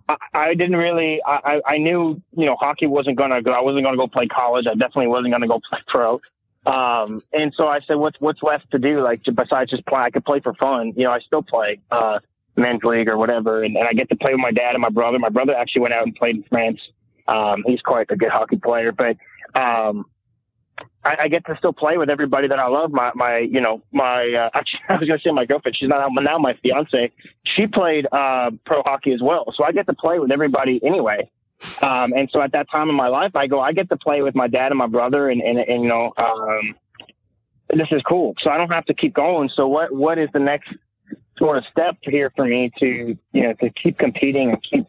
I, 0.07 0.17
I 0.35 0.55
didn't 0.55 0.77
really, 0.77 1.23
I, 1.25 1.63
I 1.67 1.79
knew, 1.79 2.21
you 2.37 2.45
know, 2.45 2.57
hockey 2.61 2.87
wasn't 2.87 3.17
going 3.17 3.31
to 3.31 3.41
go, 3.41 3.53
I 3.53 3.63
wasn't 3.63 3.85
going 3.85 3.95
to 3.95 3.99
go 3.99 4.07
play 4.07 4.27
college. 4.27 4.67
I 4.67 4.75
definitely 4.75 5.07
wasn't 5.07 5.31
going 5.31 5.43
to 5.43 5.49
go 5.49 5.61
play 5.67 5.81
pro. 5.87 6.21
Um, 6.67 7.21
and 7.33 7.53
so 7.57 7.69
I 7.69 7.81
said, 7.81 7.97
what's, 7.97 8.21
what's 8.21 8.43
left 8.43 8.71
to 8.71 8.79
do? 8.79 9.03
Like, 9.03 9.23
besides 9.25 9.71
just 9.71 9.87
play, 9.87 10.01
I 10.01 10.11
could 10.11 10.25
play 10.25 10.41
for 10.41 10.55
fun. 10.55 10.93
You 10.97 11.05
know, 11.05 11.13
I 11.13 11.21
still 11.21 11.43
play, 11.43 11.81
uh, 11.91 12.21
men's 12.57 12.85
league 12.85 13.09
or 13.09 13.19
whatever. 13.19 13.63
And, 13.63 13.77
and 13.77 13.87
I 13.87 13.93
get 13.93 14.09
to 14.11 14.17
play 14.17 14.33
with 14.33 14.41
my 14.41 14.53
dad 14.53 14.75
and 14.75 14.81
my 14.81 14.89
brother. 14.89 15.19
My 15.19 15.29
brother 15.29 15.55
actually 15.55 15.83
went 15.83 15.95
out 15.95 16.05
and 16.05 16.15
played 16.15 16.37
in 16.37 16.43
France 16.45 16.81
um, 17.27 17.65
he's 17.67 17.81
quite 17.81 18.11
a 18.11 18.17
good 18.17 18.31
hockey 18.31 18.57
player, 18.57 18.93
but 18.93 19.17
um, 19.55 20.07
I, 21.05 21.17
I, 21.21 21.29
get 21.29 21.47
to 21.47 21.57
still 21.57 21.73
play 21.73 21.97
with 21.97 22.11
everybody 22.11 22.49
that 22.49 22.59
I 22.59 22.67
love. 22.67 22.91
My, 22.91 23.13
my, 23.15 23.39
you 23.39 23.61
know, 23.61 23.83
my, 23.93 24.33
uh, 24.33 24.51
actually, 24.55 24.81
I 24.89 24.97
was 24.97 25.09
going 25.09 25.19
to 25.19 25.23
say 25.23 25.31
my 25.31 25.47
girlfriend. 25.47 25.77
She's 25.77 25.89
not 25.89 26.11
now 26.13 26.39
my 26.39 26.55
fiance. 26.63 27.13
She 27.45 27.67
played 27.67 28.07
uh, 28.13 28.51
pro 28.67 28.83
hockey 28.83 29.13
as 29.13 29.23
well, 29.23 29.53
so 29.55 29.65
I 29.65 29.73
get 29.73 29.87
to 29.87 29.95
play 29.95 30.19
with 30.19 30.31
everybody 30.31 30.81
anyway. 30.85 31.31
Um, 31.83 32.13
and 32.15 32.29
so 32.33 32.41
at 32.41 32.53
that 32.53 32.71
time 32.71 32.89
in 32.89 32.95
my 32.95 33.09
life, 33.09 33.35
I 33.35 33.47
go, 33.47 33.61
I 33.61 33.73
get 33.73 33.89
to 33.89 33.97
play 33.97 34.23
with 34.23 34.35
my 34.35 34.49
dad 34.49 34.73
and 34.73 34.79
my 34.79 34.87
brother, 34.87 35.29
and 35.29 35.41
and, 35.41 35.59
and 35.59 35.83
you 35.83 35.89
know, 35.89 36.13
um, 36.17 36.75
this 37.71 37.89
is 37.91 38.03
cool. 38.03 38.35
So 38.43 38.51
I 38.51 38.59
don't 38.59 38.73
have 38.73 38.85
to 38.87 38.95
keep 38.95 39.15
going. 39.15 39.51
So 39.55 39.67
what 39.67 39.93
what 39.95 40.19
is 40.19 40.29
the 40.33 40.41
next 40.41 40.69
sort 41.39 41.59
of 41.59 41.65
step 41.71 41.97
here 42.03 42.33
for 42.37 42.45
me 42.45 42.71
to 42.79 43.17
you 43.33 43.43
know 43.43 43.55
to 43.55 43.71
keep 43.71 43.99
competing 43.99 44.51
and 44.51 44.63
keep 44.63 44.87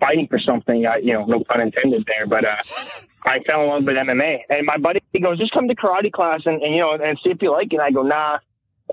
fighting 0.00 0.26
for 0.28 0.38
something. 0.38 0.86
I, 0.86 0.96
you 0.96 1.12
know, 1.12 1.24
no 1.24 1.44
pun 1.44 1.60
intended 1.60 2.04
there, 2.06 2.26
but 2.26 2.44
uh, 2.44 2.56
I 3.24 3.40
fell 3.40 3.62
in 3.62 3.68
love 3.68 3.84
with 3.84 3.96
MMA. 3.96 4.40
And 4.50 4.66
my 4.66 4.76
buddy 4.76 5.02
he 5.12 5.20
goes, 5.20 5.38
just 5.38 5.52
come 5.52 5.68
to 5.68 5.74
karate 5.74 6.12
class 6.12 6.42
and, 6.44 6.62
and 6.62 6.74
you 6.74 6.80
know, 6.80 6.92
and 6.92 7.18
see 7.22 7.30
if 7.30 7.40
you 7.40 7.50
like 7.50 7.72
it. 7.72 7.76
And 7.76 7.82
I 7.82 7.90
go, 7.90 8.02
nah, 8.02 8.38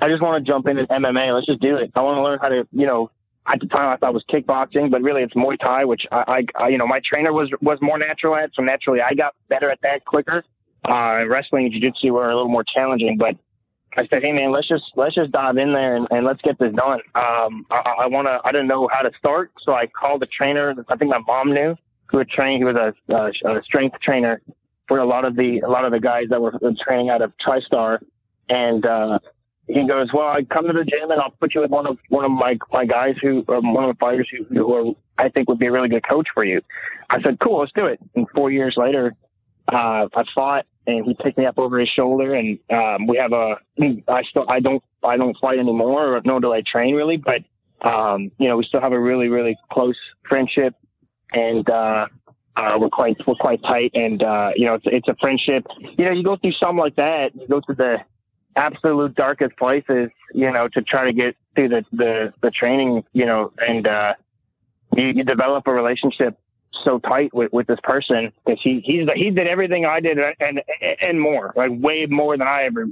I 0.01 0.08
just 0.08 0.22
want 0.22 0.43
to 0.43 0.50
jump 0.50 0.67
into 0.67 0.86
MMA. 0.86 1.34
Let's 1.34 1.48
just 1.48 1.62
do 1.62 1.77
it. 1.77 1.91
I 1.96 2.01
want 2.01 2.17
to 2.17 2.24
learn 2.24 2.39
how 2.39 2.50
to, 2.50 2.67
you 2.72 2.86
know, 2.86 3.12
at 3.48 3.60
the 3.60 3.65
time 3.67 3.89
I 3.89 3.98
thought 3.98 4.13
was 4.13 4.24
kickboxing, 4.29 4.91
but 4.91 5.01
really 5.01 5.24
it's 5.24 5.33
Muay 5.33 5.60
Thai, 5.60 5.86
which 5.86 6.03
I, 6.12 6.45
I, 6.55 6.67
you 6.69 6.77
know, 6.77 6.88
my 6.88 7.01
trainer 7.03 7.33
was 7.33 7.50
was 7.62 7.79
more 7.81 7.98
natural 7.98 8.36
at, 8.36 8.51
so 8.53 8.62
naturally 8.62 9.01
I 9.01 9.13
got 9.13 9.36
better 9.50 9.69
at 9.69 9.81
that 9.81 10.05
quicker. 10.05 10.43
Uh, 10.88 11.25
wrestling 11.27 11.65
and 11.65 11.74
jiu-jitsu 11.74 12.12
were 12.12 12.29
a 12.29 12.36
little 12.36 12.50
more 12.50 12.63
challenging, 12.63 13.17
but 13.17 13.36
I 13.98 14.07
said, 14.07 14.24
"Hey 14.24 14.31
man, 14.31 14.51
let's 14.51 14.67
just 14.67 14.86
let's 14.95 15.15
just 15.15 15.31
dive 15.31 15.57
in 15.57 15.74
there 15.74 15.95
and, 15.95 16.07
and 16.12 16.25
let's 16.25 16.41
get 16.41 16.57
this 16.60 16.74
done." 16.74 17.01
Um, 17.13 17.65
I, 17.69 17.95
I 18.01 18.07
want 18.07 18.27
to. 18.27 18.39
I 18.43 18.51
didn't 18.51 18.67
know 18.67 18.89
how 18.91 19.01
to 19.01 19.12
start, 19.17 19.51
so 19.62 19.74
I 19.74 19.88
called 19.88 20.21
the 20.21 20.27
trainer. 20.27 20.74
I 20.88 20.95
think 20.95 21.12
my 21.12 21.19
mom 21.19 21.53
knew 21.53 21.75
who 22.05 22.17
had 22.17 22.29
trained. 22.29 22.60
He 22.60 22.65
was 22.65 22.75
a, 22.75 22.93
a, 23.13 23.57
a 23.57 23.63
strength 23.63 24.00
trainer 24.01 24.41
for 24.88 25.00
a 25.00 25.05
lot 25.05 25.25
of 25.25 25.36
the 25.36 25.60
a 25.60 25.69
lot 25.69 25.86
of 25.86 25.91
the 25.91 26.00
guys 26.00 26.27
that 26.29 26.41
were 26.41 26.53
training 26.86 27.10
out 27.10 27.21
of 27.21 27.33
TriStar, 27.45 28.00
and 28.50 28.86
uh, 28.86 29.19
he 29.74 29.88
goes, 29.88 30.10
"Well, 30.13 30.28
I 30.28 30.44
come 30.44 30.68
to 30.68 30.74
the 30.74 30.86
gym 30.86 31.12
and 31.12 31.22
I'll 31.22 31.32
put 31.32 31.56
you 31.56 31.62
with 31.62 31.72
one 31.72 31.88
of 31.88 31.98
one 32.10 32.25
of 32.25 32.32
my 32.32 32.58
my 32.72 32.86
guys 32.86 33.16
who 33.22 33.46
um, 33.50 33.74
one 33.74 33.86
of 33.90 33.96
the 33.96 34.00
fighters 34.00 34.30
who, 34.32 34.44
who 34.46 34.74
are, 34.74 34.94
I 35.18 35.30
think 35.30 35.50
would 35.50 35.60
be 35.60 35.68
a 35.68 35.72
really 35.72 35.90
good 35.90 36.08
coach 36.08 36.28
for 36.34 36.44
you." 36.44 36.62
I 37.10 37.22
said, 37.22 37.40
"Cool, 37.40 37.60
let's 37.60 37.72
do 37.74 37.86
it." 37.86 38.00
And 38.16 38.27
four 38.36 38.51
years 38.51 38.75
later, 38.77 39.16
uh, 39.72 40.07
I 40.14 40.24
fought 40.34 40.66
and 40.88 41.05
he 41.05 41.14
picked 41.14 41.38
me 41.38 41.46
up 41.46 41.60
over 41.60 41.79
his 41.79 41.90
shoulder 41.90 42.34
and 42.34 42.60
um, 42.72 43.07
we 43.07 43.18
have 43.18 43.34
a 43.34 43.57
I 44.07 44.24
still 44.24 44.46
I 44.48 44.60
don't 44.60 44.84
I 45.03 45.18
don't 45.18 45.38
fight 45.40 45.60
anymore 45.60 46.22
nor 46.25 46.40
do 46.40 46.51
I 46.51 46.62
train 46.62 46.96
really 46.96 47.18
but 47.18 47.44
um, 47.81 48.31
you 48.38 48.48
know 48.48 48.57
we 48.57 48.64
still 48.64 48.81
have 48.81 48.92
a 48.92 49.00
really 49.00 49.27
really 49.27 49.57
close 49.72 49.98
friendship 50.27 50.75
and 51.34 51.70
uh, 51.70 52.07
uh, 52.55 52.77
we're 52.79 52.90
quite 52.90 53.16
we're 53.27 53.36
quite 53.36 53.62
tight 53.64 53.92
and 53.94 54.24
uh, 54.24 54.51
you 54.55 54.66
know 54.66 54.75
it's 54.75 54.86
it's 54.88 55.07
a 55.07 55.16
friendship 55.20 55.66
you 55.98 56.05
know 56.05 56.12
you 56.12 56.24
go 56.24 56.36
through 56.38 56.53
something 56.53 56.77
like 56.77 56.96
that 56.96 57.36
you 57.36 57.48
go 57.48 57.62
through 57.62 57.75
the 57.75 57.98
absolute 58.55 59.16
darkest 59.16 59.55
places 59.57 60.09
you 60.33 60.51
know 60.51 60.68
to 60.68 60.81
try 60.81 61.05
to 61.05 61.14
get 61.14 61.35
through 61.55 61.70
the 61.70 61.85
the, 61.92 62.33
the 62.42 62.51
training 62.51 63.03
you 63.14 63.25
know 63.25 63.51
and 63.66 63.87
uh, 63.87 64.14
you, 64.96 65.07
you 65.07 65.24
develop 65.24 65.68
a 65.68 65.74
relationship 65.74 66.37
so 66.83 67.00
tight 67.00 67.33
with, 67.33 67.51
with 67.53 67.68
this 67.68 67.79
person 67.83 68.31
because 68.46 68.59
he 68.64 68.81
he's 68.83 69.07
he 69.16 69.29
did 69.29 69.48
everything 69.48 69.85
I 69.85 70.00
did 70.00 70.18
and 70.40 70.61
and 71.01 71.20
more 71.20 71.53
like 71.55 71.72
way 71.74 72.05
more 72.05 72.37
than 72.37 72.48
I 72.48 72.64
ever 72.64 72.87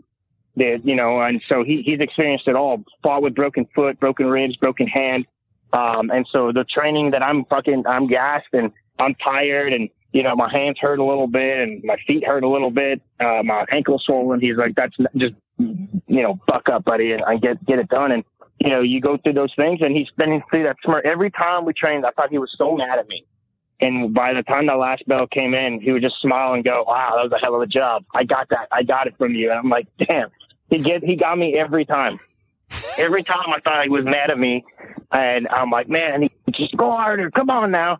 did 0.57 0.81
you 0.85 0.95
know 0.95 1.21
and 1.21 1.41
so 1.47 1.63
he 1.63 1.81
he's 1.81 1.99
experienced 1.99 2.47
it 2.47 2.55
all. 2.55 2.83
Fought 3.03 3.23
with 3.23 3.35
broken 3.35 3.67
foot 3.73 3.99
broken 3.99 4.27
ribs 4.27 4.55
broken 4.57 4.87
hand 4.87 5.25
um 5.73 6.09
and 6.11 6.27
so 6.31 6.51
the 6.51 6.63
training 6.65 7.11
that 7.11 7.23
I'm 7.23 7.45
fucking 7.45 7.85
I'm 7.87 8.07
gassed 8.07 8.49
and 8.53 8.71
I'm 8.99 9.15
tired 9.15 9.73
and 9.73 9.89
you 10.11 10.23
know 10.23 10.35
my 10.35 10.49
hands 10.51 10.77
hurt 10.79 10.99
a 10.99 11.03
little 11.03 11.27
bit 11.27 11.59
and 11.59 11.83
my 11.83 11.97
feet 12.07 12.25
hurt 12.25 12.43
a 12.43 12.49
little 12.49 12.71
bit 12.71 13.01
uh 13.19 13.43
my 13.43 13.65
ankle 13.71 13.99
swollen 13.99 14.39
he's 14.39 14.55
like 14.55 14.75
that's 14.75 14.95
just 15.15 15.35
you 15.57 16.21
know 16.21 16.39
buck 16.47 16.69
up 16.69 16.83
buddy 16.85 17.11
and 17.11 17.23
I 17.23 17.37
get 17.37 17.63
get 17.65 17.79
it 17.79 17.89
done 17.89 18.11
and 18.11 18.23
you 18.59 18.69
know 18.69 18.81
you 18.81 19.01
go 19.01 19.17
through 19.17 19.33
those 19.33 19.53
things 19.55 19.79
and 19.81 19.95
he's 19.95 20.09
been 20.17 20.41
through 20.49 20.63
that 20.63 20.77
smart 20.83 21.05
every 21.05 21.31
time 21.31 21.65
we 21.65 21.73
trained 21.73 22.05
I 22.05 22.11
thought 22.11 22.29
he 22.29 22.37
was 22.37 22.53
so 22.57 22.75
mad 22.75 22.99
at 22.99 23.07
me 23.07 23.25
and 23.81 24.13
by 24.13 24.33
the 24.33 24.43
time 24.43 24.67
the 24.67 24.75
last 24.75 25.07
bell 25.07 25.25
came 25.27 25.53
in, 25.53 25.79
he 25.79 25.91
would 25.91 26.01
just 26.01 26.19
smile 26.21 26.53
and 26.53 26.63
go, 26.63 26.83
"Wow, 26.85 27.13
that 27.15 27.23
was 27.23 27.31
a 27.31 27.37
hell 27.37 27.55
of 27.55 27.61
a 27.61 27.67
job. 27.67 28.03
I 28.13 28.23
got 28.23 28.49
that. 28.49 28.67
I 28.71 28.83
got 28.83 29.07
it 29.07 29.15
from 29.17 29.33
you." 29.33 29.51
And 29.51 29.59
I'm 29.59 29.69
like, 29.69 29.87
"Damn." 29.97 30.29
He 30.69 30.79
get 30.79 31.03
he 31.03 31.15
got 31.15 31.37
me 31.37 31.55
every 31.55 31.85
time. 31.85 32.19
Every 32.97 33.23
time 33.23 33.45
I 33.47 33.59
thought 33.61 33.83
he 33.83 33.89
was 33.89 34.05
mad 34.05 34.29
at 34.29 34.37
me, 34.37 34.63
and 35.11 35.47
I'm 35.47 35.71
like, 35.71 35.89
"Man, 35.89 36.23
he, 36.23 36.31
just 36.51 36.75
go 36.75 36.91
harder. 36.91 37.31
Come 37.31 37.49
on 37.49 37.71
now." 37.71 37.99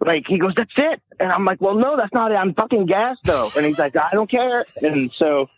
Like 0.00 0.24
he 0.26 0.38
goes, 0.38 0.54
"That's 0.56 0.72
it," 0.76 1.02
and 1.18 1.30
I'm 1.30 1.44
like, 1.44 1.60
"Well, 1.60 1.74
no, 1.74 1.96
that's 1.96 2.12
not 2.14 2.32
it. 2.32 2.36
I'm 2.36 2.54
fucking 2.54 2.86
gassed 2.86 3.20
though." 3.24 3.50
And 3.56 3.66
he's 3.66 3.78
like, 3.78 3.94
"I 3.96 4.10
don't 4.12 4.30
care." 4.30 4.64
And 4.82 5.10
so, 5.16 5.48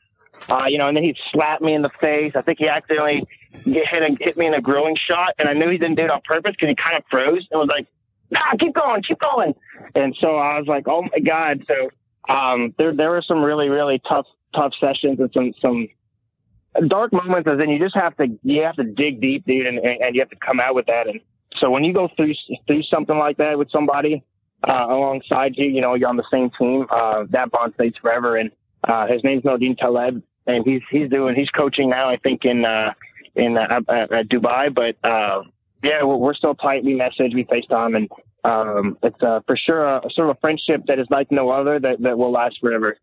uh, 0.49 0.65
you 0.67 0.79
know, 0.79 0.89
and 0.89 0.97
then 0.97 1.05
he 1.05 1.17
slapped 1.31 1.63
me 1.63 1.75
in 1.75 1.83
the 1.83 1.91
face. 2.01 2.33
I 2.35 2.43
think 2.43 2.59
he 2.59 2.69
accidentally 2.69 3.25
hit 3.65 4.21
hit 4.21 4.37
me 4.37 4.47
in 4.47 4.55
a 4.55 4.61
grilling 4.61 4.97
shot, 4.97 5.35
and 5.39 5.49
I 5.49 5.53
knew 5.53 5.69
he 5.69 5.79
didn't 5.79 5.97
do 5.97 6.05
it 6.05 6.11
on 6.11 6.21
purpose 6.25 6.53
because 6.53 6.71
he 6.71 6.75
kind 6.75 6.97
of 6.97 7.05
froze 7.11 7.47
and 7.51 7.61
was 7.61 7.69
like 7.69 7.87
nah, 8.33 8.57
keep 8.59 8.75
going, 8.75 9.03
keep 9.03 9.21
going. 9.21 9.55
And 9.95 10.17
so 10.21 10.37
I 10.37 10.59
was 10.59 10.67
like, 10.67 10.89
oh 10.89 11.03
my 11.03 11.21
God. 11.21 11.65
So, 11.69 12.33
um, 12.33 12.75
there, 12.79 12.95
there 12.95 13.11
were 13.11 13.23
some 13.23 13.43
really, 13.43 13.69
really 13.69 14.01
tough, 14.09 14.27
tough 14.55 14.73
sessions 14.81 15.21
and 15.21 15.31
some, 15.33 15.53
some 15.61 16.89
dark 16.89 17.13
moments. 17.13 17.49
And 17.49 17.61
then 17.61 17.69
you 17.69 17.79
just 17.79 17.95
have 17.95 18.17
to, 18.17 18.27
you 18.43 18.63
have 18.63 18.77
to 18.77 18.85
dig 18.85 19.21
deep, 19.21 19.47
dude, 19.47 19.67
and, 19.67 19.79
and 19.79 20.15
you 20.15 20.21
have 20.21 20.31
to 20.31 20.37
come 20.37 20.59
out 20.59 20.75
with 20.75 20.87
that. 20.87 21.07
And 21.09 21.21
so 21.59 21.71
when 21.71 21.85
you 21.85 21.93
go 21.93 22.09
through, 22.17 22.35
through 22.67 22.83
something 22.85 23.17
like 23.17 23.37
that 23.37 23.59
with 23.59 23.71
somebody, 23.71 24.25
uh, 24.65 24.87
alongside 24.89 25.57
you, 25.57 25.67
you 25.67 25.81
know, 25.81 25.95
you're 25.95 26.09
on 26.09 26.17
the 26.17 26.29
same 26.31 26.51
team, 26.59 26.87
uh, 26.91 27.25
that 27.31 27.51
bond 27.51 27.75
stays 27.75 27.95
forever. 28.01 28.37
And, 28.37 28.51
uh, 28.85 29.07
his 29.07 29.23
name's 29.25 29.43
Nordine 29.43 29.79
Taleb 29.79 30.23
and 30.47 30.65
he's, 30.65 30.83
he's 30.91 31.09
doing, 31.09 31.35
he's 31.35 31.51
coaching 31.51 31.91
now, 31.91 32.09
I 32.09 32.17
think 32.17 32.45
in, 32.45 32.65
uh, 32.65 32.93
in, 33.35 33.57
uh, 33.57 33.81
at 33.89 34.29
Dubai, 34.29 34.75
but, 34.75 34.97
uh, 35.09 35.43
yeah, 35.83 36.05
we're 36.05 36.35
still 36.35 36.55
tight. 36.55 36.85
We 36.85 36.95
message, 36.95 37.35
we 37.35 37.45
FaceTime, 37.45 37.97
and 37.97 38.09
um, 38.45 38.99
it's 39.03 39.21
uh, 39.23 39.41
for 39.47 39.57
sure 39.57 39.85
a, 39.85 40.07
a, 40.07 40.11
sort 40.11 40.31
of 40.31 40.37
a 40.37 40.41
friendship 40.41 40.87
that 40.87 40.99
is 40.99 41.07
like 41.11 41.31
no 41.31 41.51
other 41.51 41.81
that, 41.81 42.01
that 42.03 42.19
will 42.19 42.31
last 42.31 42.59
forever. 42.61 42.97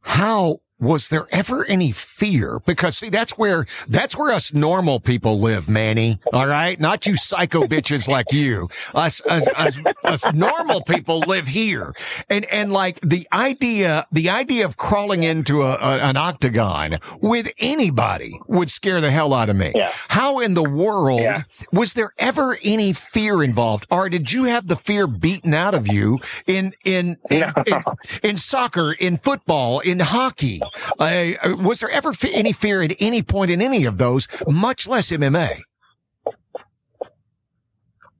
How 0.00 0.60
was 0.82 1.08
there 1.08 1.28
ever 1.30 1.64
any 1.66 1.92
fear? 1.92 2.60
Because 2.66 2.98
see, 2.98 3.08
that's 3.08 3.38
where, 3.38 3.66
that's 3.86 4.16
where 4.16 4.32
us 4.32 4.52
normal 4.52 4.98
people 4.98 5.38
live, 5.38 5.68
Manny. 5.68 6.18
All 6.32 6.48
right. 6.48 6.78
Not 6.80 7.06
you 7.06 7.16
psycho 7.16 7.62
bitches 7.62 8.08
like 8.08 8.32
you. 8.32 8.68
Us, 8.92 9.20
us, 9.26 9.46
us, 9.54 9.78
us 10.02 10.32
normal 10.34 10.82
people 10.82 11.20
live 11.20 11.46
here. 11.46 11.94
And, 12.28 12.44
and 12.46 12.72
like 12.72 12.98
the 13.00 13.28
idea, 13.32 14.06
the 14.10 14.28
idea 14.30 14.64
of 14.64 14.76
crawling 14.76 15.22
into 15.22 15.62
a, 15.62 15.74
a, 15.74 15.98
an 16.00 16.16
octagon 16.16 16.98
with 17.20 17.52
anybody 17.58 18.40
would 18.48 18.70
scare 18.70 19.00
the 19.00 19.12
hell 19.12 19.32
out 19.34 19.48
of 19.48 19.56
me. 19.56 19.70
Yeah. 19.74 19.92
How 20.08 20.40
in 20.40 20.54
the 20.54 20.68
world 20.68 21.20
yeah. 21.20 21.44
was 21.72 21.92
there 21.92 22.12
ever 22.18 22.58
any 22.64 22.92
fear 22.92 23.42
involved? 23.44 23.86
Or 23.88 24.08
did 24.08 24.32
you 24.32 24.44
have 24.44 24.66
the 24.66 24.76
fear 24.76 25.06
beaten 25.06 25.54
out 25.54 25.74
of 25.74 25.86
you 25.86 26.18
in, 26.46 26.74
in, 26.84 27.18
in, 27.30 27.44
in, 27.66 27.84
in 28.24 28.36
soccer, 28.36 28.92
in 28.92 29.18
football, 29.18 29.78
in 29.78 30.00
hockey? 30.00 30.60
Uh, 30.98 31.32
was 31.58 31.80
there 31.80 31.90
ever 31.90 32.12
any 32.32 32.52
fear 32.52 32.82
at 32.82 32.94
any 33.00 33.22
point 33.22 33.50
in 33.50 33.60
any 33.60 33.84
of 33.84 33.98
those, 33.98 34.28
much 34.46 34.86
less 34.86 35.10
MMA? 35.10 35.62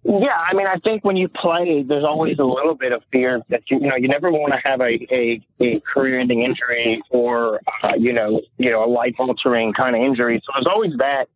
Yeah, 0.05 0.37
I 0.37 0.53
mean, 0.55 0.67
I 0.67 0.79
think 0.79 1.05
when 1.05 1.17
you 1.17 1.29
play, 1.29 1.85
there's 1.85 2.05
always 2.05 2.39
a 2.41 2.45
little 2.45 2.75
bit 2.75 2.93
of 2.93 3.05
fear 3.13 3.41
that 3.51 3.63
you, 3.71 3.79
you 3.79 3.87
know 3.87 3.95
you 3.95 4.09
never 4.09 4.33
want 4.33 4.53
to 4.53 4.59
have 4.65 4.81
a, 4.81 4.99
a, 5.15 5.41
a 5.61 5.81
career-ending 5.81 6.43
injury 6.43 7.01
or 7.11 7.61
uh, 7.85 7.95
you 7.97 8.13
know 8.13 8.41
you 8.59 8.71
know 8.71 8.85
a 8.85 8.91
life-altering 8.91 9.73
kind 9.75 9.95
of 9.95 10.03
injury. 10.03 10.43
So 10.45 10.53
there's 10.55 10.67
always 10.67 10.93
that 10.99 11.29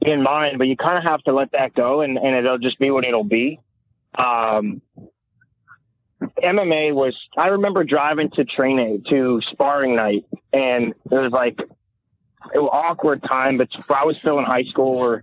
in 0.00 0.22
mind, 0.22 0.58
but 0.58 0.68
you 0.68 0.76
kind 0.76 0.98
of 0.98 1.04
have 1.04 1.20
to 1.24 1.32
let 1.32 1.50
that 1.52 1.74
go, 1.74 2.00
and, 2.00 2.16
and 2.16 2.36
it'll 2.36 2.58
just 2.58 2.78
be 2.78 2.90
what 2.90 3.04
it'll 3.04 3.24
be. 3.24 3.58
Um, 4.14 4.82
MMA 6.42 6.94
was. 6.94 7.16
I 7.36 7.48
remember 7.48 7.84
driving 7.84 8.30
to 8.30 8.44
training 8.44 9.04
to 9.10 9.40
sparring 9.50 9.96
night, 9.96 10.24
and 10.52 10.94
it 11.10 11.14
was 11.14 11.32
like 11.32 11.58
it 12.54 12.58
was 12.58 12.70
awkward 12.72 13.22
time, 13.22 13.58
but 13.58 13.68
I 13.88 14.04
was 14.04 14.16
still 14.18 14.38
in 14.38 14.44
high 14.44 14.64
school 14.64 14.98
or, 14.98 15.22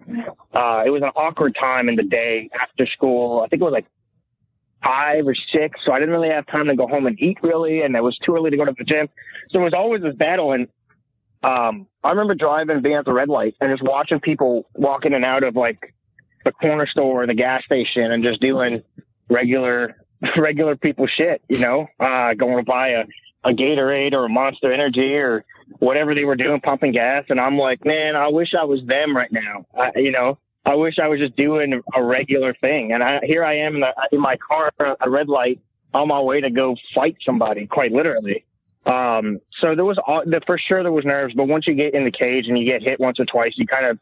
uh, 0.54 0.84
it 0.86 0.90
was 0.90 1.02
an 1.02 1.12
awkward 1.16 1.56
time 1.60 1.90
in 1.90 1.96
the 1.96 2.04
day 2.04 2.50
after 2.60 2.86
school. 2.88 3.42
I 3.42 3.48
think 3.48 3.62
it 3.62 3.66
was 3.66 3.74
like 3.74 3.88
five 4.84 5.28
or 5.28 5.36
six. 5.36 5.80
So 5.86 5.92
I 5.92 6.00
didn't 6.00 6.14
really 6.14 6.30
have 6.30 6.48
time 6.48 6.68
to 6.68 6.76
go 6.76 6.88
home 6.88 7.06
and 7.08 7.22
eat 7.22 7.38
really. 7.44 7.82
And 7.82 7.96
it 7.96 8.04
was 8.04 8.18
too 8.20 8.36
early 8.36 8.50
to 8.52 8.58
go 8.58 8.66
to 8.66 8.74
the 8.78 8.84
gym. 8.84 9.10
So 9.50 9.60
it 9.60 9.64
was 9.64 9.74
always 9.74 10.02
this 10.02 10.16
battle. 10.16 10.54
And, 10.54 10.68
um, 11.44 11.88
I 12.04 12.10
remember 12.10 12.36
driving, 12.36 12.82
being 12.82 12.96
at 12.96 13.06
the 13.06 13.14
red 13.14 13.30
light 13.30 13.56
and 13.62 13.72
just 13.72 13.84
watching 13.84 14.20
people 14.20 14.68
walk 14.76 15.06
in 15.06 15.14
and 15.14 15.26
out 15.26 15.44
of 15.44 15.56
like 15.56 15.94
the 16.46 16.52
corner 16.52 16.88
store 16.88 17.24
or 17.24 17.28
the 17.28 17.34
gas 17.34 17.64
station 17.66 18.12
and 18.12 18.24
just 18.24 18.42
doing 18.42 18.82
regular, 19.30 19.96
regular 20.38 20.76
people 20.76 21.08
shit, 21.08 21.42
you 21.50 21.60
know, 21.60 21.88
uh, 22.00 22.34
going 22.34 22.58
to 22.58 22.64
buy 22.64 22.90
a, 22.90 23.06
a 23.44 23.52
Gatorade 23.52 24.14
or 24.14 24.26
a 24.26 24.30
Monster 24.30 24.72
Energy 24.72 25.16
or 25.16 25.46
whatever 25.80 26.16
they 26.16 26.26
were 26.26 26.36
doing, 26.36 26.60
pumping 26.60 26.92
gas. 26.92 27.26
And 27.30 27.40
I'm 27.40 27.58
like, 27.58 27.86
man, 27.86 28.16
I 28.16 28.28
wish 28.28 28.54
I 28.60 28.66
was 28.66 28.84
them 28.86 29.16
right 29.16 29.32
now. 29.32 29.66
I, 29.78 29.92
you 29.96 30.12
know, 30.12 30.38
I 30.66 30.76
wish 30.76 31.00
I 31.00 31.08
was 31.08 31.20
just 31.20 31.36
doing 31.36 31.82
a 31.96 32.04
regular 32.04 32.54
thing. 32.54 32.92
And 32.92 33.04
I, 33.04 33.22
here 33.24 33.44
I 33.44 33.58
am 33.58 33.76
in, 33.76 33.82
the, 33.82 33.94
in 34.12 34.20
my 34.20 34.38
car, 34.38 34.72
a 35.00 35.10
red 35.10 35.30
light, 35.30 35.60
on 35.94 36.08
my 36.08 36.20
way 36.20 36.40
to 36.42 36.52
go 36.52 36.76
fight 36.94 37.18
somebody, 37.26 37.66
quite 37.66 37.92
literally. 37.92 38.46
Um, 38.86 39.40
so 39.60 39.76
there 39.76 39.86
was 39.86 39.98
for 40.46 40.58
sure 40.58 40.84
there 40.84 40.92
was 40.92 41.06
nerves, 41.06 41.34
but 41.34 41.48
once 41.48 41.66
you 41.66 41.74
get 41.74 41.94
in 41.94 42.04
the 42.04 42.12
cage 42.12 42.48
and 42.48 42.58
you 42.58 42.66
get 42.66 42.84
hit 42.84 43.00
once 43.00 43.20
or 43.20 43.26
twice, 43.26 43.54
you 43.56 43.66
kind 43.66 43.86
of, 43.86 44.00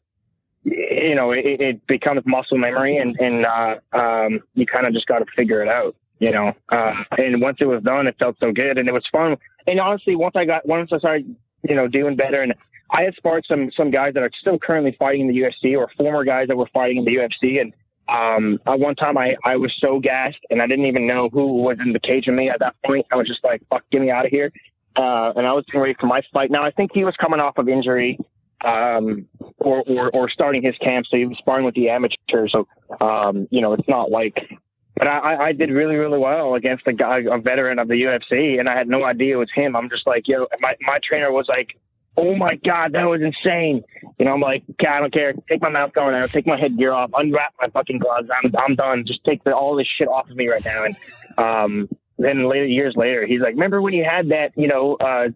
you 0.64 1.16
know, 1.16 1.32
it, 1.32 1.46
it 1.46 1.88
becomes 1.88 2.22
muscle 2.26 2.58
memory 2.58 2.98
and, 2.98 3.16
and, 3.20 3.46
uh, 3.46 3.76
um, 3.94 4.42
you 4.54 4.66
kind 4.66 4.86
of 4.86 4.94
just 4.94 5.08
got 5.08 5.20
to 5.20 5.26
figure 5.36 5.62
it 5.62 5.70
out 5.70 5.96
you 6.20 6.32
know. 6.32 6.54
Uh, 6.70 6.94
and 7.18 7.42
once 7.42 7.58
it 7.60 7.66
was 7.66 7.84
done, 7.84 8.08
it 8.08 8.16
felt 8.20 8.38
so 8.40 8.52
good 8.52 8.78
and 8.78 8.88
it 8.88 8.94
was 8.94 9.06
fun. 9.12 9.38
And 9.66 9.80
honestly, 9.80 10.16
once 10.16 10.36
I 10.36 10.46
got, 10.46 10.66
once 10.66 10.92
I 10.92 11.00
started, 11.00 11.36
you 11.68 11.76
know, 11.76 11.88
doing 11.88 12.16
better 12.16 12.42
and 12.42 12.54
I 12.90 13.04
had 13.04 13.16
sparred 13.16 13.46
some, 13.48 13.72
some 13.76 13.92
guys 13.92 14.14
that 14.14 14.24
are 14.24 14.32
still 14.40 14.58
currently 14.58 14.96
fighting 14.98 15.22
in 15.22 15.28
the 15.28 15.42
UFC 15.42 15.78
or 15.78 15.90
former 15.98 16.24
guys 16.24 16.48
that 16.48 16.58
were 16.58 16.70
fighting 16.74 16.98
in 16.98 17.06
the 17.06 17.16
UFC. 17.16 17.60
And, 17.62 17.74
um, 18.08 18.60
at 18.66 18.80
one 18.80 18.96
time 18.96 19.18
I, 19.18 19.36
I 19.44 19.58
was 19.58 19.74
so 19.80 20.00
gassed 20.00 20.40
and 20.50 20.62
I 20.62 20.68
didn't 20.68 20.86
even 20.86 21.06
know 21.06 21.30
who 21.30 21.62
was 21.62 21.78
in 21.84 21.92
the 21.92 22.00
cage 22.00 22.28
with 22.28 22.36
me 22.36 22.50
at 22.50 22.60
that 22.60 22.76
point. 22.86 23.06
I 23.12 23.18
was 23.18 23.28
just 23.28 23.44
like, 23.44 23.62
fuck, 23.70 23.84
get 23.92 24.02
me 24.02 24.10
out 24.10 24.26
of 24.26 24.32
here. 24.32 24.52
Uh, 24.96 25.34
and 25.36 25.46
I 25.46 25.54
was 25.54 25.66
getting 25.66 25.82
ready 25.82 25.96
for 26.00 26.08
my 26.08 26.22
fight. 26.34 26.50
Now 26.50 26.64
I 26.64 26.72
think 26.72 26.92
he 26.94 27.04
was 27.04 27.16
coming 27.20 27.40
off 27.40 27.58
of 27.58 27.68
injury, 27.70 28.18
um, 28.66 29.28
or, 29.58 29.84
or, 29.86 30.10
or 30.16 30.30
starting 30.30 30.64
his 30.64 30.76
camp. 30.78 31.06
So 31.08 31.18
he 31.18 31.26
was 31.26 31.38
sparring 31.38 31.66
with 31.66 31.76
the 31.76 31.90
amateurs. 31.90 32.52
So, 32.52 32.68
um, 33.00 33.48
you 33.52 33.62
know, 33.62 33.74
it's 33.74 33.88
not 33.88 34.10
like 34.10 34.50
but 34.98 35.08
I, 35.08 35.48
I 35.48 35.52
did 35.52 35.70
really, 35.70 35.96
really 35.96 36.18
well 36.18 36.56
against 36.56 36.88
a 36.88 36.94
guy, 36.94 37.20
a 37.20 37.38
veteran 37.38 37.78
of 37.78 37.88
the 37.88 38.02
UFC, 38.02 38.60
and 38.60 38.68
I 38.68 38.76
had 38.76 38.88
no 38.88 39.04
idea 39.04 39.36
it 39.36 39.38
was 39.38 39.52
him. 39.54 39.76
I'm 39.76 39.90
just 39.90 40.08
like, 40.08 40.28
yo, 40.28 40.48
my, 40.60 40.76
my 40.82 41.00
trainer 41.08 41.32
was 41.32 41.48
like, 41.48 41.78
oh 42.18 42.36
my 42.36 42.56
God, 42.66 42.94
that 42.94 43.04
was 43.04 43.22
insane. 43.22 43.84
You 44.18 44.26
know, 44.26 44.34
I'm 44.34 44.42
like, 44.42 44.64
okay, 44.72 44.88
I 44.88 45.00
don't 45.00 45.14
care. 45.14 45.34
Take 45.50 45.62
my 45.62 45.70
mouth 45.70 45.94
guard 45.94 46.16
out, 46.16 46.30
take 46.30 46.48
my 46.48 46.60
headgear 46.60 46.94
off, 46.94 47.12
unwrap 47.14 47.54
my 47.62 47.70
fucking 47.70 48.00
gloves. 48.00 48.28
I'm, 48.34 48.52
I'm 48.58 48.76
done. 48.76 49.06
Just 49.06 49.24
take 49.24 49.44
the, 49.44 49.56
all 49.56 49.76
this 49.76 49.88
shit 49.88 50.08
off 50.08 50.30
of 50.30 50.36
me 50.36 50.48
right 50.48 50.66
now. 50.66 50.86
And, 50.86 50.96
um, 51.38 51.90
then 52.18 52.50
later, 52.50 52.66
years 52.66 52.96
later, 52.96 53.28
he's 53.28 53.42
like, 53.42 53.54
remember 53.54 53.82
when 53.82 53.94
you 53.94 54.04
had 54.04 54.30
that, 54.30 54.54
you 54.56 54.68
know, 54.68 54.96
uh, 54.96 55.28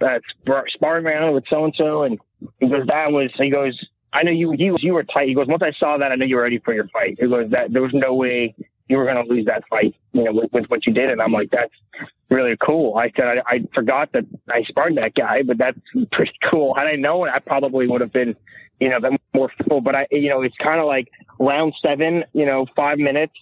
that 0.00 0.20
sparring 0.74 1.06
round 1.06 1.34
with 1.34 1.44
so 1.48 1.64
and 1.64 1.74
so? 1.74 2.02
And 2.02 2.18
he 2.60 2.68
goes, 2.68 2.86
that 2.88 3.10
was, 3.10 3.30
he 3.38 3.48
goes, 3.48 3.82
I 4.12 4.22
know 4.22 4.30
you, 4.30 4.54
you, 4.58 4.76
you 4.80 4.92
were 4.92 5.04
tight. 5.04 5.28
He 5.28 5.34
goes, 5.34 5.46
once 5.46 5.62
I 5.62 5.72
saw 5.72 5.96
that, 5.96 6.12
I 6.12 6.16
knew 6.16 6.26
you 6.26 6.36
were 6.36 6.42
ready 6.42 6.58
for 6.58 6.74
your 6.74 6.88
fight. 6.88 7.16
He 7.18 7.26
goes, 7.26 7.50
that 7.52 7.72
there 7.72 7.80
was 7.80 7.94
no 7.94 8.12
way 8.12 8.54
you 8.88 8.96
were 8.96 9.04
going 9.04 9.16
to 9.16 9.32
lose 9.32 9.46
that 9.46 9.64
fight, 9.68 9.94
you 10.12 10.24
know, 10.24 10.32
with, 10.32 10.52
with, 10.52 10.66
what 10.66 10.86
you 10.86 10.92
did. 10.92 11.10
And 11.10 11.20
I'm 11.20 11.32
like, 11.32 11.50
that's 11.50 11.72
really 12.30 12.56
cool. 12.56 12.96
I 12.96 13.10
said, 13.16 13.38
I, 13.38 13.42
I 13.46 13.64
forgot 13.74 14.12
that 14.12 14.24
I 14.48 14.62
sparred 14.62 14.96
that 14.96 15.14
guy, 15.14 15.42
but 15.42 15.58
that's 15.58 15.78
pretty 16.12 16.32
cool. 16.44 16.74
Had 16.74 16.86
I 16.86 16.96
known, 16.96 17.28
I 17.28 17.38
probably 17.38 17.86
would 17.86 18.00
have 18.00 18.12
been, 18.12 18.36
you 18.80 18.88
know, 18.88 18.98
more 19.34 19.50
full. 19.66 19.80
But 19.80 19.96
I, 19.96 20.06
you 20.10 20.28
know, 20.28 20.42
it's 20.42 20.56
kind 20.58 20.80
of 20.80 20.86
like 20.86 21.08
round 21.38 21.74
seven, 21.82 22.24
you 22.32 22.46
know, 22.46 22.66
five 22.76 22.98
minutes, 22.98 23.34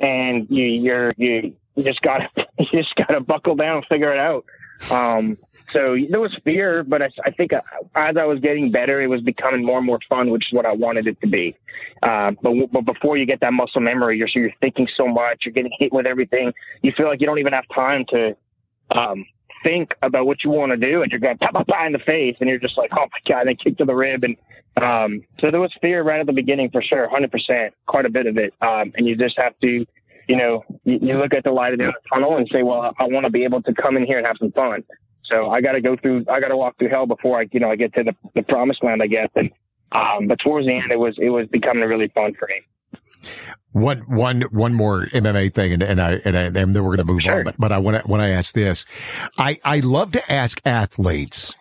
and 0.00 0.46
you, 0.50 0.64
you're 0.64 1.14
you, 1.16 1.54
you 1.74 1.84
just 1.84 2.02
got 2.02 2.18
to 2.36 2.46
you 2.58 2.66
just 2.72 2.94
got 2.96 3.08
to 3.08 3.20
buckle 3.20 3.54
down 3.54 3.78
and 3.78 3.86
figure 3.86 4.12
it 4.12 4.18
out. 4.18 4.44
Um, 4.90 5.38
so 5.72 5.96
there 6.10 6.20
was 6.20 6.34
fear, 6.44 6.82
but 6.84 7.02
I, 7.02 7.10
I 7.24 7.30
think 7.30 7.52
uh, 7.52 7.62
as 7.94 8.16
I 8.16 8.24
was 8.24 8.40
getting 8.40 8.70
better, 8.70 9.00
it 9.00 9.08
was 9.08 9.20
becoming 9.20 9.64
more 9.64 9.78
and 9.78 9.86
more 9.86 9.98
fun, 10.08 10.30
which 10.30 10.46
is 10.48 10.52
what 10.52 10.66
I 10.66 10.72
wanted 10.72 11.06
it 11.06 11.20
to 11.20 11.26
be. 11.26 11.56
Uh, 12.02 12.32
but, 12.42 12.52
but 12.72 12.84
before 12.84 13.16
you 13.16 13.26
get 13.26 13.40
that 13.40 13.52
muscle 13.52 13.80
memory, 13.80 14.18
you're, 14.18 14.28
you're 14.34 14.52
thinking 14.60 14.88
so 14.96 15.06
much, 15.06 15.42
you're 15.44 15.52
getting 15.52 15.72
hit 15.78 15.92
with 15.92 16.06
everything. 16.06 16.52
You 16.82 16.92
feel 16.92 17.06
like 17.06 17.20
you 17.20 17.26
don't 17.26 17.38
even 17.38 17.52
have 17.52 17.64
time 17.74 18.04
to, 18.10 18.36
um, 18.90 19.24
think 19.62 19.94
about 20.02 20.26
what 20.26 20.42
you 20.42 20.50
want 20.50 20.72
to 20.72 20.76
do 20.76 21.02
and 21.02 21.12
you're 21.12 21.20
going 21.20 21.38
pop, 21.38 21.52
pop, 21.52 21.86
in 21.86 21.92
the 21.92 21.98
face 22.00 22.36
and 22.40 22.48
you're 22.48 22.58
just 22.58 22.76
like, 22.76 22.90
oh 22.92 23.06
my 23.12 23.34
God, 23.34 23.46
and 23.46 23.58
kicked 23.58 23.78
to 23.78 23.84
the 23.84 23.94
rib. 23.94 24.24
And, 24.24 24.36
um, 24.76 25.22
so 25.40 25.50
there 25.50 25.60
was 25.60 25.72
fear 25.80 26.02
right 26.02 26.20
at 26.20 26.26
the 26.26 26.32
beginning 26.32 26.70
for 26.70 26.82
sure. 26.82 27.08
hundred 27.08 27.30
percent, 27.30 27.74
quite 27.86 28.06
a 28.06 28.10
bit 28.10 28.26
of 28.26 28.36
it. 28.38 28.54
Um, 28.60 28.92
and 28.96 29.06
you 29.06 29.16
just 29.16 29.38
have 29.38 29.58
to, 29.60 29.86
you 30.28 30.36
know, 30.36 30.64
you, 30.84 31.18
look 31.18 31.34
at 31.34 31.44
the 31.44 31.50
light 31.50 31.72
at 31.72 31.78
the 31.78 31.88
of 31.88 31.94
the 31.94 32.08
tunnel 32.08 32.36
and 32.36 32.48
say, 32.50 32.62
well, 32.62 32.94
I 32.98 33.04
want 33.04 33.24
to 33.24 33.30
be 33.30 33.44
able 33.44 33.62
to 33.62 33.74
come 33.74 33.96
in 33.96 34.06
here 34.06 34.18
and 34.18 34.26
have 34.26 34.36
some 34.38 34.52
fun. 34.52 34.84
So 35.24 35.50
I 35.50 35.60
got 35.60 35.72
to 35.72 35.80
go 35.80 35.96
through, 35.96 36.26
I 36.28 36.40
got 36.40 36.48
to 36.48 36.56
walk 36.56 36.78
through 36.78 36.88
hell 36.88 37.06
before 37.06 37.38
I, 37.40 37.48
you 37.52 37.60
know, 37.60 37.70
I 37.70 37.76
get 37.76 37.94
to 37.94 38.04
the, 38.04 38.14
the 38.34 38.42
promised 38.42 38.82
land, 38.82 39.02
I 39.02 39.06
guess. 39.06 39.28
And, 39.34 39.50
um, 39.92 40.26
but 40.26 40.38
towards 40.40 40.66
the 40.66 40.74
end, 40.74 40.90
it 40.90 40.98
was, 40.98 41.16
it 41.18 41.30
was 41.30 41.46
becoming 41.48 41.84
really 41.84 42.08
fun 42.08 42.34
for 42.34 42.48
me. 42.48 43.30
One, 43.72 44.00
one, 44.00 44.42
one 44.50 44.74
more 44.74 45.06
MMA 45.06 45.54
thing, 45.54 45.72
and, 45.72 45.82
and 45.82 46.00
I, 46.00 46.20
and, 46.24 46.36
I, 46.36 46.42
and 46.42 46.56
then 46.56 46.72
we're 46.74 46.96
going 46.96 46.98
to 46.98 47.04
move 47.04 47.22
sure. 47.22 47.38
on. 47.38 47.44
But, 47.44 47.54
but 47.58 47.72
I 47.72 47.78
want 47.78 48.02
to, 48.02 48.08
when 48.08 48.20
I 48.20 48.30
ask 48.30 48.54
this, 48.54 48.84
I, 49.38 49.58
I 49.64 49.80
love 49.80 50.12
to 50.12 50.32
ask 50.32 50.60
athletes 50.64 51.54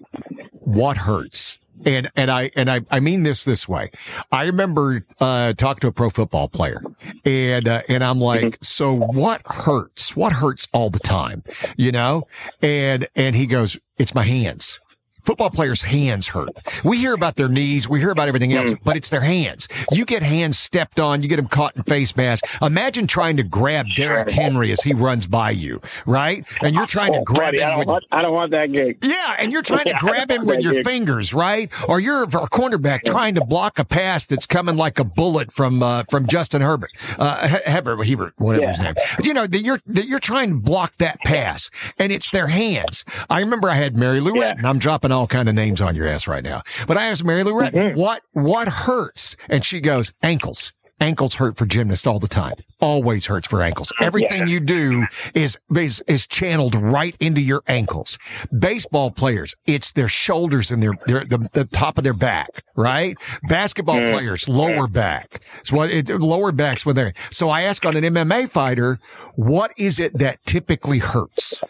what 0.51 0.97
hurts 0.97 1.57
and, 1.85 2.09
and 2.15 2.31
I, 2.31 2.51
and 2.55 2.69
I, 2.69 2.81
I 2.89 2.99
mean 2.99 3.23
this 3.23 3.43
this 3.43 3.67
way. 3.67 3.91
I 4.31 4.45
remember, 4.45 5.05
uh, 5.19 5.53
talking 5.53 5.81
to 5.81 5.87
a 5.87 5.91
pro 5.91 6.09
football 6.09 6.47
player 6.47 6.81
and, 7.25 7.67
uh, 7.67 7.81
and 7.87 8.03
I'm 8.03 8.19
like, 8.19 8.43
mm-hmm. 8.43 8.63
so 8.63 8.93
what 8.93 9.41
hurts? 9.45 10.15
What 10.15 10.33
hurts 10.33 10.67
all 10.73 10.89
the 10.89 10.99
time? 10.99 11.43
You 11.77 11.91
know? 11.91 12.27
And, 12.61 13.07
and 13.15 13.35
he 13.35 13.47
goes, 13.47 13.77
it's 13.97 14.15
my 14.15 14.23
hands 14.23 14.79
football 15.23 15.49
players' 15.49 15.81
hands 15.81 16.27
hurt. 16.27 16.49
We 16.83 16.97
hear 16.97 17.13
about 17.13 17.35
their 17.35 17.47
knees, 17.47 17.87
we 17.87 17.99
hear 17.99 18.11
about 18.11 18.27
everything 18.27 18.53
else, 18.53 18.71
mm. 18.71 18.79
but 18.83 18.97
it's 18.97 19.09
their 19.09 19.21
hands. 19.21 19.67
You 19.91 20.05
get 20.05 20.23
hands 20.23 20.57
stepped 20.57 20.99
on, 20.99 21.23
you 21.23 21.29
get 21.29 21.37
them 21.37 21.47
caught 21.47 21.75
in 21.75 21.83
face 21.83 22.15
masks. 22.15 22.47
Imagine 22.61 23.07
trying 23.07 23.37
to 23.37 23.43
grab 23.43 23.85
Derrick 23.95 24.31
Henry 24.31 24.71
as 24.71 24.81
he 24.81 24.93
runs 24.93 25.27
by 25.27 25.51
you, 25.51 25.81
right? 26.05 26.45
And 26.61 26.75
you're 26.75 26.85
trying 26.85 27.13
to 27.13 27.19
oh, 27.19 27.23
grab 27.23 27.53
him. 27.53 27.67
I 27.67 27.77
with, 27.77 27.87
want, 27.87 28.03
I 28.11 28.21
don't 28.21 28.33
want 28.33 28.51
that 28.51 28.71
gig. 28.71 28.99
Yeah, 29.03 29.35
and 29.39 29.51
you're 29.51 29.61
trying 29.61 29.85
to 29.85 29.95
grab 29.99 30.31
him 30.31 30.45
with 30.45 30.61
your 30.61 30.73
gig. 30.73 30.85
fingers, 30.85 31.33
right? 31.33 31.71
Or 31.87 31.99
you're 31.99 32.23
a 32.23 32.27
cornerback 32.27 33.03
trying 33.03 33.35
to 33.35 33.45
block 33.45 33.79
a 33.79 33.85
pass 33.85 34.25
that's 34.25 34.45
coming 34.45 34.77
like 34.77 34.99
a 34.99 35.03
bullet 35.03 35.51
from 35.51 35.83
uh, 35.83 36.03
from 36.09 36.27
Justin 36.27 36.61
Herbert, 36.61 36.91
uh, 37.17 37.59
Herbert, 37.65 38.03
Hebert, 38.05 38.33
whatever 38.37 38.63
yeah. 38.63 38.71
his 38.71 38.79
name. 38.79 38.95
You 39.23 39.33
know 39.33 39.47
that 39.47 39.61
you're 39.61 39.79
that 39.87 40.07
you're 40.07 40.19
trying 40.19 40.49
to 40.49 40.59
block 40.59 40.93
that 40.97 41.19
pass, 41.21 41.69
and 41.97 42.11
it's 42.11 42.29
their 42.29 42.47
hands. 42.47 43.03
I 43.29 43.39
remember 43.39 43.69
I 43.69 43.75
had 43.75 43.95
Mary 43.95 44.19
Lou 44.19 44.37
yeah. 44.37 44.53
and 44.57 44.65
I'm 44.65 44.79
dropping 44.79 45.10
all 45.11 45.27
kind 45.27 45.49
of 45.49 45.55
names 45.55 45.81
on 45.81 45.95
your 45.95 46.07
ass 46.07 46.27
right 46.27 46.43
now. 46.43 46.63
But 46.87 46.97
I 46.97 47.07
asked 47.07 47.23
Mary 47.23 47.43
Lou 47.43 47.53
Retton, 47.53 47.73
mm-hmm. 47.73 47.99
what, 47.99 48.23
what 48.33 48.67
hurts? 48.67 49.35
And 49.49 49.63
she 49.63 49.79
goes, 49.79 50.13
ankles. 50.21 50.73
Ankles 51.01 51.33
hurt 51.33 51.57
for 51.57 51.65
gymnasts 51.65 52.05
all 52.05 52.19
the 52.19 52.27
time. 52.27 52.53
Always 52.79 53.25
hurts 53.25 53.47
for 53.47 53.63
ankles. 53.63 53.91
Everything 54.01 54.41
yeah. 54.41 54.53
you 54.53 54.59
do 54.59 55.07
is, 55.33 55.57
is, 55.75 56.03
is 56.07 56.27
channeled 56.27 56.75
right 56.75 57.15
into 57.19 57.41
your 57.41 57.63
ankles. 57.67 58.19
Baseball 58.57 59.09
players, 59.09 59.55
it's 59.65 59.91
their 59.91 60.07
shoulders 60.07 60.69
and 60.69 60.83
their, 60.83 60.93
their, 61.07 61.25
the, 61.25 61.49
the 61.53 61.65
top 61.65 61.97
of 61.97 62.03
their 62.03 62.13
back, 62.13 62.63
right? 62.75 63.17
Basketball 63.49 63.97
mm. 63.97 64.11
players, 64.11 64.47
lower 64.47 64.87
back. 64.87 65.41
So 65.63 65.75
what 65.75 65.89
it, 65.89 66.07
lower 66.09 66.51
backs 66.51 66.85
when 66.85 66.95
they're, 66.95 67.13
so 67.31 67.49
I 67.49 67.63
ask 67.63 67.83
on 67.83 67.97
an 67.97 68.03
MMA 68.03 68.51
fighter, 68.51 68.99
what 69.33 69.71
is 69.79 69.99
it 69.99 70.19
that 70.19 70.45
typically 70.45 70.99
hurts? 70.99 71.63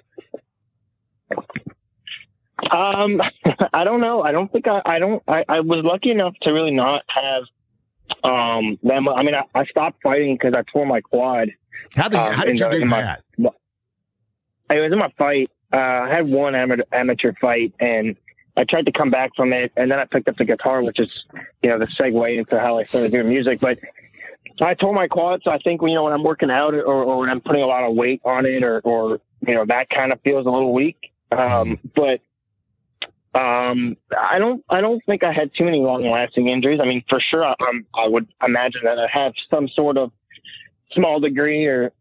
Um, 2.69 3.21
I 3.73 3.83
don't 3.83 4.01
know. 4.01 4.21
I 4.21 4.31
don't 4.31 4.51
think 4.51 4.67
I, 4.67 4.81
I 4.85 4.99
don't, 4.99 5.23
I, 5.27 5.45
I 5.47 5.59
was 5.61 5.83
lucky 5.83 6.11
enough 6.11 6.35
to 6.41 6.53
really 6.53 6.71
not 6.71 7.03
have, 7.07 7.43
um, 8.23 8.77
them. 8.83 9.07
I 9.07 9.23
mean, 9.23 9.35
I, 9.35 9.43
I 9.55 9.65
stopped 9.65 10.01
fighting 10.03 10.35
because 10.35 10.53
I 10.53 10.63
tore 10.71 10.85
my 10.85 11.01
quad. 11.01 11.51
How 11.95 12.07
did, 12.07 12.19
um, 12.19 12.33
how 12.33 12.45
did 12.45 12.59
you 12.59 12.65
the, 12.65 12.79
do 12.79 12.87
that? 12.89 13.23
My, 13.37 13.49
it 14.69 14.79
was 14.79 14.91
in 14.91 14.99
my 14.99 15.11
fight. 15.17 15.49
Uh, 15.73 15.77
I 15.77 16.09
had 16.09 16.27
one 16.27 16.53
amateur, 16.53 16.83
amateur 16.91 17.33
fight 17.39 17.73
and 17.79 18.15
I 18.57 18.65
tried 18.65 18.85
to 18.85 18.91
come 18.91 19.09
back 19.09 19.31
from 19.35 19.53
it. 19.53 19.71
And 19.77 19.89
then 19.89 19.99
I 19.99 20.05
picked 20.05 20.27
up 20.27 20.37
the 20.37 20.45
guitar, 20.45 20.83
which 20.83 20.99
is, 20.99 21.09
you 21.63 21.69
know, 21.69 21.79
the 21.79 21.85
segue 21.85 22.37
into 22.37 22.59
how 22.59 22.77
I 22.77 22.83
started 22.83 23.11
doing 23.11 23.29
music. 23.29 23.59
But 23.61 23.79
I 24.61 24.73
tore 24.73 24.93
my 24.93 25.07
quad, 25.07 25.41
so 25.43 25.51
I 25.51 25.57
think 25.57 25.81
you 25.81 25.93
know 25.93 26.03
when 26.03 26.13
I'm 26.13 26.23
working 26.23 26.51
out 26.51 26.73
or, 26.73 26.83
or 26.83 27.17
when 27.17 27.29
I'm 27.29 27.41
putting 27.41 27.63
a 27.63 27.67
lot 27.67 27.83
of 27.83 27.95
weight 27.95 28.21
on 28.23 28.45
it, 28.45 28.63
or, 28.63 28.79
or 28.81 29.19
you 29.47 29.55
know 29.55 29.65
that 29.65 29.89
kind 29.89 30.11
of 30.11 30.21
feels 30.21 30.45
a 30.45 30.49
little 30.49 30.73
weak. 30.73 31.11
Um, 31.31 31.79
but 31.95 32.21
um, 33.33 33.95
I 34.17 34.39
don't 34.39 34.63
I 34.69 34.81
don't 34.81 35.01
think 35.05 35.23
I 35.23 35.31
had 35.31 35.51
too 35.57 35.63
many 35.63 35.79
long 35.79 36.03
lasting 36.09 36.47
injuries. 36.49 36.79
I 36.81 36.85
mean, 36.85 37.03
for 37.09 37.19
sure, 37.19 37.45
I, 37.45 37.55
I'm, 37.61 37.85
I 37.93 38.07
would 38.07 38.27
imagine 38.45 38.81
that 38.83 38.99
I 38.99 39.07
have 39.07 39.33
some 39.49 39.67
sort 39.69 39.97
of 39.97 40.11
small 40.91 41.19
degree 41.21 41.65
or 41.65 41.93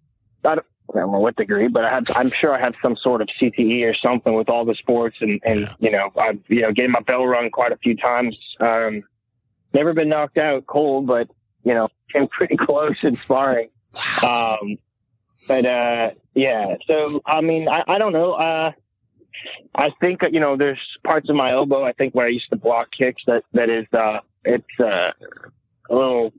I 0.45 0.57
don't, 0.57 0.67
I 0.95 0.99
don't 0.99 1.13
know 1.13 1.21
what 1.21 1.37
degree, 1.37 1.69
but 1.69 1.85
I 1.85 1.91
have, 1.91 2.11
I'm 2.17 2.31
sure 2.31 2.53
I 2.53 2.59
have 2.59 2.75
some 2.83 2.97
sort 2.97 3.23
of 3.23 3.29
CTE 3.41 3.89
or 3.89 3.95
something 3.95 4.35
with 4.35 4.49
all 4.49 4.65
the 4.65 4.75
sports, 4.75 5.19
and 5.21 5.41
and 5.45 5.61
Yeah. 5.61 5.75
you 5.79 5.91
know 5.93 6.11
I've 6.19 6.41
you 6.49 6.63
know 6.63 6.73
getting 6.73 6.91
my 6.91 7.01
bell 7.01 7.25
rung 7.27 7.51
quite 7.51 7.71
a 7.73 7.77
few 7.77 7.97
times. 7.97 8.37
Um, 8.59 9.03
never 9.73 9.93
been 9.93 10.09
knocked 10.09 10.39
out 10.39 10.67
cold, 10.67 11.07
but 11.07 11.29
you 11.63 11.75
know 11.75 11.89
came 12.13 12.27
pretty 12.27 12.57
close 12.57 12.97
in 13.03 13.15
sparring. 13.17 13.69
Um, 14.25 14.79
but 15.47 15.65
uh, 15.65 16.11
yeah, 16.35 16.75
so 16.89 17.23
I 17.25 17.41
mean 17.41 17.69
I, 17.69 17.85
I 17.87 17.99
don't 17.99 18.13
know. 18.13 18.33
Uh, 18.33 18.73
I 19.75 19.91
think 20.01 20.21
you 20.31 20.41
know 20.41 20.57
there's 20.57 20.81
parts 21.05 21.29
of 21.29 21.37
my 21.37 21.53
elbow. 21.53 21.85
I 21.85 21.93
think 21.93 22.15
where 22.15 22.27
I 22.27 22.31
used 22.31 22.51
to 22.51 22.57
block 22.57 22.89
kicks 22.91 23.23
that 23.27 23.45
that 23.53 23.71
is 23.71 23.87
uh, 23.93 24.21
it's 24.45 24.81
uh, 24.81 25.13
a 25.89 25.95
little 25.95 26.33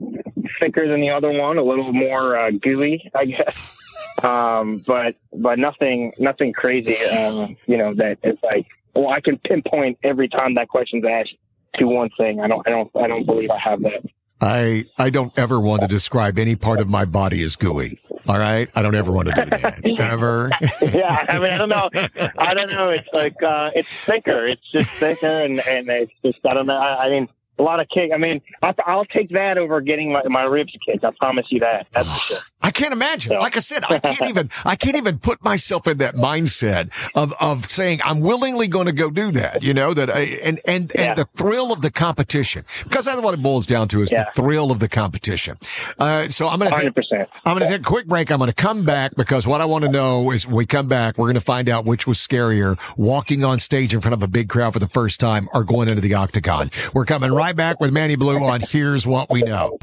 thicker 0.59 0.87
than 0.87 1.01
the 1.01 1.09
other 1.09 1.31
one, 1.31 1.57
a 1.57 1.63
little 1.63 1.93
more 1.93 2.37
uh, 2.37 2.51
gooey, 2.51 3.09
I 3.15 3.25
guess. 3.25 3.57
Um, 4.21 4.83
but 4.85 5.15
but 5.33 5.57
nothing 5.57 6.11
nothing 6.19 6.51
crazy. 6.51 6.97
Um, 7.05 7.55
you 7.65 7.77
know 7.77 7.93
that 7.95 8.19
it's 8.23 8.43
like 8.43 8.67
well, 8.93 9.09
I 9.09 9.21
can 9.21 9.37
pinpoint 9.39 9.99
every 10.03 10.27
time 10.27 10.55
that 10.55 10.67
question's 10.67 11.05
asked 11.05 11.33
to 11.75 11.85
one 11.85 12.09
thing. 12.17 12.39
I 12.41 12.47
don't 12.47 12.67
I 12.67 12.71
don't 12.71 12.91
I 12.95 13.07
don't 13.07 13.25
believe 13.25 13.49
I 13.49 13.57
have 13.57 13.81
that. 13.83 14.03
I 14.41 14.85
I 14.97 15.09
don't 15.09 15.31
ever 15.37 15.59
want 15.59 15.81
to 15.81 15.87
describe 15.87 16.39
any 16.39 16.55
part 16.55 16.79
of 16.79 16.89
my 16.89 17.05
body 17.05 17.43
as 17.43 17.55
gooey. 17.55 17.99
All 18.27 18.37
right, 18.37 18.69
I 18.75 18.81
don't 18.81 18.95
ever 18.95 19.11
want 19.11 19.29
to 19.29 19.33
do 19.33 19.49
that. 19.49 19.83
Ever. 19.99 20.51
yeah, 20.81 21.25
I 21.27 21.39
mean, 21.39 21.51
I 21.51 21.57
don't 21.57 21.69
know. 21.69 21.89
I 22.37 22.53
don't 22.53 22.71
know. 22.71 22.89
It's 22.89 23.07
like 23.13 23.41
uh, 23.41 23.71
it's 23.73 23.89
thicker. 23.89 24.45
It's 24.45 24.69
just 24.71 24.89
thicker, 24.89 25.25
and 25.25 25.59
and 25.67 25.89
it's 25.89 26.11
just 26.23 26.37
I 26.45 26.53
don't 26.53 26.67
know. 26.67 26.77
I, 26.77 27.05
I 27.05 27.09
mean, 27.09 27.27
a 27.57 27.63
lot 27.63 27.79
of 27.79 27.87
kick. 27.89 28.11
I 28.13 28.17
mean, 28.17 28.41
I, 28.61 28.73
I'll 28.85 29.05
take 29.05 29.29
that 29.29 29.57
over 29.57 29.81
getting 29.81 30.11
my, 30.11 30.21
my 30.27 30.43
ribs 30.43 30.73
kicked. 30.85 31.03
I 31.03 31.11
promise 31.19 31.47
you 31.49 31.59
that. 31.61 31.87
That's 31.91 32.11
for 32.11 32.19
sure. 32.19 32.37
I 32.63 32.71
can't 32.71 32.93
imagine. 32.93 33.37
Like 33.37 33.55
I 33.55 33.59
said, 33.59 33.83
I 33.89 33.99
can't 34.03 34.29
even, 34.29 34.49
I 34.65 34.75
can't 34.75 34.95
even 34.95 35.19
put 35.19 35.43
myself 35.43 35.87
in 35.87 35.97
that 35.99 36.15
mindset 36.15 36.89
of, 37.15 37.33
of 37.39 37.69
saying 37.71 38.01
I'm 38.03 38.19
willingly 38.19 38.67
going 38.67 38.85
to 38.85 38.91
go 38.91 39.09
do 39.09 39.31
that, 39.31 39.63
you 39.63 39.73
know, 39.73 39.93
that 39.93 40.09
I, 40.09 40.21
and, 40.43 40.59
and, 40.65 40.91
Yeah. 40.95 41.01
and 41.09 41.17
the 41.17 41.27
thrill 41.35 41.71
of 41.71 41.81
the 41.81 41.91
competition, 41.91 42.65
because 42.83 43.05
that's 43.05 43.19
what 43.21 43.33
it 43.33 43.41
boils 43.41 43.65
down 43.65 43.87
to 43.89 44.01
is 44.01 44.11
Yeah. 44.11 44.25
the 44.25 44.41
thrill 44.41 44.71
of 44.71 44.79
the 44.79 44.87
competition. 44.89 45.57
Uh, 45.99 46.27
so 46.27 46.47
I'm 46.47 46.59
going 46.59 46.71
to 46.71 46.91
take, 46.91 47.27
I'm 47.45 47.57
going 47.57 47.59
to 47.61 47.67
take 47.67 47.81
a 47.81 47.83
quick 47.83 48.07
break. 48.07 48.31
I'm 48.31 48.37
going 48.39 48.49
to 48.49 48.53
come 48.53 48.85
back 48.85 49.15
because 49.15 49.47
what 49.47 49.61
I 49.61 49.65
want 49.65 49.83
to 49.85 49.89
know 49.91 50.31
is 50.31 50.45
when 50.45 50.55
we 50.55 50.65
come 50.65 50.87
back, 50.87 51.17
we're 51.17 51.27
going 51.27 51.35
to 51.35 51.41
find 51.41 51.69
out 51.69 51.85
which 51.85 52.05
was 52.07 52.17
scarier, 52.19 52.79
walking 52.97 53.43
on 53.43 53.59
stage 53.59 53.93
in 53.93 54.01
front 54.01 54.13
of 54.13 54.23
a 54.23 54.27
big 54.27 54.49
crowd 54.49 54.73
for 54.73 54.79
the 54.79 54.87
first 54.89 55.19
time 55.19 55.49
or 55.53 55.63
going 55.63 55.89
into 55.89 56.01
the 56.01 56.13
octagon. 56.13 56.71
We're 56.93 57.05
coming 57.05 57.31
right 57.31 57.55
back 57.55 57.79
with 57.79 57.91
Manny 57.91 58.15
Blu 58.15 58.37
on 58.43 58.61
Here's 58.61 59.07
What 59.07 59.29
We 59.29 59.41
Know. 59.41 59.77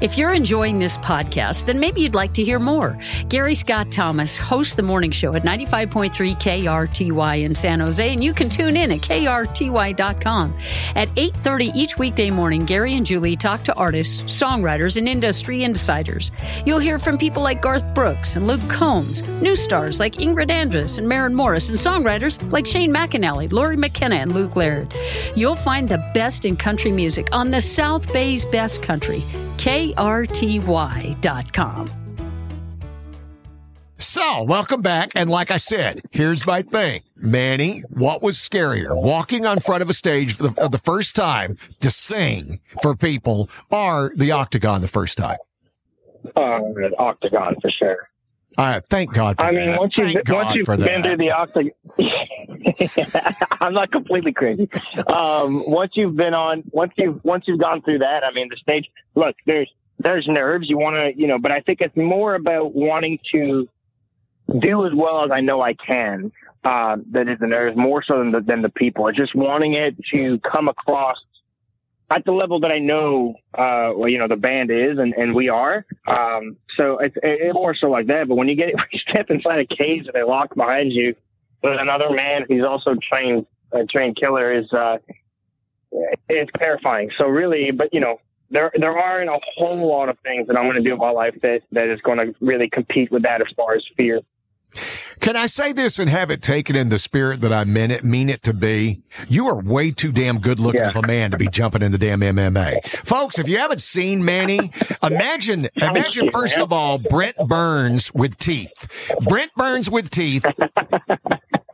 If 0.00 0.16
you're 0.16 0.32
enjoying 0.32 0.78
this 0.78 0.96
podcast, 0.96 1.66
then 1.66 1.78
maybe 1.78 2.00
you'd 2.00 2.14
like 2.14 2.32
to 2.34 2.42
hear 2.42 2.58
more. 2.58 2.98
Gary 3.28 3.54
Scott 3.54 3.90
Thomas 3.90 4.38
hosts 4.38 4.74
the 4.74 4.82
morning 4.82 5.10
show 5.10 5.34
at 5.34 5.42
95.3 5.42 6.10
KRTY 6.36 7.42
in 7.44 7.54
San 7.54 7.80
Jose, 7.80 8.10
and 8.10 8.24
you 8.24 8.32
can 8.32 8.48
tune 8.48 8.78
in 8.78 8.92
at 8.92 9.00
krty.com. 9.00 10.56
At 10.96 11.08
8.30 11.10 11.74
each 11.74 11.98
weekday 11.98 12.30
morning, 12.30 12.64
Gary 12.64 12.94
and 12.94 13.04
Julie 13.04 13.36
talk 13.36 13.62
to 13.64 13.74
artists, 13.74 14.22
songwriters, 14.22 14.96
and 14.96 15.06
industry 15.06 15.64
insiders. 15.64 16.32
You'll 16.64 16.78
hear 16.78 16.98
from 16.98 17.18
people 17.18 17.42
like 17.42 17.60
Garth 17.60 17.94
Brooks 17.94 18.36
and 18.36 18.46
Luke 18.46 18.66
Combs, 18.70 19.28
new 19.42 19.54
stars 19.54 20.00
like 20.00 20.14
Ingrid 20.14 20.48
Andress 20.48 20.98
and 20.98 21.06
Maren 21.06 21.34
Morris, 21.34 21.68
and 21.68 21.78
songwriters 21.78 22.40
like 22.50 22.66
Shane 22.66 22.92
McAnally, 22.92 23.52
Lori 23.52 23.76
McKenna, 23.76 24.16
and 24.16 24.32
Luke 24.32 24.56
Laird. 24.56 24.94
You'll 25.36 25.56
find 25.56 25.86
the 25.86 26.02
best 26.14 26.46
in 26.46 26.56
country 26.56 26.90
music 26.90 27.28
on 27.32 27.50
the 27.50 27.60
South 27.60 28.10
Bay's 28.14 28.46
best 28.46 28.82
country, 28.82 29.22
krty.com. 29.94 31.86
So, 33.98 34.44
welcome 34.44 34.80
back. 34.80 35.12
And 35.14 35.28
like 35.28 35.50
I 35.50 35.58
said, 35.58 36.00
here's 36.10 36.46
my 36.46 36.62
thing. 36.62 37.02
Manny, 37.16 37.80
what 37.90 38.22
was 38.22 38.38
scarier? 38.38 38.96
Walking 38.96 39.44
on 39.44 39.60
front 39.60 39.82
of 39.82 39.90
a 39.90 39.92
stage 39.92 40.34
for 40.34 40.44
the, 40.44 40.52
for 40.52 40.68
the 40.70 40.78
first 40.78 41.14
time 41.14 41.58
to 41.80 41.90
sing 41.90 42.60
for 42.80 42.96
people 42.96 43.50
or 43.70 44.12
the 44.16 44.32
octagon 44.32 44.80
the 44.80 44.88
first 44.88 45.18
time? 45.18 45.36
Uh, 46.34 46.60
octagon 46.98 47.56
for 47.60 47.70
sure. 47.70 48.08
Uh, 48.56 48.80
thank 48.88 49.12
God 49.12 49.36
for 49.36 49.44
I 49.44 49.52
mean, 49.52 49.70
that. 49.70 49.78
once 49.78 49.94
you've 49.96 50.12
thank 50.12 50.28
once 50.28 50.46
God 50.46 50.54
you've 50.54 50.66
for 50.66 50.76
been 50.76 51.02
that. 51.02 51.04
through 51.04 51.16
the 51.18 51.30
octagon, 51.32 51.72
I'm 53.60 53.74
not 53.74 53.92
completely 53.92 54.32
crazy. 54.32 54.68
Um, 55.06 55.62
once 55.70 55.92
you've 55.94 56.16
been 56.16 56.34
on, 56.34 56.64
once 56.72 56.92
you've 56.96 57.22
once 57.22 57.44
you've 57.46 57.60
gone 57.60 57.82
through 57.82 57.98
that, 57.98 58.24
I 58.24 58.32
mean, 58.32 58.48
the 58.48 58.56
stage. 58.56 58.86
Look, 59.14 59.36
there's 59.46 59.70
there's 60.00 60.26
nerves. 60.26 60.68
You 60.68 60.78
want 60.78 60.96
to, 60.96 61.20
you 61.20 61.26
know, 61.26 61.38
but 61.38 61.52
I 61.52 61.60
think 61.60 61.80
it's 61.80 61.96
more 61.96 62.34
about 62.34 62.74
wanting 62.74 63.18
to 63.32 63.68
do 64.58 64.86
as 64.86 64.92
well 64.94 65.24
as 65.24 65.30
I 65.30 65.40
know 65.40 65.60
I 65.60 65.74
can. 65.74 66.32
Uh, 66.62 66.96
that 67.12 67.28
is 67.28 67.38
the 67.38 67.46
nerves 67.46 67.76
more 67.76 68.02
so 68.02 68.18
than 68.18 68.32
the, 68.32 68.40
than 68.40 68.62
the 68.62 68.68
people. 68.68 69.08
It's 69.08 69.16
just 69.16 69.34
wanting 69.34 69.74
it 69.74 69.96
to 70.12 70.38
come 70.40 70.68
across 70.68 71.16
at 72.10 72.24
the 72.24 72.32
level 72.32 72.60
that 72.60 72.72
I 72.72 72.78
know, 72.78 73.34
uh, 73.54 73.92
well, 73.94 74.08
you 74.08 74.18
know, 74.18 74.26
the 74.26 74.36
band 74.36 74.70
is 74.70 74.98
and, 74.98 75.14
and 75.14 75.34
we 75.34 75.48
are. 75.48 75.86
Um, 76.08 76.56
so 76.76 76.98
it's 76.98 77.16
it, 77.22 77.40
it 77.40 77.54
more 77.54 77.74
so 77.74 77.88
like 77.88 78.08
that. 78.08 78.28
But 78.28 78.34
when 78.34 78.48
you 78.48 78.56
get 78.56 78.74
when 78.74 78.84
you 78.92 78.98
step 78.98 79.30
inside 79.30 79.60
a 79.60 79.76
cage 79.76 80.06
and 80.06 80.14
they 80.14 80.22
lock 80.22 80.54
behind 80.54 80.92
you 80.92 81.14
with 81.62 81.78
another 81.78 82.10
man 82.10 82.44
who's 82.48 82.64
also 82.64 82.96
trained 83.00 83.46
a 83.72 83.84
trained 83.84 84.16
killer 84.16 84.52
is 84.52 84.70
uh, 84.72 84.98
it's 86.28 86.50
terrifying. 86.58 87.10
So 87.16 87.26
really, 87.26 87.70
but 87.70 87.94
you 87.94 88.00
know. 88.00 88.20
There, 88.50 88.70
there 88.78 88.96
aren't 88.98 89.30
a 89.30 89.38
whole 89.56 89.88
lot 89.88 90.08
of 90.08 90.18
things 90.20 90.46
that 90.48 90.56
I'm 90.56 90.64
going 90.64 90.76
to 90.76 90.82
do 90.82 90.92
in 90.94 90.98
my 90.98 91.10
life 91.10 91.34
that, 91.42 91.62
that 91.72 91.88
is 91.88 92.00
going 92.00 92.18
to 92.18 92.34
really 92.40 92.68
compete 92.68 93.10
with 93.12 93.22
that 93.22 93.40
as 93.40 93.46
far 93.56 93.74
as 93.74 93.84
fear. 93.96 94.20
Can 95.18 95.34
I 95.36 95.46
say 95.46 95.72
this 95.72 95.98
and 95.98 96.08
have 96.08 96.30
it 96.30 96.42
taken 96.42 96.76
in 96.76 96.88
the 96.90 96.98
spirit 97.00 97.40
that 97.40 97.52
I 97.52 97.64
meant 97.64 97.90
it, 97.92 98.04
mean 98.04 98.28
it 98.30 98.42
to 98.44 98.52
be? 98.52 99.02
You 99.28 99.48
are 99.48 99.60
way 99.60 99.90
too 99.90 100.12
damn 100.12 100.38
good 100.38 100.60
looking 100.60 100.80
Yeah. 100.80 100.90
of 100.90 100.96
a 100.96 101.02
man 101.06 101.32
to 101.32 101.36
be 101.36 101.48
jumping 101.48 101.82
in 101.82 101.90
the 101.92 101.98
damn 101.98 102.20
MMA. 102.20 102.86
Folks, 103.04 103.38
if 103.38 103.48
you 103.48 103.58
haven't 103.58 103.80
seen 103.80 104.24
Manny, 104.24 104.70
imagine, 105.02 105.68
imagine 105.76 106.30
first 106.30 106.56
of 106.56 106.72
all, 106.72 106.98
Brent 106.98 107.36
Burns 107.48 108.14
with 108.14 108.38
teeth. 108.38 108.88
Brent 109.28 109.50
Burns 109.56 109.90
with 109.90 110.08
teeth. 110.10 110.44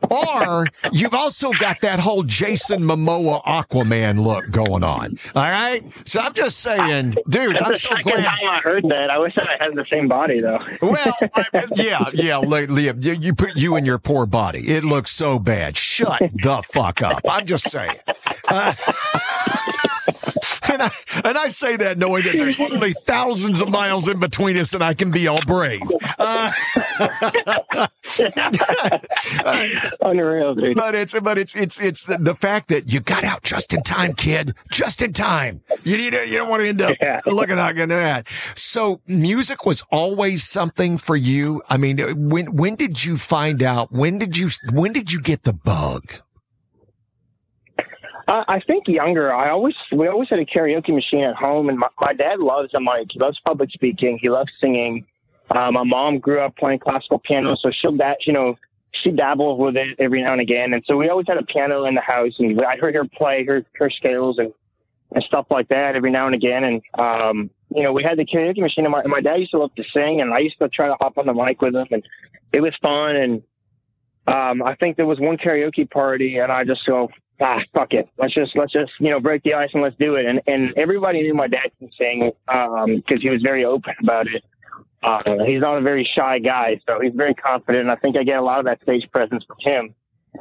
Or 0.09 0.65
you've 0.91 1.13
also 1.13 1.51
got 1.53 1.81
that 1.81 1.99
whole 1.99 2.23
Jason 2.23 2.81
Momoa 2.83 3.43
Aquaman 3.43 4.23
look 4.23 4.49
going 4.51 4.83
on. 4.83 5.17
All 5.35 5.43
right. 5.43 5.83
So 6.05 6.19
I'm 6.19 6.33
just 6.33 6.59
saying, 6.59 7.11
dude, 7.29 7.55
That's 7.55 7.65
I'm 7.65 7.71
the 7.71 7.77
so 7.77 7.89
second 7.89 8.03
glad. 8.11 8.23
time 8.25 8.49
I 8.49 8.59
heard 8.59 8.83
that. 8.89 9.09
I 9.09 9.17
wish 9.17 9.35
that 9.35 9.47
I 9.49 9.63
had 9.63 9.75
the 9.75 9.85
same 9.91 10.07
body 10.07 10.41
though. 10.41 10.59
Well, 10.81 11.13
I, 11.35 11.45
yeah, 11.75 12.09
yeah, 12.13 12.37
Li- 12.39 12.67
Liam, 12.67 13.03
you, 13.03 13.13
you 13.13 13.33
put 13.35 13.55
you 13.55 13.75
in 13.75 13.85
your 13.85 13.97
poor 13.99 14.25
body. 14.25 14.67
It 14.67 14.83
looks 14.83 15.11
so 15.11 15.39
bad. 15.39 15.77
Shut 15.77 16.19
the 16.19 16.63
fuck 16.71 17.01
up. 17.01 17.21
I'm 17.29 17.45
just 17.45 17.69
saying. 17.69 17.97
Uh, 18.47 18.73
and 20.79 20.83
I 20.83 20.91
and 21.29 21.37
I 21.37 21.49
say 21.49 21.75
that 21.77 21.97
knowing 21.97 22.23
that 22.25 22.37
there's 22.37 22.59
literally 22.59 22.93
thousands 23.05 23.61
of 23.61 23.69
miles 23.69 24.07
in 24.07 24.19
between 24.19 24.57
us, 24.57 24.73
and 24.73 24.83
I 24.83 24.93
can 24.93 25.11
be 25.11 25.27
all 25.27 25.41
brave. 25.45 25.81
Uh, 26.19 26.51
Unreal, 30.01 30.55
dude. 30.55 30.75
but 30.77 30.95
it's 30.95 31.13
but 31.19 31.37
it's 31.37 31.55
it's 31.55 31.79
it's 31.79 32.05
the, 32.05 32.17
the 32.17 32.35
fact 32.35 32.69
that 32.69 32.91
you 32.91 32.99
got 32.99 33.23
out 33.23 33.43
just 33.43 33.73
in 33.73 33.81
time, 33.83 34.13
kid, 34.13 34.53
just 34.71 35.01
in 35.01 35.13
time. 35.13 35.61
You 35.83 35.97
need 35.97 36.11
to, 36.11 36.27
you 36.27 36.37
don't 36.37 36.49
want 36.49 36.61
to 36.61 36.67
end 36.67 36.81
up 36.81 36.95
Yeah. 37.01 37.19
looking 37.25 37.57
like 37.57 37.75
that. 37.77 38.27
So 38.55 39.01
music 39.07 39.65
was 39.65 39.83
always 39.91 40.47
something 40.47 40.97
for 40.97 41.15
you. 41.15 41.61
I 41.69 41.77
mean, 41.77 42.29
when 42.29 42.55
when 42.55 42.75
did 42.75 43.03
you 43.05 43.17
find 43.17 43.61
out? 43.63 43.91
When 43.91 44.17
did 44.19 44.37
you 44.37 44.49
when 44.71 44.93
did 44.93 45.11
you 45.11 45.21
get 45.21 45.43
the 45.43 45.53
bug? 45.53 46.13
Uh, 48.27 48.43
I 48.47 48.59
think 48.59 48.87
younger. 48.87 49.33
I 49.33 49.49
always 49.49 49.75
we 49.91 50.07
always 50.07 50.27
had 50.29 50.39
a 50.39 50.45
karaoke 50.45 50.93
machine 50.93 51.23
at 51.23 51.35
home, 51.35 51.69
and 51.69 51.79
my, 51.79 51.87
my 51.99 52.13
dad 52.13 52.39
loves 52.39 52.71
the 52.73 52.81
mic. 52.81 53.07
He 53.11 53.19
loves 53.19 53.39
public 53.45 53.71
speaking. 53.71 54.19
He 54.21 54.29
loves 54.29 54.51
singing. 54.59 55.05
Uh, 55.49 55.71
my 55.71 55.83
mom 55.83 56.19
grew 56.19 56.41
up 56.41 56.57
playing 56.57 56.79
classical 56.79 57.19
piano, 57.19 57.55
so 57.55 57.71
she'll 57.71 57.95
that 57.97 58.27
you 58.27 58.33
know 58.33 58.57
she 58.91 59.11
dabbles 59.11 59.59
with 59.59 59.77
it 59.77 59.95
every 59.99 60.21
now 60.21 60.33
and 60.33 60.41
again. 60.41 60.73
And 60.73 60.83
so 60.85 60.97
we 60.97 61.07
always 61.07 61.27
had 61.27 61.37
a 61.37 61.43
piano 61.45 61.85
in 61.85 61.95
the 61.95 62.01
house, 62.01 62.33
and 62.39 62.59
I 62.61 62.75
heard 62.75 62.95
her 62.95 63.05
play 63.05 63.45
her 63.45 63.63
her 63.75 63.89
scales 63.89 64.39
and 64.39 64.53
and 65.13 65.23
stuff 65.23 65.45
like 65.49 65.69
that 65.69 65.95
every 65.95 66.11
now 66.11 66.25
and 66.25 66.35
again. 66.35 66.65
And 66.65 66.81
um, 66.99 67.49
you 67.73 67.83
know, 67.83 67.93
we 67.93 68.03
had 68.03 68.17
the 68.17 68.25
karaoke 68.25 68.59
machine, 68.59 68.83
and 68.83 68.91
my, 68.91 68.99
and 68.99 69.09
my 69.09 69.21
dad 69.21 69.39
used 69.39 69.51
to 69.51 69.59
love 69.59 69.73
to 69.75 69.83
sing, 69.93 70.19
and 70.19 70.33
I 70.33 70.39
used 70.39 70.57
to 70.59 70.67
try 70.67 70.87
to 70.87 70.95
hop 70.99 71.17
on 71.17 71.27
the 71.27 71.33
mic 71.33 71.61
with 71.61 71.75
him, 71.75 71.87
and 71.91 72.05
it 72.51 72.59
was 72.59 72.73
fun. 72.81 73.15
And 73.15 73.43
um, 74.27 74.61
I 74.63 74.75
think 74.75 74.97
there 74.97 75.05
was 75.05 75.17
one 75.17 75.37
karaoke 75.37 75.89
party, 75.89 76.39
and 76.39 76.51
I 76.51 76.65
just 76.65 76.85
go 76.85 77.09
ah, 77.41 77.59
fuck 77.73 77.93
it. 77.93 78.09
Let's 78.17 78.33
just, 78.33 78.55
let's 78.55 78.71
just, 78.71 78.91
you 78.99 79.09
know, 79.09 79.19
break 79.19 79.43
the 79.43 79.53
ice 79.53 79.69
and 79.73 79.83
let's 79.83 79.95
do 79.97 80.15
it. 80.15 80.25
And, 80.25 80.41
and 80.47 80.73
everybody 80.77 81.21
knew 81.21 81.33
my 81.33 81.47
dad 81.47 81.71
can 81.79 81.89
sing, 81.99 82.31
um, 82.47 83.01
cause 83.07 83.19
he 83.21 83.29
was 83.29 83.41
very 83.41 83.65
open 83.65 83.93
about 84.01 84.27
it. 84.27 84.43
Uh, 85.03 85.21
he's 85.45 85.61
not 85.61 85.77
a 85.77 85.81
very 85.81 86.09
shy 86.15 86.39
guy, 86.39 86.79
so 86.87 86.99
he's 86.99 87.13
very 87.13 87.33
confident. 87.33 87.81
And 87.81 87.91
I 87.91 87.95
think 87.95 88.17
I 88.17 88.23
get 88.23 88.39
a 88.39 88.41
lot 88.41 88.59
of 88.59 88.65
that 88.65 88.81
stage 88.81 89.07
presence 89.11 89.43
from 89.45 89.57
him. 89.59 89.95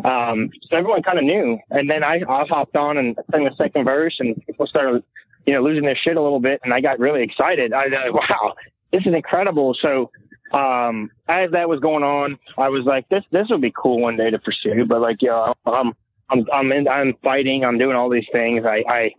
Um, 0.05 0.51
so 0.69 0.77
everyone 0.77 1.03
kind 1.03 1.19
of 1.19 1.25
knew. 1.25 1.59
And 1.71 1.91
then 1.91 2.03
I, 2.03 2.23
I 2.29 2.45
hopped 2.47 2.77
on 2.77 2.97
and 2.97 3.17
sang 3.31 3.45
the 3.45 3.55
second 3.57 3.85
verse 3.85 4.17
and 4.19 4.35
people 4.47 4.67
started, 4.67 5.03
you 5.47 5.53
know, 5.55 5.63
losing 5.63 5.85
their 5.85 5.97
shit 5.97 6.17
a 6.17 6.23
little 6.23 6.41
bit. 6.41 6.61
And 6.65 6.73
I 6.73 6.81
got 6.81 6.99
really 6.99 7.23
excited. 7.23 7.73
I 7.73 7.87
was 7.87 7.95
like, 7.95 8.31
wow, 8.31 8.55
this 8.93 9.03
is 9.07 9.15
incredible. 9.15 9.77
So, 9.81 10.11
um, 10.53 11.11
as 11.29 11.51
that 11.53 11.69
was 11.69 11.81
going 11.81 12.05
on, 12.05 12.39
I 12.57 12.69
was 12.69 12.85
like, 12.85 13.09
this, 13.09 13.25
this 13.31 13.49
would 13.51 13.61
be 13.61 13.73
cool 13.77 14.01
one 14.01 14.17
day 14.17 14.31
to 14.31 14.39
pursue, 14.39 14.85
but 14.87 15.01
like, 15.01 15.21
know, 15.23 15.55
I'm, 15.67 15.93
I'm, 16.29 16.45
I'm, 16.53 16.73
in, 16.73 16.89
I'm 16.89 17.15
fighting. 17.23 17.65
I'm 17.65 17.79
doing 17.79 17.97
all 17.97 18.09
these 18.09 18.27
things. 18.33 18.65
I, 18.65 18.85
I, 18.89 19.15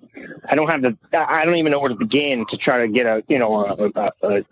I 0.49 0.55
don't 0.55 0.69
have 0.69 0.81
the, 0.81 0.97
I 1.13 1.45
don't 1.45 1.55
even 1.55 1.71
know 1.71 1.79
where 1.79 1.89
to 1.89 1.95
begin 1.95 2.45
to 2.49 2.57
try 2.57 2.79
to 2.79 2.87
get 2.87 3.05
a, 3.05 3.23
you 3.27 3.39
know, 3.39 3.65
a, 3.65 3.99
a, 3.99 4.39
a, 4.39 4.45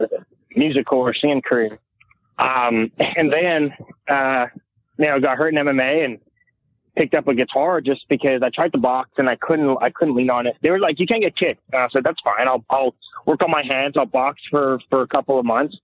musical 0.56 1.00
or 1.00 1.13
singing 1.13 1.41
career. 1.41 1.78
Um, 2.38 2.91
and 3.18 3.32
then, 3.32 3.74
uh, 4.08 4.48
you 4.98 5.06
know, 5.06 5.20
got 5.20 5.38
hurt 5.38 5.54
in 5.54 5.65
MMA 5.65 6.06
and 6.06 6.20
picked 6.96 7.13
up 7.13 7.28
a 7.28 7.34
guitar 7.34 7.82
just 7.82 8.08
because 8.08 8.41
I 8.41 8.50
tried 8.50 8.72
to 8.72 8.78
box 8.78 9.10
and 9.18 9.30
I 9.30 9.36
couldn't, 9.36 9.78
I 9.82 9.89
couldn't 9.89 10.15
lean 10.15 10.30
on 10.30 10.48
it. 10.48 10.56
They 10.62 10.72
were 10.72 10.80
like, 10.80 11.00
you 11.00 11.08
can't 11.08 11.22
get 11.22 11.36
kicked. 11.36 11.62
And 11.74 11.82
I 11.82 11.89
said, 11.89 12.04
that's 12.06 12.22
fine. 12.22 12.48
I'll, 12.48 12.63
I'll 12.70 12.96
work 13.26 13.44
on 13.44 13.52
my 13.52 13.63
hands. 13.63 13.96
I'll 13.98 14.06
box 14.06 14.41
for, 14.50 14.80
for 14.89 15.02
a 15.02 15.08
couple 15.08 15.38
of 15.38 15.46
months. 15.46 15.76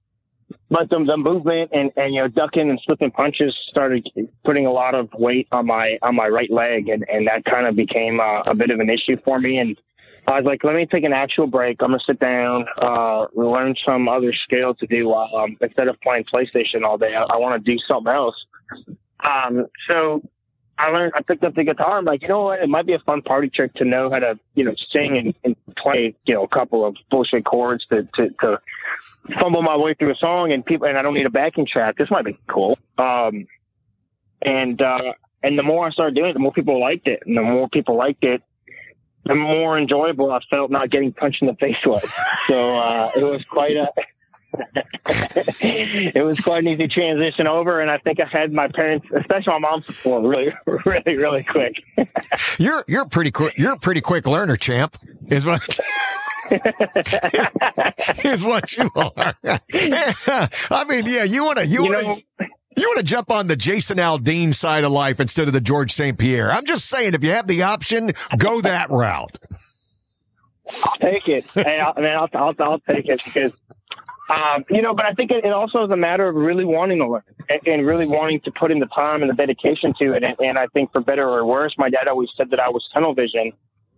But 0.70 0.90
the, 0.90 1.04
the 1.06 1.18
movement 1.18 1.72
and, 1.74 1.92
and, 1.96 2.14
you 2.14 2.22
know, 2.22 2.28
ducking 2.28 2.70
and 2.70 2.80
slipping 2.86 3.12
punches 3.12 3.56
started 3.70 4.08
putting 4.44 4.66
a 4.66 4.72
lot 4.72 4.96
of 4.96 5.10
weight 5.14 5.48
on 5.52 5.68
my, 5.68 5.98
on 6.02 6.16
my 6.16 6.28
right 6.28 6.52
leg. 6.52 6.90
And, 6.90 7.06
and 7.10 7.28
that 7.28 7.46
kind 7.46 7.68
of 7.68 7.76
became 7.76 8.20
a, 8.20 8.44
a 8.46 8.56
bit 8.56 8.70
of 8.70 8.80
an 8.80 8.90
issue 8.90 9.18
for 9.24 9.40
me. 9.40 9.58
And 9.58 9.80
I 10.28 10.40
was 10.40 10.46
like, 10.46 10.64
let 10.64 10.76
me 10.76 10.86
take 10.86 11.04
an 11.04 11.14
actual 11.14 11.48
break. 11.48 11.82
I'm 11.82 11.92
to 11.92 12.00
sit 12.06 12.20
down, 12.20 12.66
uh, 12.82 13.26
learn 13.34 13.76
some 13.86 14.08
other 14.08 14.34
skill 14.34 14.76
to 14.76 14.88
do 14.88 15.10
while, 15.10 15.36
um, 15.36 15.58
instead 15.62 15.88
of 15.88 16.00
playing 16.02 16.26
PlayStation 16.26 16.84
all 16.84 16.98
day, 16.98 17.16
I, 17.16 17.24
I 17.24 17.38
want 17.38 17.64
to 17.64 17.72
do 17.72 17.80
something 17.88 18.14
else. 18.14 18.36
Um, 19.20 19.66
so 19.90 20.22
I 20.78 20.90
learned, 20.90 21.14
I 21.16 21.22
picked 21.22 21.44
up 21.44 21.56
the 21.56 21.64
guitar. 21.64 21.98
I'm 21.98 22.06
like, 22.06 22.22
you 22.22 22.28
know 22.28 22.44
what? 22.44 22.60
It 22.60 22.70
might 22.70 22.86
be 22.86 22.94
a 22.94 23.00
fun 23.00 23.22
party 23.22 23.50
trick 23.50 23.74
to 23.76 23.86
know 23.86 24.10
how 24.10 24.20
to, 24.20 24.40
you 24.56 24.64
know, 24.64 24.76
sing 24.92 25.18
and, 25.18 25.34
and 25.44 25.56
play, 25.76 26.16
you 26.26 26.34
know, 26.34 26.44
a 26.44 26.48
couple 26.48 26.86
of 26.86 26.96
bullshit 27.10 27.46
chords 27.46 27.86
to, 27.92 28.08
to, 28.16 28.30
to 28.42 28.60
fumble 29.40 29.62
my 29.62 29.78
way 29.78 29.94
through 29.94 30.12
a 30.12 30.16
song 30.16 30.52
and 30.52 30.66
people, 30.66 30.88
and 30.88 30.98
I 30.98 31.02
don't 31.02 31.14
need 31.14 31.26
a 31.26 31.32
backing 31.32 31.66
track. 31.66 31.98
This 31.98 32.10
might 32.12 32.26
be 32.26 32.38
cool. 32.48 32.78
Um, 32.98 33.48
and, 34.42 34.82
uh, 34.82 35.14
and 35.44 35.58
the 35.58 35.64
more 35.64 35.88
I 35.88 35.92
started 35.92 36.16
doing 36.16 36.32
it, 36.32 36.34
the 36.34 36.40
more 36.40 36.52
people 36.52 36.80
liked 36.80 37.08
it. 37.08 37.24
And 37.26 37.38
the 37.38 37.42
more 37.42 37.70
people 37.70 37.96
liked 37.96 38.24
it, 38.24 38.42
the 39.26 39.36
more 39.36 39.78
enjoyable 39.78 40.32
I 40.32 40.40
felt 40.50 40.72
not 40.72 40.90
getting 40.90 41.14
punched 41.14 41.42
in 41.42 41.48
the 41.48 41.56
face 41.56 41.78
was. 41.86 42.04
So, 42.48 42.76
uh, 42.76 43.12
it 43.16 43.24
was 43.24 43.46
quite 43.46 43.78
a, 43.78 43.88
it 45.62 46.24
was 46.24 46.40
quite 46.40 46.60
an 46.60 46.68
easy 46.68 46.88
transition 46.88 47.48
over, 47.48 47.80
and 47.80 47.90
I 47.90 47.98
think 48.00 48.20
I 48.20 48.26
had 48.26 48.52
my 48.52 48.68
parents, 48.68 49.08
especially 49.16 49.54
my 49.54 49.60
mom's 49.60 49.86
support, 49.86 50.24
really, 50.24 50.54
really, 50.86 51.18
really 51.18 51.44
quick. 51.44 51.76
you're 52.60 52.84
you're 52.88 53.06
pretty 53.06 53.32
quick. 53.32 53.54
You're 53.58 53.74
a 53.74 53.80
pretty 53.80 54.02
quick 54.02 54.28
learner, 54.28 54.58
champ. 54.58 54.98
Is 55.28 55.46
what. 55.46 55.80
is 58.24 58.44
what 58.44 58.76
you 58.76 58.90
are. 58.96 59.36
I 59.44 60.86
mean, 60.88 61.06
yeah, 61.06 61.24
you 61.24 61.44
want 61.44 61.60
to, 61.60 61.68
you, 61.68 61.86
you 61.86 61.94
want 61.94 62.24
to, 62.40 62.48
you 62.78 62.88
want 62.88 62.98
to 62.98 63.04
jump 63.04 63.32
on 63.32 63.48
the 63.48 63.56
Jason 63.56 63.98
Aldean 63.98 64.54
side 64.54 64.84
of 64.84 64.92
life 64.92 65.20
instead 65.20 65.48
of 65.48 65.54
the 65.54 65.62
Georges 65.62 65.96
St. 65.96 66.18
Pierre. 66.18 66.52
I'm 66.52 66.66
just 66.66 66.86
saying, 66.88 67.14
if 67.14 67.24
you 67.24 67.32
have 67.32 67.48
the 67.48 67.64
option, 67.64 68.12
go 68.38 68.62
that 68.62 68.90
route. 68.90 69.38
I'll 70.84 70.98
take 70.98 71.28
it. 71.28 71.46
Hey, 71.54 71.80
I 71.80 72.00
mean, 72.00 72.12
I'll, 72.12 72.30
I'll, 72.34 72.56
I'll 72.60 72.80
take 72.80 73.08
it 73.08 73.24
because 73.24 73.54
um, 74.30 74.64
you 74.70 74.82
know, 74.82 74.94
but 74.94 75.06
I 75.06 75.14
think 75.14 75.32
it, 75.32 75.44
it, 75.44 75.52
also 75.52 75.84
is 75.84 75.92
a 75.92 75.98
matter 75.98 76.28
of 76.28 76.36
really 76.36 76.64
wanting 76.64 77.00
to 77.00 77.08
learn 77.08 77.24
and, 77.50 77.60
and, 77.68 77.86
really 77.86 78.08
wanting 78.08 78.40
to 78.42 78.52
put 78.52 78.72
in 78.72 78.80
the 78.80 78.86
time 78.86 79.22
and 79.22 79.30
the 79.30 79.36
dedication 79.36 79.94
to 80.00 80.14
it. 80.14 80.24
And, 80.24 80.36
and, 80.42 80.58
I 80.58 80.68
think 80.68 80.94
for 80.94 81.02
better 81.02 81.28
or 81.28 81.46
worse, 81.46 81.76
my 81.78 81.90
dad 81.90 82.08
always 82.08 82.30
said 82.38 82.50
that 82.52 82.62
I 82.62 82.70
was 82.70 82.88
tunnel 82.94 83.14
vision 83.14 83.52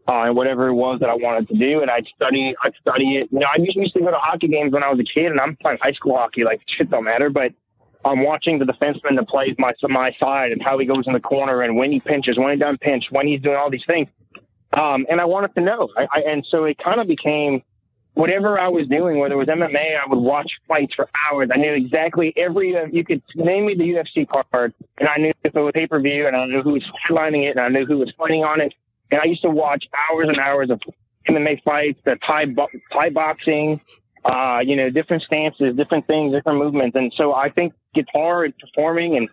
uh, 0.07 0.23
and 0.23 0.35
whatever 0.35 0.67
it 0.67 0.73
was 0.73 0.99
that 0.99 1.09
I 1.09 1.15
wanted 1.15 1.47
to 1.49 1.55
do. 1.55 1.81
And 1.81 1.89
I'd 1.89 2.07
study, 2.15 2.55
I'd 2.63 2.73
study 2.81 3.17
it. 3.17 3.29
You 3.31 3.39
know, 3.39 3.47
I 3.51 3.57
used 3.57 3.93
to 3.93 3.99
go 4.01 4.11
to 4.11 4.17
hockey 4.17 4.47
games 4.47 4.73
when 4.73 4.83
I 4.83 4.89
was 4.89 4.99
a 4.99 5.03
kid 5.03 5.31
and 5.31 5.39
I'm 5.39 5.55
playing 5.55 5.79
high 5.81 5.93
school 5.93 6.17
hockey, 6.17 6.43
like 6.43 6.61
shit 6.67 6.89
don't 6.89 7.05
matter. 7.05 7.29
But 7.29 7.53
I'm 8.05 8.23
watching 8.23 8.59
the 8.59 8.65
defenseman 8.65 9.15
that 9.15 9.27
plays 9.29 9.55
my, 9.57 9.73
my 9.83 10.11
side 10.19 10.51
and 10.51 10.61
how 10.61 10.77
he 10.77 10.85
goes 10.85 11.07
in 11.07 11.13
the 11.13 11.19
corner 11.19 11.61
and 11.61 11.77
when 11.77 11.91
he 11.91 11.99
pinches, 11.99 12.37
when 12.37 12.51
he 12.51 12.57
doesn't 12.57 12.81
pinch, 12.81 13.05
when 13.11 13.27
he's 13.27 13.41
doing 13.41 13.55
all 13.55 13.69
these 13.69 13.85
things. 13.87 14.09
Um, 14.73 15.05
and 15.09 15.21
I 15.21 15.25
wanted 15.25 15.53
to 15.55 15.61
know. 15.61 15.89
I, 15.95 16.07
I, 16.11 16.19
and 16.21 16.45
so 16.49 16.65
it 16.65 16.77
kind 16.83 16.99
of 16.99 17.07
became, 17.07 17.61
whatever 18.15 18.59
I 18.59 18.67
was 18.67 18.87
doing, 18.87 19.19
whether 19.19 19.35
it 19.35 19.37
was 19.37 19.47
MMA, 19.47 19.99
I 19.99 20.07
would 20.07 20.19
watch 20.19 20.51
fights 20.67 20.93
for 20.95 21.09
hours. 21.25 21.49
I 21.51 21.57
knew 21.57 21.73
exactly 21.73 22.33
every, 22.35 22.75
uh, 22.75 22.85
you 22.91 23.03
could 23.03 23.21
name 23.35 23.67
me 23.67 23.75
the 23.75 23.83
UFC 23.83 24.27
card, 24.27 24.73
and 24.97 25.07
I 25.07 25.17
knew 25.17 25.31
if 25.43 25.55
it 25.55 25.59
was 25.59 25.71
pay 25.73 25.87
per 25.87 25.99
view, 25.99 26.27
and 26.27 26.35
I 26.35 26.45
knew 26.45 26.61
who 26.61 26.73
was 26.73 26.83
headlining 27.07 27.43
it, 27.47 27.51
and 27.51 27.59
I 27.59 27.69
knew 27.69 27.85
who 27.85 27.97
was 27.99 28.11
fighting 28.17 28.43
on 28.43 28.61
it. 28.61 28.73
And 29.13 29.21
I 29.21 29.25
used 29.25 29.43
to 29.43 29.49
watch 29.51 29.85
hours 30.09 30.27
and 30.27 30.39
hours 30.39 30.71
of 30.71 30.81
MMA 31.29 31.61
fights, 31.61 31.99
the 32.03 32.17
Thai, 32.25 32.45
bo- 32.45 32.67
Thai 32.91 33.11
boxing, 33.11 33.79
uh, 34.25 34.61
you 34.65 34.75
know, 34.75 34.89
different 34.89 35.21
stances, 35.21 35.75
different 35.75 36.07
things, 36.07 36.33
different 36.33 36.57
movements. 36.57 36.95
And 36.95 37.13
so 37.15 37.31
I 37.31 37.49
think 37.49 37.73
guitar 37.93 38.43
and 38.43 38.57
performing 38.57 39.15
and 39.17 39.29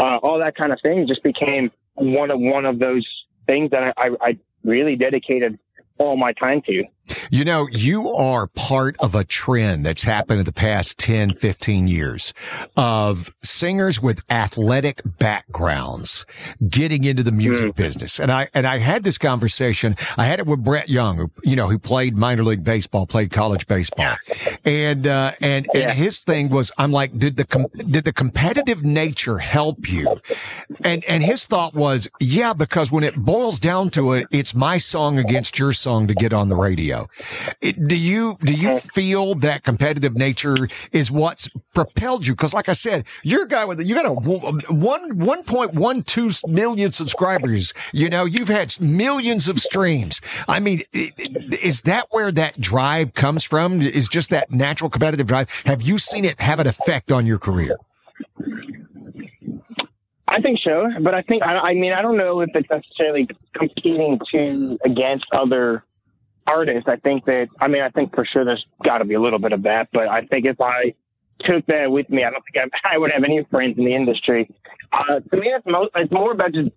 uh, 0.00 0.18
all 0.22 0.38
that 0.38 0.56
kind 0.56 0.72
of 0.72 0.80
thing 0.80 1.06
just 1.06 1.22
became 1.22 1.70
one 1.94 2.30
of 2.30 2.40
one 2.40 2.64
of 2.64 2.78
those 2.78 3.06
things 3.46 3.70
that 3.72 3.92
I, 3.98 4.06
I, 4.06 4.16
I 4.22 4.38
really 4.64 4.96
dedicated 4.96 5.58
all 5.98 6.16
my 6.16 6.32
time 6.32 6.62
to. 6.62 6.84
You 7.30 7.44
know, 7.44 7.68
you 7.70 8.08
are 8.10 8.46
part 8.46 8.96
of 9.00 9.14
a 9.14 9.24
trend 9.24 9.86
that's 9.86 10.02
happened 10.02 10.40
in 10.40 10.46
the 10.46 10.52
past 10.52 10.98
10, 10.98 11.34
15 11.34 11.86
years 11.88 12.32
of 12.76 13.32
singers 13.42 14.02
with 14.02 14.22
athletic 14.30 15.02
backgrounds 15.04 16.26
getting 16.68 17.04
into 17.04 17.22
the 17.22 17.32
music 17.32 17.72
mm. 17.72 17.76
business. 17.76 18.18
And 18.18 18.30
I, 18.30 18.48
and 18.54 18.66
I 18.66 18.78
had 18.78 19.04
this 19.04 19.18
conversation. 19.18 19.96
I 20.16 20.26
had 20.26 20.40
it 20.40 20.46
with 20.46 20.64
Brett 20.64 20.88
Young, 20.88 21.16
who, 21.16 21.30
you 21.44 21.56
know, 21.56 21.68
who 21.68 21.78
played 21.78 22.16
minor 22.16 22.44
league 22.44 22.64
baseball, 22.64 23.06
played 23.06 23.30
college 23.30 23.66
baseball. 23.66 24.16
And, 24.64 25.06
uh, 25.06 25.32
and, 25.40 25.68
and 25.74 25.92
his 25.92 26.18
thing 26.18 26.48
was, 26.48 26.70
I'm 26.78 26.92
like, 26.92 27.18
did 27.18 27.36
the, 27.36 27.44
com- 27.44 27.66
did 27.76 28.04
the 28.04 28.12
competitive 28.12 28.82
nature 28.84 29.38
help 29.38 29.88
you? 29.88 30.20
And, 30.82 31.04
and 31.04 31.22
his 31.22 31.46
thought 31.46 31.74
was, 31.74 32.08
yeah, 32.20 32.52
because 32.52 32.90
when 32.90 33.04
it 33.04 33.16
boils 33.16 33.60
down 33.60 33.90
to 33.90 34.12
it, 34.12 34.26
it's 34.30 34.54
my 34.54 34.78
song 34.78 35.18
against 35.18 35.58
your 35.58 35.72
song 35.72 36.06
to 36.08 36.14
get 36.14 36.32
on 36.32 36.48
the 36.48 36.56
radio. 36.56 36.97
It, 37.60 37.86
do 37.86 37.96
you 37.96 38.36
do 38.40 38.52
you 38.52 38.80
feel 38.80 39.34
that 39.36 39.64
competitive 39.64 40.16
nature 40.16 40.68
is 40.92 41.10
what's 41.10 41.48
propelled 41.74 42.26
you? 42.26 42.34
Because, 42.34 42.54
like 42.54 42.68
I 42.68 42.72
said, 42.72 43.04
you're 43.22 43.44
a 43.44 43.48
guy 43.48 43.64
with 43.64 43.80
you 43.80 43.94
got 43.94 44.06
a 44.06 44.46
um, 44.46 44.60
one 44.68 45.18
one 45.18 45.44
point 45.44 45.74
one 45.74 46.02
two 46.02 46.32
million 46.46 46.92
subscribers. 46.92 47.72
You 47.92 48.08
know, 48.08 48.24
you've 48.24 48.48
had 48.48 48.78
millions 48.80 49.48
of 49.48 49.60
streams. 49.60 50.20
I 50.46 50.60
mean, 50.60 50.82
is 50.92 51.82
that 51.82 52.06
where 52.10 52.32
that 52.32 52.60
drive 52.60 53.14
comes 53.14 53.44
from? 53.44 53.80
Is 53.80 54.08
just 54.08 54.30
that 54.30 54.50
natural 54.50 54.90
competitive 54.90 55.26
drive? 55.26 55.48
Have 55.64 55.82
you 55.82 55.98
seen 55.98 56.24
it 56.24 56.40
have 56.40 56.58
an 56.60 56.66
effect 56.66 57.12
on 57.12 57.26
your 57.26 57.38
career? 57.38 57.76
I 60.28 60.42
think 60.42 60.60
so, 60.62 60.88
but 61.00 61.14
I 61.14 61.22
think 61.22 61.42
I, 61.42 61.56
I 61.56 61.74
mean 61.74 61.92
I 61.92 62.02
don't 62.02 62.18
know 62.18 62.40
if 62.40 62.50
it's 62.54 62.68
necessarily 62.68 63.26
competing 63.54 64.20
to 64.30 64.78
against 64.84 65.24
other 65.32 65.84
artist, 66.48 66.88
I 66.88 66.96
think 66.96 67.24
that, 67.26 67.48
I 67.60 67.68
mean, 67.68 67.82
I 67.82 67.90
think 67.90 68.14
for 68.14 68.24
sure 68.24 68.44
there's 68.44 68.64
got 68.84 68.98
to 68.98 69.04
be 69.04 69.14
a 69.14 69.20
little 69.20 69.38
bit 69.38 69.52
of 69.52 69.62
that, 69.64 69.88
but 69.92 70.08
I 70.08 70.22
think 70.22 70.46
if 70.46 70.60
I 70.60 70.94
took 71.40 71.66
that 71.66 71.90
with 71.90 72.08
me, 72.10 72.24
I 72.24 72.30
don't 72.30 72.42
think 72.50 72.72
I, 72.84 72.94
I 72.94 72.98
would 72.98 73.12
have 73.12 73.24
any 73.24 73.44
friends 73.50 73.78
in 73.78 73.84
the 73.84 73.94
industry. 73.94 74.50
Uh, 74.92 75.20
to 75.20 75.36
me, 75.36 75.48
it's, 75.48 75.66
most, 75.66 75.90
it's 75.94 76.12
more 76.12 76.32
about 76.32 76.52
just 76.52 76.70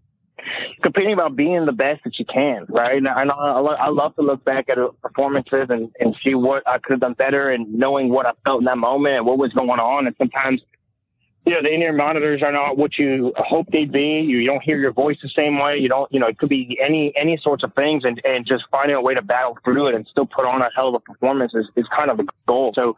competing 0.82 1.14
about 1.14 1.36
being 1.36 1.66
the 1.66 1.72
best 1.72 2.04
that 2.04 2.18
you 2.20 2.26
can, 2.26 2.66
right? 2.70 2.98
And 2.98 3.08
I, 3.08 3.24
I, 3.24 3.60
I 3.60 3.90
love 3.90 4.16
to 4.16 4.22
look 4.22 4.44
back 4.44 4.70
at 4.70 4.78
performances 5.02 5.68
and, 5.70 5.92
and 6.00 6.16
see 6.24 6.36
what 6.36 6.68
I 6.68 6.80
could 6.80 6.94
have 6.94 7.00
done 7.02 7.14
better 7.14 7.50
and 7.50 7.74
knowing 7.74 8.10
what 8.10 8.26
I 8.26 8.32
felt 8.46 8.62
in 8.62 8.66
that 8.66 8.78
moment 8.78 9.18
and 9.18 9.26
what 9.26 9.38
was 9.38 9.54
going 9.54 9.70
on. 9.70 10.08
And 10.08 10.16
sometimes 10.18 10.62
you 11.46 11.54
know, 11.54 11.62
the 11.62 11.74
in-ear 11.74 11.94
monitors 11.94 12.44
are 12.44 12.52
not 12.52 12.78
what 12.78 13.00
you 13.00 13.34
hope 13.36 13.68
they'd 13.72 13.92
be. 13.92 14.20
You, 14.20 14.46
don't 14.46 14.62
hear 14.62 14.78
your 14.78 14.92
voice 14.92 15.18
the 15.24 15.30
same 15.30 15.58
way. 15.58 15.78
You 15.78 15.90
don't, 15.90 16.12
you 16.12 16.20
know, 16.20 16.28
it 16.28 16.38
could 16.38 16.50
be 16.50 16.80
any 16.82 17.16
any 17.16 17.38
sorts 17.38 17.64
of 17.64 17.74
things, 17.74 18.04
and 18.06 18.22
and 18.24 18.46
just 18.46 18.66
finding 18.70 18.96
a 18.96 19.02
way 19.02 19.16
to 19.16 19.24
battle 19.24 19.58
through 19.64 19.88
it 19.88 19.96
and 19.96 20.08
still 20.08 20.28
put 20.28 20.46
on 20.46 20.62
a 20.62 20.70
hell 20.76 20.90
of 20.90 20.96
a 20.96 21.00
performance 21.00 21.54
is, 21.56 21.66
is 21.76 21.88
kind 21.96 22.12
of 22.12 22.18
the 22.18 22.28
goal. 22.48 22.74
So, 22.76 22.96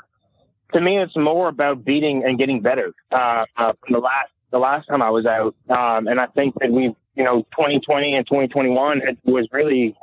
to 0.73 0.81
me, 0.81 0.99
it's 1.01 1.15
more 1.15 1.47
about 1.47 1.85
beating 1.85 2.25
and 2.25 2.37
getting 2.37 2.59
better. 2.59 2.93
Uh, 3.11 3.45
uh, 3.55 3.73
from 3.81 3.93
the 3.93 3.99
last 3.99 4.29
the 4.51 4.59
last 4.59 4.87
time 4.87 5.01
I 5.01 5.09
was 5.09 5.25
out, 5.25 5.55
um, 5.69 6.07
and 6.07 6.19
I 6.19 6.25
think 6.27 6.55
that 6.59 6.69
we, 6.69 6.93
you 7.15 7.23
know, 7.23 7.43
2020 7.55 8.15
and 8.15 8.27
2021 8.27 9.01
it 9.03 9.17
was 9.23 9.47
really. 9.51 9.95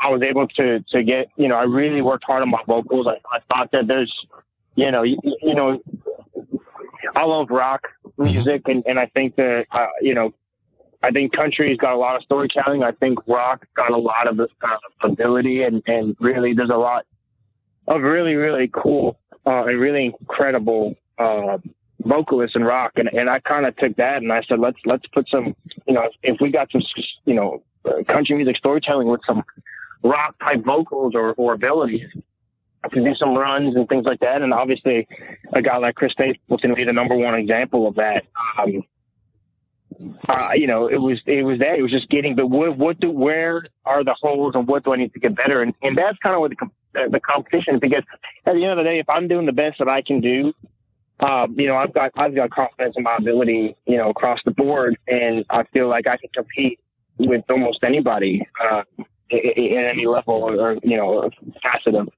I 0.00 0.10
was 0.10 0.22
able 0.22 0.46
to 0.46 0.78
to 0.90 1.02
get, 1.02 1.28
you 1.34 1.48
know, 1.48 1.56
I 1.56 1.64
really 1.64 2.02
worked 2.02 2.22
hard 2.22 2.42
on 2.42 2.50
my 2.50 2.62
vocals. 2.68 3.08
I, 3.08 3.18
I 3.34 3.40
thought 3.50 3.72
that 3.72 3.88
there's, 3.88 4.14
you 4.76 4.92
know, 4.92 5.02
you, 5.02 5.18
you 5.42 5.56
know, 5.56 5.82
I 7.18 7.24
love 7.24 7.50
rock 7.50 7.88
music, 8.16 8.62
and, 8.66 8.84
and 8.86 8.96
I 8.96 9.06
think 9.06 9.34
that 9.36 9.66
uh, 9.72 9.88
you 10.00 10.14
know 10.14 10.32
I 11.02 11.10
think 11.10 11.32
country's 11.32 11.76
got 11.76 11.94
a 11.94 11.96
lot 11.96 12.14
of 12.14 12.22
storytelling. 12.22 12.84
I 12.84 12.92
think 12.92 13.18
rock 13.26 13.66
got 13.74 13.90
a 13.90 13.96
lot 13.96 14.28
of 14.28 14.38
uh, 14.38 14.76
ability, 15.02 15.64
and 15.64 15.82
and 15.88 16.16
really 16.20 16.54
there's 16.54 16.70
a 16.70 16.76
lot 16.76 17.06
of 17.88 18.02
really 18.02 18.36
really 18.36 18.70
cool 18.72 19.18
uh, 19.44 19.64
and 19.64 19.80
really 19.80 20.14
incredible 20.20 20.94
uh, 21.18 21.58
vocalists 22.04 22.54
in 22.54 22.62
rock. 22.62 22.92
And 22.94 23.12
and 23.12 23.28
I 23.28 23.40
kind 23.40 23.66
of 23.66 23.76
took 23.78 23.96
that 23.96 24.18
and 24.18 24.32
I 24.32 24.42
said 24.42 24.60
let's 24.60 24.78
let's 24.84 25.06
put 25.08 25.28
some 25.28 25.56
you 25.88 25.94
know 25.94 26.08
if 26.22 26.40
we 26.40 26.52
got 26.52 26.70
some 26.70 26.82
you 27.24 27.34
know 27.34 27.64
country 28.06 28.36
music 28.36 28.58
storytelling 28.58 29.08
with 29.08 29.22
some 29.26 29.42
rock 30.04 30.36
type 30.38 30.64
vocals 30.64 31.16
or 31.16 31.34
or 31.34 31.54
abilities 31.54 32.08
to 32.92 33.04
do 33.04 33.14
some 33.14 33.34
runs 33.34 33.76
and 33.76 33.88
things 33.88 34.04
like 34.04 34.20
that. 34.20 34.42
And 34.42 34.52
obviously, 34.52 35.06
a 35.52 35.62
guy 35.62 35.76
like 35.78 35.94
Chris 35.94 36.12
Stapleton 36.12 36.70
would 36.70 36.76
be 36.76 36.84
the 36.84 36.92
number 36.92 37.16
one 37.16 37.34
example 37.34 37.86
of 37.86 37.96
that. 37.96 38.24
Um, 38.58 38.84
uh, 40.28 40.50
you 40.54 40.66
know, 40.66 40.86
it 40.86 40.98
was 40.98 41.20
it 41.26 41.42
was 41.42 41.58
that 41.58 41.78
it 41.78 41.82
was 41.82 41.90
just 41.90 42.08
getting 42.08 42.36
But 42.36 42.48
what, 42.48 42.76
what 42.76 43.00
do 43.00 43.10
where 43.10 43.64
are 43.84 44.04
the 44.04 44.14
holes 44.14 44.54
and 44.54 44.66
what 44.68 44.84
do 44.84 44.92
I 44.92 44.96
need 44.96 45.12
to 45.14 45.18
get 45.18 45.34
better 45.34 45.60
and 45.62 45.74
and 45.82 45.96
that's 45.96 46.18
kind 46.18 46.34
of 46.34 46.40
what 46.40 46.52
the 46.52 46.66
uh, 47.00 47.08
the 47.08 47.20
competition 47.20 47.74
is 47.74 47.80
because 47.80 48.04
at 48.46 48.54
the 48.54 48.62
end 48.62 48.72
of 48.72 48.78
the 48.78 48.84
day, 48.84 48.98
if 48.98 49.08
I'm 49.08 49.28
doing 49.28 49.46
the 49.46 49.52
best 49.52 49.78
that 49.78 49.88
I 49.88 50.02
can 50.02 50.20
do, 50.20 50.52
um, 51.20 51.58
you 51.58 51.66
know, 51.66 51.76
I've 51.76 51.92
got 51.92 52.12
I've 52.16 52.34
got 52.34 52.50
confidence 52.50 52.94
in 52.96 53.02
my 53.02 53.16
ability, 53.16 53.76
you 53.86 53.96
know, 53.96 54.10
across 54.10 54.38
the 54.44 54.52
board, 54.52 54.96
and 55.08 55.44
I 55.50 55.64
feel 55.64 55.88
like 55.88 56.06
I 56.06 56.16
can 56.16 56.30
compete 56.32 56.78
with 57.18 57.44
almost 57.50 57.82
anybody 57.82 58.46
uh, 58.62 58.82
in 59.30 59.84
any 59.84 60.06
level 60.06 60.34
or 60.34 60.78
you 60.82 60.96
know 60.96 61.28
facet 61.62 61.94
of 61.94 62.08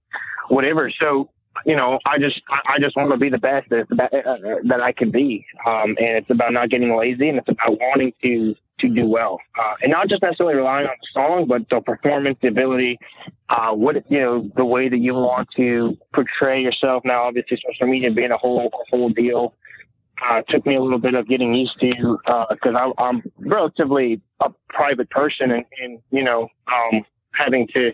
whatever. 0.50 0.90
So 1.00 1.30
you 1.66 1.76
know, 1.76 1.98
I 2.06 2.18
just 2.18 2.40
I 2.68 2.78
just 2.78 2.96
want 2.96 3.10
to 3.10 3.16
be 3.16 3.28
the 3.28 3.38
best 3.38 3.68
that 3.70 3.86
uh, 3.90 4.56
that 4.64 4.80
I 4.80 4.92
can 4.92 5.10
be, 5.10 5.44
um, 5.66 5.96
and 5.98 6.16
it's 6.16 6.30
about 6.30 6.52
not 6.52 6.70
getting 6.70 6.96
lazy, 6.96 7.28
and 7.28 7.38
it's 7.38 7.48
about 7.48 7.78
wanting 7.80 8.12
to 8.22 8.54
to 8.80 8.88
do 8.88 9.06
well, 9.06 9.38
uh, 9.60 9.74
and 9.82 9.90
not 9.90 10.08
just 10.08 10.22
necessarily 10.22 10.56
relying 10.56 10.86
on 10.86 10.94
the 10.98 11.08
song, 11.12 11.46
but 11.46 11.68
the 11.68 11.80
performance, 11.82 12.38
the 12.40 12.48
ability, 12.48 12.98
uh, 13.50 13.72
what 13.72 13.96
you 14.10 14.20
know, 14.20 14.50
the 14.56 14.64
way 14.64 14.88
that 14.88 14.98
you 14.98 15.14
want 15.14 15.48
to 15.56 15.98
portray 16.14 16.62
yourself. 16.62 17.04
Now, 17.04 17.24
obviously, 17.24 17.60
social 17.66 17.86
media 17.86 18.10
being 18.10 18.30
a 18.30 18.38
whole 18.38 18.68
a 18.68 18.90
whole 18.90 19.10
deal. 19.10 19.54
Uh, 20.22 20.42
took 20.50 20.66
me 20.66 20.76
a 20.76 20.80
little 20.82 20.98
bit 20.98 21.14
of 21.14 21.26
getting 21.26 21.54
used 21.54 21.80
to 21.80 22.18
because 22.50 22.74
uh, 22.74 22.92
I'm 22.98 23.22
relatively 23.38 24.20
a 24.40 24.50
private 24.68 25.08
person, 25.08 25.50
and, 25.50 25.64
and 25.82 25.98
you 26.10 26.22
know, 26.22 26.48
um, 26.70 27.04
having 27.32 27.66
to 27.68 27.92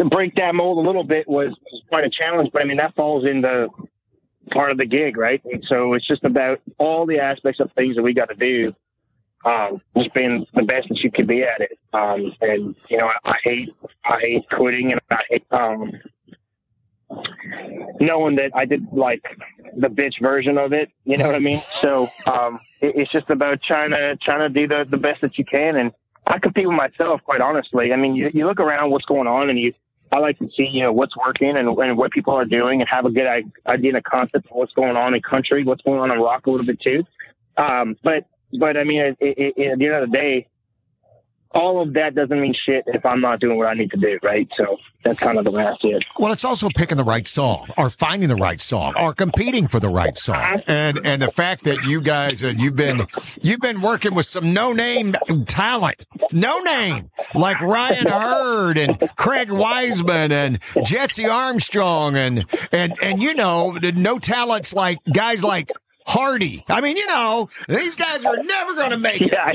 to 0.00 0.08
break 0.08 0.34
that 0.36 0.54
mold 0.54 0.78
a 0.78 0.86
little 0.86 1.04
bit 1.04 1.28
was, 1.28 1.50
was 1.70 1.82
quite 1.88 2.04
a 2.04 2.10
challenge. 2.10 2.50
But 2.52 2.62
I 2.62 2.64
mean, 2.64 2.78
that 2.78 2.94
falls 2.94 3.26
in 3.26 3.42
the 3.42 3.68
part 4.50 4.70
of 4.70 4.78
the 4.78 4.86
gig, 4.86 5.16
right? 5.16 5.42
And 5.44 5.62
so 5.68 5.92
it's 5.92 6.06
just 6.06 6.24
about 6.24 6.60
all 6.78 7.04
the 7.04 7.18
aspects 7.18 7.60
of 7.60 7.70
things 7.72 7.96
that 7.96 8.02
we 8.02 8.14
got 8.14 8.30
to 8.30 8.34
do. 8.34 8.74
Um, 9.42 9.80
just 9.96 10.12
being 10.12 10.46
the 10.54 10.62
best 10.64 10.88
that 10.90 10.98
you 10.98 11.10
can 11.10 11.26
be 11.26 11.42
at 11.42 11.60
it. 11.62 11.78
Um, 11.94 12.32
and 12.42 12.74
you 12.88 12.98
know, 12.98 13.06
I, 13.06 13.30
I 13.30 13.36
hate, 13.42 13.70
I 14.04 14.20
hate 14.20 14.50
quitting 14.50 14.92
and 14.92 15.00
I 15.10 15.22
hate, 15.30 15.46
um, 15.50 15.92
knowing 18.00 18.36
that 18.36 18.52
I 18.54 18.66
did 18.66 18.86
like 18.92 19.24
the 19.76 19.88
bitch 19.88 20.20
version 20.20 20.58
of 20.58 20.74
it. 20.74 20.90
You 21.04 21.16
know 21.16 21.26
what 21.26 21.34
I 21.34 21.40
mean? 21.40 21.60
So, 21.80 22.08
um, 22.26 22.60
it, 22.82 22.96
it's 22.96 23.10
just 23.10 23.30
about 23.30 23.62
trying 23.62 23.90
to, 23.92 24.16
trying 24.16 24.40
to 24.40 24.48
do 24.50 24.68
the, 24.68 24.86
the 24.88 24.98
best 24.98 25.22
that 25.22 25.38
you 25.38 25.44
can. 25.46 25.76
And, 25.76 25.92
I 26.26 26.38
compete 26.38 26.66
with 26.66 26.76
myself, 26.76 27.20
quite 27.24 27.40
honestly. 27.40 27.92
I 27.92 27.96
mean, 27.96 28.14
you, 28.14 28.30
you 28.32 28.46
look 28.46 28.60
around 28.60 28.90
what's 28.90 29.04
going 29.04 29.26
on 29.26 29.50
and 29.50 29.58
you, 29.58 29.72
I 30.12 30.18
like 30.18 30.38
to 30.38 30.50
see, 30.56 30.66
you 30.66 30.82
know, 30.82 30.92
what's 30.92 31.16
working 31.16 31.56
and, 31.56 31.68
and 31.68 31.96
what 31.96 32.10
people 32.10 32.34
are 32.34 32.44
doing 32.44 32.80
and 32.80 32.88
have 32.88 33.04
a 33.04 33.10
good 33.10 33.26
idea 33.66 33.90
and 33.90 33.96
a 33.96 34.02
concept 34.02 34.46
of 34.46 34.52
what's 34.52 34.72
going 34.72 34.96
on 34.96 35.14
in 35.14 35.22
country, 35.22 35.62
what's 35.64 35.82
going 35.82 36.00
on 36.00 36.10
in 36.10 36.18
rock 36.18 36.46
a 36.46 36.50
little 36.50 36.66
bit 36.66 36.80
too. 36.80 37.04
Um, 37.56 37.96
but, 38.02 38.26
but 38.58 38.76
I 38.76 38.84
mean, 38.84 39.00
it, 39.00 39.16
it, 39.20 39.54
it, 39.56 39.70
at 39.72 39.78
the 39.78 39.86
end 39.86 39.94
of 39.94 40.10
the 40.10 40.16
day, 40.16 40.48
all 41.52 41.82
of 41.82 41.94
that 41.94 42.14
doesn't 42.14 42.40
mean 42.40 42.54
shit 42.66 42.84
if 42.86 43.04
I'm 43.04 43.20
not 43.20 43.40
doing 43.40 43.58
what 43.58 43.66
I 43.66 43.74
need 43.74 43.90
to 43.90 43.96
do, 43.96 44.18
right? 44.22 44.48
So 44.56 44.76
that's 45.04 45.18
kind 45.18 45.38
of 45.38 45.44
the 45.44 45.50
way 45.50 45.64
I 45.64 45.74
see 45.82 45.88
it. 45.88 46.04
Well, 46.18 46.32
it's 46.32 46.44
also 46.44 46.68
picking 46.76 46.96
the 46.96 47.04
right 47.04 47.26
song, 47.26 47.68
or 47.76 47.90
finding 47.90 48.28
the 48.28 48.36
right 48.36 48.60
song, 48.60 48.94
or 48.98 49.14
competing 49.14 49.66
for 49.66 49.80
the 49.80 49.88
right 49.88 50.16
song, 50.16 50.62
and 50.66 51.00
and 51.04 51.22
the 51.22 51.30
fact 51.30 51.64
that 51.64 51.84
you 51.84 52.00
guys 52.00 52.44
uh, 52.44 52.52
you've 52.56 52.76
been 52.76 53.06
you've 53.40 53.60
been 53.60 53.80
working 53.80 54.14
with 54.14 54.26
some 54.26 54.52
no 54.52 54.72
name 54.72 55.14
talent, 55.46 56.06
no 56.32 56.58
name 56.60 57.10
like 57.34 57.60
Ryan 57.60 58.06
Hurd 58.06 58.78
and 58.78 58.98
Craig 59.16 59.50
Wiseman 59.50 60.32
and 60.32 60.58
Jesse 60.84 61.26
Armstrong 61.26 62.16
and 62.16 62.44
and 62.70 62.94
and 63.02 63.22
you 63.22 63.34
know 63.34 63.72
no 63.72 64.18
talents 64.18 64.72
like 64.72 64.98
guys 65.12 65.42
like 65.42 65.72
Hardy. 66.06 66.64
I 66.68 66.80
mean, 66.80 66.96
you 66.96 67.06
know, 67.06 67.48
these 67.68 67.96
guys 67.96 68.24
are 68.24 68.36
never 68.36 68.74
going 68.74 68.90
to 68.90 68.98
make 68.98 69.20
it. 69.20 69.32
Yeah. 69.32 69.52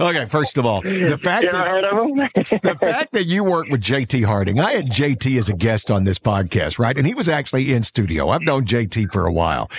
Okay, 0.00 0.26
first 0.26 0.56
of 0.58 0.64
all, 0.64 0.80
the 0.82 1.18
fact 1.20 1.46
that 1.50 2.60
the 2.62 2.76
fact 2.80 3.12
that 3.12 3.24
you 3.24 3.44
work 3.44 3.68
with 3.68 3.80
JT 3.80 4.24
Harding, 4.24 4.60
I 4.60 4.72
had 4.72 4.86
JT 4.86 5.36
as 5.38 5.48
a 5.48 5.52
guest 5.52 5.90
on 5.90 6.04
this 6.04 6.18
podcast, 6.18 6.78
right? 6.78 6.96
And 6.96 7.06
he 7.06 7.14
was 7.14 7.28
actually 7.28 7.72
in 7.72 7.82
studio. 7.82 8.28
I've 8.28 8.42
known 8.42 8.64
JT 8.64 9.12
for 9.12 9.26
a 9.26 9.32
while. 9.32 9.70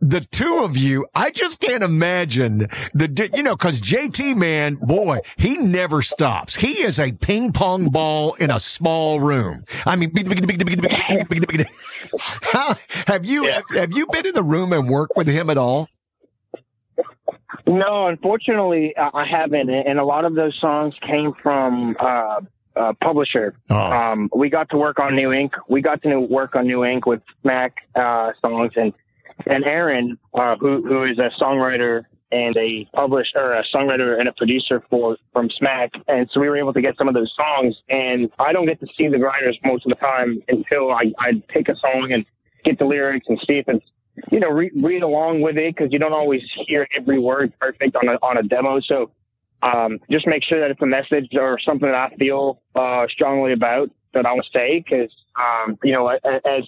The 0.00 0.20
two 0.20 0.62
of 0.64 0.76
you, 0.76 1.06
I 1.14 1.30
just 1.30 1.60
can't 1.60 1.82
imagine 1.82 2.68
the, 2.94 3.30
you 3.34 3.42
know, 3.42 3.56
cause 3.56 3.80
JT 3.80 4.36
man, 4.36 4.76
boy, 4.76 5.20
he 5.36 5.56
never 5.56 6.02
stops. 6.02 6.56
He 6.56 6.82
is 6.82 6.98
a 6.98 7.12
ping 7.12 7.52
pong 7.52 7.90
ball 7.90 8.34
in 8.34 8.50
a 8.50 8.60
small 8.60 9.20
room. 9.20 9.64
I 9.86 9.96
mean, 9.96 10.10
how, 12.42 12.74
have 13.06 13.24
you, 13.24 13.44
have 13.44 13.92
you 13.92 14.06
been 14.06 14.26
in 14.26 14.34
the 14.34 14.42
room 14.42 14.72
and 14.72 14.88
worked 14.88 15.16
with 15.16 15.28
him 15.28 15.50
at 15.50 15.58
all? 15.60 15.88
No, 17.66 18.06
unfortunately, 18.06 18.94
I 18.96 19.24
haven't. 19.24 19.70
And 19.70 19.98
a 19.98 20.04
lot 20.04 20.24
of 20.24 20.34
those 20.34 20.58
songs 20.60 20.94
came 21.06 21.32
from 21.42 21.96
uh, 22.00 22.40
uh, 22.76 22.92
publisher. 23.00 23.54
Oh. 23.68 23.92
Um, 23.92 24.30
we 24.34 24.48
got 24.50 24.70
to 24.70 24.76
work 24.76 24.98
on 24.98 25.14
New 25.14 25.32
Ink. 25.32 25.54
We 25.68 25.82
got 25.82 26.02
to 26.02 26.18
work 26.18 26.56
on 26.56 26.66
New 26.66 26.84
Ink 26.84 27.06
with 27.06 27.22
Smack 27.42 27.76
uh, 27.94 28.32
songs, 28.40 28.72
and 28.76 28.92
and 29.46 29.64
Aaron, 29.64 30.18
uh, 30.34 30.56
who 30.56 30.82
who 30.82 31.04
is 31.04 31.18
a 31.18 31.30
songwriter 31.40 32.04
and 32.32 32.56
a 32.56 32.88
publisher, 32.94 33.52
a 33.52 33.64
songwriter 33.74 34.18
and 34.18 34.28
a 34.28 34.32
producer 34.32 34.82
for 34.88 35.16
from 35.32 35.50
Smack, 35.50 35.90
and 36.08 36.28
so 36.32 36.40
we 36.40 36.48
were 36.48 36.56
able 36.56 36.72
to 36.72 36.80
get 36.80 36.96
some 36.96 37.08
of 37.08 37.14
those 37.14 37.32
songs. 37.36 37.76
And 37.88 38.30
I 38.38 38.52
don't 38.52 38.66
get 38.66 38.80
to 38.80 38.86
see 38.96 39.08
the 39.08 39.18
grinders 39.18 39.58
most 39.64 39.84
of 39.86 39.90
the 39.90 39.96
time 39.96 40.42
until 40.48 40.92
I 40.92 41.12
I 41.18 41.42
take 41.52 41.68
a 41.68 41.76
song 41.76 42.12
and 42.12 42.24
get 42.64 42.78
the 42.78 42.84
lyrics 42.84 43.26
and 43.28 43.38
see 43.46 43.58
if 43.58 43.68
it's 43.68 43.84
you 44.30 44.40
know, 44.40 44.48
re- 44.48 44.70
read 44.74 45.02
along 45.02 45.40
with 45.40 45.56
it 45.56 45.74
because 45.74 45.92
you 45.92 45.98
don't 45.98 46.12
always 46.12 46.42
hear 46.66 46.86
every 46.96 47.18
word 47.18 47.52
perfect 47.60 47.96
on 47.96 48.08
a, 48.08 48.14
on 48.22 48.36
a 48.38 48.42
demo. 48.42 48.80
So 48.80 49.10
um, 49.62 50.00
just 50.10 50.26
make 50.26 50.42
sure 50.44 50.60
that 50.60 50.70
it's 50.70 50.82
a 50.82 50.86
message 50.86 51.28
or 51.34 51.58
something 51.58 51.90
that 51.90 52.12
I 52.12 52.16
feel 52.16 52.60
uh, 52.74 53.06
strongly 53.08 53.52
about 53.52 53.90
that 54.14 54.26
I 54.26 54.32
want 54.32 54.46
to 54.52 54.58
say 54.58 54.80
because, 54.80 55.10
um, 55.38 55.78
you 55.82 55.92
know, 55.92 56.08
as 56.08 56.64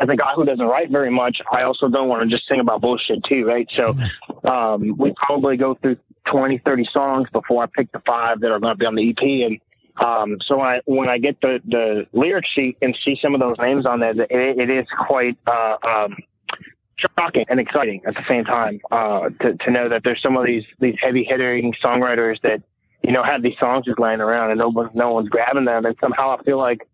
as 0.00 0.08
a 0.08 0.16
guy 0.16 0.32
who 0.34 0.44
doesn't 0.44 0.64
write 0.64 0.90
very 0.90 1.10
much, 1.10 1.38
I 1.50 1.62
also 1.62 1.88
don't 1.88 2.08
want 2.08 2.22
to 2.22 2.28
just 2.28 2.48
sing 2.48 2.60
about 2.60 2.80
bullshit 2.80 3.24
too, 3.24 3.44
right? 3.44 3.68
So 3.74 3.94
um, 4.48 4.96
we 4.96 5.12
probably 5.16 5.56
go 5.56 5.74
through 5.74 5.96
20, 6.30 6.58
30 6.58 6.88
songs 6.92 7.28
before 7.32 7.64
I 7.64 7.66
pick 7.66 7.90
the 7.92 8.00
five 8.06 8.40
that 8.40 8.50
are 8.50 8.60
going 8.60 8.72
to 8.72 8.76
be 8.76 8.86
on 8.86 8.94
the 8.94 9.10
EP. 9.10 9.50
And 9.50 9.60
um, 9.96 10.38
so 10.46 10.58
when 10.58 10.66
I, 10.66 10.80
when 10.84 11.08
I 11.08 11.18
get 11.18 11.40
the, 11.40 11.60
the 11.66 12.06
lyric 12.12 12.44
sheet 12.54 12.76
and 12.80 12.96
see 13.04 13.18
some 13.20 13.34
of 13.34 13.40
those 13.40 13.56
names 13.58 13.86
on 13.86 14.00
there, 14.00 14.10
it, 14.10 14.30
it 14.30 14.70
is 14.70 14.86
quite 15.06 15.36
uh, 15.46 15.76
um, 15.82 16.16
shocking 17.16 17.44
and 17.48 17.60
exciting 17.60 18.02
at 18.06 18.14
the 18.14 18.22
same 18.24 18.44
time 18.44 18.80
uh, 18.90 19.28
to, 19.40 19.54
to 19.54 19.70
know 19.70 19.88
that 19.88 20.02
there's 20.04 20.20
some 20.22 20.36
of 20.36 20.46
these 20.46 20.64
these 20.80 20.96
heavy 21.00 21.24
hitting 21.24 21.74
songwriters 21.82 22.40
that 22.42 22.62
you 23.02 23.12
know 23.12 23.22
have 23.22 23.42
these 23.42 23.56
songs 23.58 23.86
just 23.86 23.98
laying 23.98 24.20
around 24.20 24.50
and 24.50 24.58
no 24.58 24.68
one's 24.68 24.90
no 24.94 25.12
one's 25.12 25.28
grabbing 25.28 25.64
them. 25.64 25.86
And 25.86 25.96
somehow 26.00 26.36
I 26.38 26.42
feel 26.42 26.58
like 26.58 26.86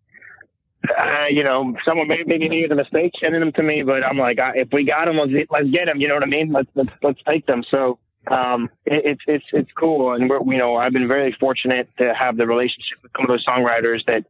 uh, 0.97 1.25
you 1.29 1.43
know 1.43 1.75
someone 1.83 2.07
may 2.07 2.23
be 2.23 2.37
making 2.37 2.71
a 2.71 2.75
mistake 2.75 3.13
sending 3.21 3.39
them 3.39 3.51
to 3.53 3.63
me 3.63 3.81
but 3.81 4.03
I'm 4.03 4.17
like 4.17 4.39
I, 4.39 4.53
if 4.55 4.69
we 4.71 4.83
got 4.83 5.05
them 5.05 5.17
let's, 5.17 5.31
let's 5.49 5.69
get 5.69 5.87
them 5.87 5.99
you 5.99 6.07
know 6.07 6.13
what 6.13 6.23
I 6.23 6.27
mean? 6.27 6.51
Let's 6.51 6.69
let's, 6.75 6.93
let's 7.01 7.19
take 7.23 7.45
them. 7.45 7.63
So 7.69 7.99
um, 8.27 8.69
it, 8.85 9.05
it's 9.05 9.21
it's 9.27 9.45
it's 9.53 9.71
cool. 9.73 10.13
And 10.13 10.29
we're 10.29 10.41
you 10.43 10.57
know 10.57 10.75
I've 10.75 10.93
been 10.93 11.07
very 11.07 11.35
fortunate 11.39 11.89
to 11.97 12.13
have 12.13 12.37
the 12.37 12.47
relationship 12.47 12.99
with 13.03 13.11
some 13.15 13.23
of 13.23 13.29
those 13.29 13.45
songwriters 13.45 14.05
that 14.05 14.25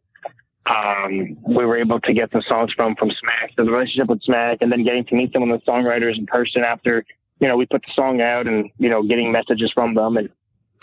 um, 0.65 1.37
we 1.43 1.65
were 1.65 1.77
able 1.77 1.99
to 1.99 2.13
get 2.13 2.31
some 2.31 2.41
songs 2.47 2.73
from 2.73 2.95
from 2.95 3.11
Smack. 3.19 3.51
The 3.55 3.63
relationship 3.63 4.09
with 4.09 4.23
Smack, 4.23 4.59
and 4.61 4.71
then 4.71 4.83
getting 4.83 5.05
to 5.05 5.15
meet 5.15 5.33
some 5.33 5.49
of 5.49 5.49
the 5.49 5.71
songwriters 5.71 6.17
in 6.17 6.25
person 6.25 6.63
after 6.63 7.05
you 7.39 7.47
know 7.47 7.57
we 7.57 7.65
put 7.65 7.83
the 7.83 7.91
song 7.93 8.21
out, 8.21 8.47
and 8.47 8.69
you 8.77 8.89
know 8.89 9.03
getting 9.03 9.31
messages 9.31 9.71
from 9.71 9.93
them 9.93 10.17
and 10.17 10.29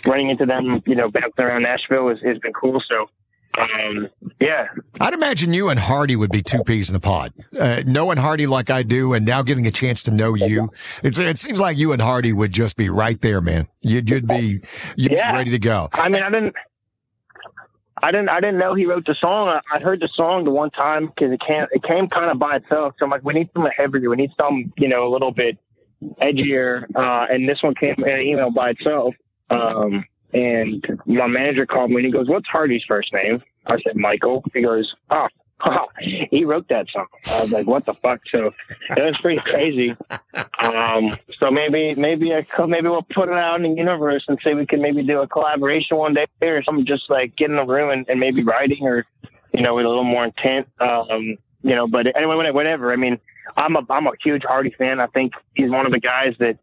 running 0.06 0.30
into 0.30 0.46
them, 0.46 0.82
you 0.86 0.94
know, 0.94 1.10
bouncing 1.10 1.44
around 1.44 1.62
Nashville 1.62 2.08
has, 2.08 2.18
has 2.24 2.38
been 2.38 2.52
cool. 2.52 2.82
So. 2.88 3.08
Um, 3.58 4.08
yeah. 4.40 4.68
I'd 4.98 5.12
imagine 5.12 5.52
you 5.52 5.68
and 5.68 5.78
Hardy 5.78 6.16
would 6.16 6.30
be 6.30 6.42
two 6.42 6.64
peas 6.64 6.88
in 6.88 6.94
the 6.94 7.00
pod. 7.00 7.34
Uh, 7.58 7.82
knowing 7.84 8.16
Hardy 8.16 8.46
like 8.46 8.70
I 8.70 8.82
do 8.82 9.12
and 9.12 9.26
now 9.26 9.42
getting 9.42 9.66
a 9.66 9.70
chance 9.70 10.02
to 10.04 10.10
know 10.10 10.32
you, 10.32 10.72
it's, 11.02 11.18
it 11.18 11.36
seems 11.36 11.60
like 11.60 11.76
you 11.76 11.92
and 11.92 12.00
Hardy 12.00 12.32
would 12.32 12.50
just 12.50 12.76
be 12.76 12.88
right 12.88 13.20
there, 13.20 13.42
man. 13.42 13.68
You'd, 13.82 14.08
you'd 14.08 14.26
be, 14.26 14.62
you'd 14.96 15.12
yeah. 15.12 15.32
be 15.32 15.36
ready 15.36 15.50
to 15.50 15.58
go. 15.58 15.90
I 15.92 16.08
mean, 16.08 16.22
I 16.22 16.30
didn't, 16.30 16.56
I 18.02 18.10
didn't 18.10 18.30
I 18.30 18.40
didn't 18.40 18.58
know 18.58 18.74
he 18.74 18.86
wrote 18.86 19.06
the 19.06 19.14
song. 19.14 19.48
I, 19.48 19.60
I 19.72 19.78
heard 19.78 20.00
the 20.00 20.08
song 20.14 20.44
the 20.44 20.50
one 20.50 20.70
time 20.70 21.06
because 21.06 21.32
it 21.32 21.40
can't 21.46 21.70
it 21.72 21.82
came 21.84 22.08
kind 22.08 22.30
of 22.30 22.38
by 22.38 22.56
itself. 22.56 22.94
So 22.98 23.04
I'm 23.04 23.10
like, 23.10 23.24
we 23.24 23.32
need 23.32 23.48
something 23.54 23.72
heavier. 23.76 24.10
We 24.10 24.16
need 24.16 24.32
something 24.38 24.72
you 24.76 24.88
know 24.88 25.06
a 25.06 25.10
little 25.10 25.30
bit 25.30 25.56
edgier. 26.20 26.84
Uh, 26.96 27.26
and 27.30 27.48
this 27.48 27.62
one 27.62 27.74
came 27.74 27.94
in 27.98 28.08
an 28.08 28.22
email 28.22 28.50
by 28.50 28.70
itself. 28.70 29.14
Um, 29.50 30.04
and 30.34 30.84
my 31.06 31.26
manager 31.26 31.64
called 31.66 31.90
me 31.90 31.96
and 31.96 32.06
he 32.06 32.10
goes, 32.10 32.28
"What's 32.28 32.48
Hardy's 32.48 32.82
first 32.88 33.12
name?" 33.12 33.42
I 33.66 33.78
said, 33.82 33.96
"Michael." 33.96 34.42
He 34.52 34.62
goes, 34.62 34.92
"Oh." 35.10 35.28
he 36.00 36.44
wrote 36.44 36.68
that 36.68 36.86
song. 36.90 37.06
I 37.26 37.42
was 37.42 37.50
like, 37.50 37.66
"What 37.66 37.86
the 37.86 37.94
fuck?" 37.94 38.20
So 38.30 38.52
it 38.96 39.02
was 39.02 39.18
pretty 39.18 39.40
crazy. 39.40 39.96
Um, 40.58 41.16
so 41.38 41.50
maybe, 41.50 41.94
maybe 41.94 42.34
I 42.34 42.44
maybe 42.66 42.88
we'll 42.88 43.02
put 43.02 43.28
it 43.28 43.34
out 43.34 43.56
in 43.56 43.62
the 43.62 43.78
universe 43.78 44.24
and 44.28 44.38
say 44.42 44.54
we 44.54 44.66
can 44.66 44.80
maybe 44.80 45.02
do 45.02 45.20
a 45.20 45.28
collaboration 45.28 45.96
one 45.96 46.14
day 46.14 46.26
or 46.42 46.62
something. 46.62 46.86
Just 46.86 47.10
like 47.10 47.36
get 47.36 47.50
in 47.50 47.56
the 47.56 47.64
room 47.64 47.90
and, 47.90 48.08
and 48.08 48.18
maybe 48.18 48.42
writing 48.42 48.86
or 48.86 49.06
you 49.52 49.62
know 49.62 49.74
with 49.74 49.84
a 49.84 49.88
little 49.88 50.04
more 50.04 50.24
intent. 50.24 50.68
Um, 50.80 51.36
you 51.62 51.76
know, 51.76 51.86
but 51.86 52.14
anyway, 52.16 52.50
whatever. 52.50 52.92
I 52.92 52.96
mean, 52.96 53.18
I'm 53.56 53.76
a 53.76 53.86
I'm 53.90 54.06
a 54.06 54.12
huge 54.22 54.42
Hardy 54.44 54.70
fan. 54.70 55.00
I 55.00 55.06
think 55.08 55.34
he's 55.54 55.70
one 55.70 55.86
of 55.86 55.92
the 55.92 56.00
guys 56.00 56.34
that 56.38 56.58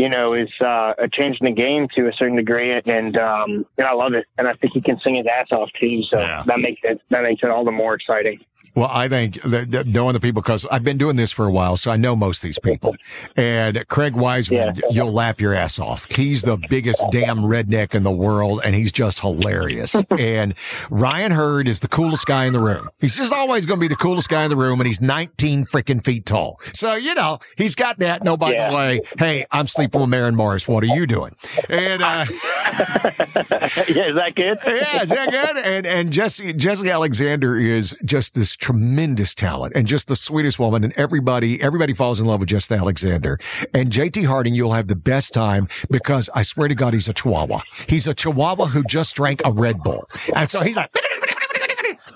you 0.00 0.08
know, 0.08 0.32
is 0.32 0.48
uh, 0.62 0.94
a 0.96 1.08
change 1.08 1.36
in 1.40 1.44
the 1.44 1.52
game 1.52 1.86
to 1.94 2.08
a 2.08 2.12
certain 2.14 2.36
degree, 2.36 2.72
and 2.72 3.18
um, 3.18 3.66
and 3.76 3.86
I 3.86 3.92
love 3.92 4.14
it. 4.14 4.24
And 4.38 4.48
I 4.48 4.54
think 4.54 4.72
he 4.72 4.80
can 4.80 4.98
sing 5.00 5.16
his 5.16 5.26
ass 5.26 5.48
off 5.52 5.68
too, 5.78 6.02
so 6.04 6.18
yeah. 6.18 6.42
that 6.46 6.58
makes 6.58 6.80
it 6.84 7.02
that 7.10 7.22
makes 7.22 7.42
it 7.42 7.50
all 7.50 7.64
the 7.64 7.70
more 7.70 7.94
exciting. 7.94 8.40
Well, 8.74 8.88
I 8.90 9.08
think 9.08 9.42
that, 9.42 9.70
that 9.72 9.86
knowing 9.86 10.12
the 10.12 10.20
people, 10.20 10.42
because 10.42 10.64
I've 10.66 10.84
been 10.84 10.98
doing 10.98 11.16
this 11.16 11.32
for 11.32 11.46
a 11.46 11.50
while, 11.50 11.76
so 11.76 11.90
I 11.90 11.96
know 11.96 12.14
most 12.14 12.38
of 12.38 12.42
these 12.42 12.58
people. 12.58 12.94
And 13.36 13.86
Craig 13.88 14.14
Wiseman, 14.14 14.76
yeah. 14.76 14.82
you'll 14.90 15.12
laugh 15.12 15.40
your 15.40 15.54
ass 15.54 15.78
off. 15.78 16.06
He's 16.10 16.42
the 16.42 16.56
biggest 16.56 17.02
damn 17.10 17.38
redneck 17.38 17.94
in 17.94 18.04
the 18.04 18.10
world, 18.10 18.60
and 18.64 18.74
he's 18.74 18.92
just 18.92 19.20
hilarious. 19.20 19.96
and 20.18 20.54
Ryan 20.88 21.32
Hurd 21.32 21.66
is 21.66 21.80
the 21.80 21.88
coolest 21.88 22.26
guy 22.26 22.44
in 22.46 22.52
the 22.52 22.60
room. 22.60 22.90
He's 23.00 23.16
just 23.16 23.32
always 23.32 23.66
going 23.66 23.78
to 23.78 23.80
be 23.80 23.88
the 23.88 23.96
coolest 23.96 24.28
guy 24.28 24.44
in 24.44 24.50
the 24.50 24.56
room, 24.56 24.80
and 24.80 24.86
he's 24.86 25.00
19 25.00 25.64
freaking 25.64 26.02
feet 26.02 26.26
tall. 26.26 26.60
So, 26.72 26.94
you 26.94 27.14
know, 27.14 27.40
he's 27.56 27.74
got 27.74 27.98
that. 27.98 28.22
No, 28.22 28.36
by 28.36 28.52
yeah. 28.52 28.70
the 28.70 28.76
way, 28.76 29.00
hey, 29.18 29.46
I'm 29.50 29.66
sleeping 29.66 30.00
with 30.00 30.10
Maren 30.10 30.36
Morris. 30.36 30.68
What 30.68 30.84
are 30.84 30.94
you 30.94 31.06
doing? 31.06 31.34
And, 31.68 32.02
uh, 32.02 32.24
yeah, 32.28 34.08
is 34.08 34.14
that 34.14 34.32
good? 34.36 34.58
yeah, 34.64 35.02
is 35.02 35.08
that 35.08 35.30
good? 35.30 35.56
And, 35.64 35.86
and 35.86 36.12
Jessi, 36.12 36.56
Jessi 36.56 36.92
Alexander 36.92 37.58
is 37.58 37.96
just 38.04 38.34
this 38.34 38.56
tremendous 38.60 39.34
talent 39.34 39.72
and 39.74 39.86
just 39.86 40.06
the 40.06 40.16
sweetest 40.16 40.58
woman. 40.58 40.84
And 40.84 40.92
everybody, 40.94 41.60
everybody 41.60 41.92
falls 41.92 42.20
in 42.20 42.26
love 42.26 42.40
with 42.40 42.48
Jessi 42.48 42.78
Alexander. 42.78 43.38
And 43.74 43.90
JT 43.90 44.26
Harding, 44.26 44.54
you'll 44.54 44.72
have 44.72 44.88
the 44.88 44.96
best 44.96 45.32
time 45.32 45.68
because 45.90 46.30
I 46.34 46.42
swear 46.42 46.68
to 46.68 46.74
God, 46.74 46.94
he's 46.94 47.08
a 47.08 47.14
Chihuahua. 47.14 47.60
He's 47.88 48.06
a 48.06 48.14
Chihuahua 48.14 48.66
who 48.66 48.84
just 48.84 49.16
drank 49.16 49.42
a 49.44 49.50
Red 49.50 49.82
Bull. 49.82 50.08
And 50.34 50.48
so 50.48 50.60
he's 50.60 50.76
like, 50.76 50.94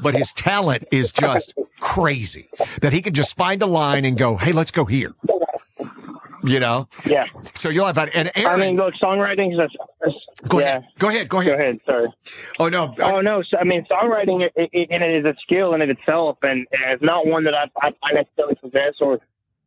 but 0.03 0.15
his 0.15 0.33
talent 0.33 0.85
is 0.93 1.13
just 1.13 1.55
crazy 1.81 2.49
that 2.83 2.93
he 2.93 3.03
can 3.03 3.15
just 3.15 3.37
find 3.37 3.63
a 3.63 3.67
line 3.67 4.05
and 4.05 4.17
go, 4.17 4.37
Hey, 4.37 4.53
let's 4.53 4.71
go 4.71 4.85
here 4.85 5.15
you 6.45 6.61
know? 6.61 6.89
Yeah. 7.07 7.27
So 7.55 7.69
you'll 7.69 7.87
have 7.87 7.95
that. 7.95 8.11
And 8.15 8.31
Aaron, 8.35 8.61
I 8.61 8.65
mean, 8.65 8.77
look, 8.77 8.95
songwriting 9.03 9.53
is, 9.53 9.59
a, 9.59 10.49
go 10.49 10.61
yeah. 10.61 10.67
ahead. 10.67 10.85
Go 10.99 11.09
ahead. 11.09 11.29
Go 11.29 11.41
ahead. 11.41 11.57
Go 11.57 11.63
ahead. 11.63 11.81
Sorry. 11.87 12.09
Oh, 12.59 12.69
no. 12.69 12.95
Oh, 13.01 13.21
no. 13.21 13.43
So, 13.43 13.59
I 13.59 13.65
mean, 13.65 13.87
songwriting 13.91 14.43
it, 14.43 14.53
it, 14.57 14.89
it 14.91 15.03
is 15.03 15.25
a 15.25 15.35
skill 15.43 15.75
in 15.75 15.83
it 15.83 15.91
itself, 15.91 16.39
and, 16.43 16.67
and 16.73 16.93
it's 16.93 17.03
not 17.03 17.27
one 17.27 17.45
that 17.45 17.55
I, 17.55 17.71
I, 17.81 17.95
I 18.03 18.13
necessarily 18.13 18.55
possess 18.57 18.95
or, 19.01 19.21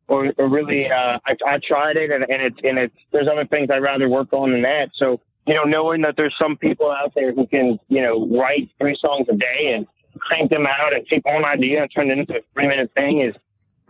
or, 0.06 0.32
or 0.38 0.48
really, 0.48 0.90
uh, 0.90 1.18
I, 1.26 1.36
I 1.46 1.58
tried 1.66 1.96
it 1.96 2.10
and, 2.10 2.24
and 2.30 2.42
it's, 2.42 2.58
and 2.64 2.78
it's, 2.78 2.96
there's 3.12 3.28
other 3.28 3.44
things 3.44 3.70
I'd 3.70 3.82
rather 3.82 4.08
work 4.08 4.32
on 4.32 4.52
than 4.52 4.62
that. 4.62 4.90
So, 4.94 5.20
you 5.46 5.54
know, 5.54 5.64
knowing 5.64 6.02
that 6.02 6.16
there's 6.16 6.34
some 6.40 6.56
people 6.56 6.90
out 6.90 7.14
there 7.14 7.32
who 7.32 7.46
can, 7.46 7.78
you 7.88 8.02
know, 8.02 8.26
write 8.28 8.70
three 8.78 8.96
songs 9.00 9.26
a 9.30 9.34
day 9.34 9.72
and 9.74 9.86
crank 10.18 10.50
them 10.50 10.66
out 10.66 10.94
and 10.94 11.06
take 11.06 11.24
one 11.24 11.44
idea 11.44 11.82
and 11.82 11.90
turn 11.94 12.10
it 12.10 12.18
into 12.18 12.36
a 12.36 12.40
three 12.54 12.66
minute 12.66 12.90
thing 12.94 13.20
is, 13.20 13.34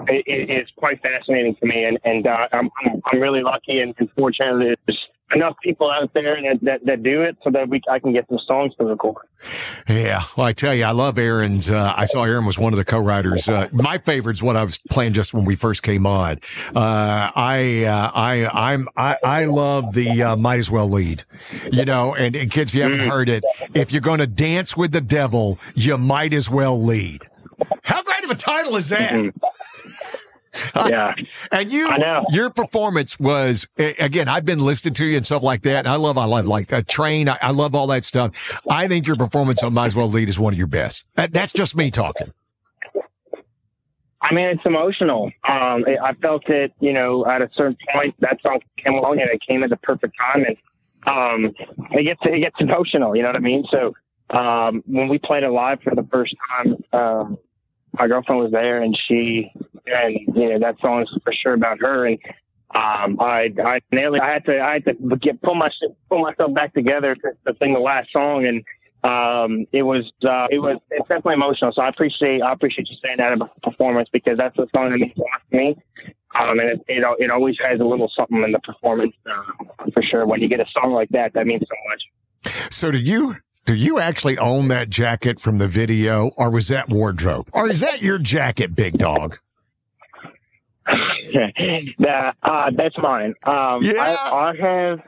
it 0.06 0.50
is 0.50 0.68
quite 0.76 1.02
fascinating 1.02 1.56
to 1.56 1.66
me, 1.66 1.84
and 1.84 1.98
and 2.04 2.26
uh, 2.26 2.48
I'm 2.52 2.70
I'm 2.84 3.20
really 3.20 3.42
lucky 3.42 3.80
and, 3.80 3.94
and 3.98 4.10
fortunate 4.12 4.58
that 4.58 4.78
there's 4.86 5.08
enough 5.34 5.56
people 5.62 5.90
out 5.90 6.12
there 6.14 6.40
that, 6.42 6.58
that, 6.62 6.86
that 6.86 7.02
do 7.02 7.22
it 7.22 7.36
so 7.44 7.50
that 7.50 7.68
we 7.68 7.82
I 7.90 7.98
can 7.98 8.12
get 8.12 8.26
some 8.28 8.38
songs 8.46 8.72
to 8.78 8.84
record. 8.84 9.26
Yeah, 9.88 10.24
well, 10.36 10.46
I 10.46 10.52
tell 10.52 10.74
you, 10.74 10.84
I 10.84 10.92
love 10.92 11.18
Aaron's. 11.18 11.70
Uh, 11.70 11.92
I 11.96 12.06
saw 12.06 12.24
Aaron 12.24 12.44
was 12.46 12.58
one 12.58 12.72
of 12.72 12.78
the 12.78 12.84
co-writers. 12.84 13.48
Uh, 13.48 13.68
my 13.72 13.98
favorite's 13.98 14.42
what 14.42 14.56
I 14.56 14.64
was 14.64 14.78
playing 14.90 15.12
just 15.12 15.34
when 15.34 15.44
we 15.44 15.54
first 15.54 15.82
came 15.82 16.06
on. 16.06 16.40
Uh, 16.74 17.30
I 17.34 17.84
uh, 17.84 18.10
I 18.14 18.46
I'm 18.46 18.88
I, 18.96 19.16
I 19.22 19.44
love 19.44 19.92
the 19.92 20.22
uh, 20.22 20.36
might 20.36 20.58
as 20.58 20.70
well 20.70 20.88
lead. 20.88 21.24
You 21.70 21.84
know, 21.84 22.14
and, 22.14 22.34
and 22.34 22.50
kids, 22.50 22.72
if 22.72 22.76
you 22.76 22.82
haven't 22.82 23.00
mm. 23.00 23.10
heard 23.10 23.28
it, 23.28 23.44
if 23.74 23.92
you're 23.92 24.00
going 24.00 24.20
to 24.20 24.26
dance 24.26 24.76
with 24.76 24.92
the 24.92 25.00
devil, 25.00 25.58
you 25.74 25.98
might 25.98 26.32
as 26.32 26.48
well 26.48 26.80
lead. 26.82 27.28
How 27.82 28.02
great 28.02 28.24
of 28.24 28.30
a 28.30 28.34
title 28.34 28.76
is 28.76 28.88
that? 28.90 29.12
Mm-hmm. 29.12 29.38
yeah. 30.88 31.14
and 31.52 31.72
you, 31.72 31.90
your 32.30 32.50
performance 32.50 33.18
was, 33.18 33.66
again, 33.76 34.28
I've 34.28 34.44
been 34.44 34.60
listening 34.60 34.94
to 34.94 35.04
you 35.04 35.16
and 35.16 35.26
stuff 35.26 35.42
like 35.42 35.62
that. 35.62 35.78
And 35.78 35.88
I 35.88 35.96
love, 35.96 36.18
I 36.18 36.24
love 36.24 36.46
like 36.46 36.72
a 36.72 36.82
train. 36.82 37.28
I, 37.28 37.38
I, 37.40 37.50
love 37.50 37.74
all 37.74 37.86
that 37.88 38.04
stuff. 38.04 38.32
I 38.68 38.88
think 38.88 39.06
your 39.06 39.16
performance 39.16 39.62
on 39.62 39.74
Might 39.74 39.86
As 39.86 39.94
Well 39.94 40.08
Lead 40.08 40.28
is 40.28 40.38
one 40.38 40.52
of 40.52 40.58
your 40.58 40.66
best. 40.66 41.04
That, 41.16 41.32
that's 41.32 41.52
just 41.52 41.76
me 41.76 41.90
talking. 41.90 42.32
I 44.20 44.34
mean, 44.34 44.46
it's 44.46 44.64
emotional. 44.66 45.26
Um, 45.48 45.84
I 46.02 46.12
felt 46.20 46.48
it, 46.48 46.72
you 46.80 46.92
know, 46.92 47.24
at 47.26 47.40
a 47.40 47.48
certain 47.54 47.76
point, 47.92 48.14
that 48.20 48.40
song 48.42 48.60
came 48.76 48.94
along 48.94 49.20
and 49.20 49.30
it 49.30 49.40
came 49.46 49.62
at 49.62 49.70
the 49.70 49.76
perfect 49.76 50.14
time. 50.20 50.44
And, 50.44 50.56
um, 51.06 51.54
it 51.92 52.02
gets, 52.02 52.20
it 52.24 52.40
gets 52.40 52.56
emotional, 52.58 53.16
you 53.16 53.22
know 53.22 53.28
what 53.28 53.36
I 53.36 53.40
mean? 53.40 53.64
So, 53.70 53.94
um, 54.30 54.82
when 54.86 55.08
we 55.08 55.18
played 55.18 55.42
it 55.42 55.50
live 55.50 55.80
for 55.82 55.94
the 55.94 56.06
first 56.10 56.34
time, 56.50 56.76
um, 56.92 57.38
my 57.92 58.06
girlfriend 58.06 58.42
was 58.42 58.52
there 58.52 58.82
and 58.82 58.96
she 59.06 59.50
and 59.86 60.18
you 60.34 60.50
know 60.50 60.58
that 60.58 60.76
song 60.80 61.02
is 61.02 61.18
for 61.22 61.32
sure 61.32 61.54
about 61.54 61.80
her. 61.80 62.06
And 62.06 62.18
um 62.74 63.18
I 63.20 63.52
I 63.64 63.80
nearly 63.92 64.20
I 64.20 64.32
had 64.32 64.44
to 64.46 64.60
I 64.60 64.72
had 64.74 64.84
to 64.84 64.94
get 65.16 65.40
pull 65.42 65.54
my 65.54 65.70
pull 66.08 66.20
myself 66.20 66.54
back 66.54 66.74
together 66.74 67.14
to, 67.14 67.30
to 67.46 67.58
sing 67.60 67.72
the 67.74 67.80
last 67.80 68.12
song. 68.12 68.46
And 68.46 68.64
um 69.04 69.66
it 69.72 69.82
was 69.82 70.10
uh 70.24 70.48
it 70.50 70.58
was 70.58 70.76
it's 70.90 71.08
definitely 71.08 71.34
emotional. 71.34 71.72
So 71.72 71.82
I 71.82 71.88
appreciate 71.88 72.42
I 72.42 72.52
appreciate 72.52 72.88
you 72.88 72.96
saying 73.02 73.18
that 73.18 73.32
about 73.32 73.54
the 73.54 73.60
performance 73.60 74.08
because 74.12 74.36
that's 74.36 74.56
the 74.56 74.66
song 74.74 74.90
that 74.90 74.98
means 74.98 75.16
a 75.16 75.20
lot 75.20 75.42
to 75.50 75.56
me. 75.56 75.76
Um 76.34 76.58
and 76.60 76.70
it 76.70 76.80
it, 76.88 77.04
it 77.18 77.30
always 77.30 77.56
has 77.62 77.80
a 77.80 77.84
little 77.84 78.10
something 78.14 78.42
in 78.42 78.52
the 78.52 78.60
performance 78.60 79.14
uh, 79.26 79.90
for 79.92 80.02
sure. 80.02 80.26
When 80.26 80.40
you 80.40 80.48
get 80.48 80.60
a 80.60 80.66
song 80.72 80.92
like 80.92 81.08
that 81.10 81.32
that 81.34 81.46
means 81.46 81.62
so 81.62 81.76
much. 81.90 82.02
So 82.70 82.90
did 82.90 83.06
you 83.06 83.36
do 83.68 83.74
you 83.74 83.98
actually 83.98 84.38
own 84.38 84.68
that 84.68 84.88
jacket 84.88 85.38
from 85.38 85.58
the 85.58 85.68
video 85.68 86.28
or 86.38 86.48
was 86.48 86.68
that 86.68 86.88
wardrobe? 86.88 87.50
Or 87.52 87.68
is 87.68 87.80
that 87.80 88.00
your 88.00 88.18
jacket, 88.18 88.74
big 88.74 88.96
dog? 88.96 89.38
that, 90.86 92.34
uh, 92.42 92.70
that's 92.74 92.96
mine. 92.96 93.34
Um, 93.42 93.82
yeah. 93.82 94.16
I, 94.32 94.32
I, 94.32 94.54
have, 94.58 95.00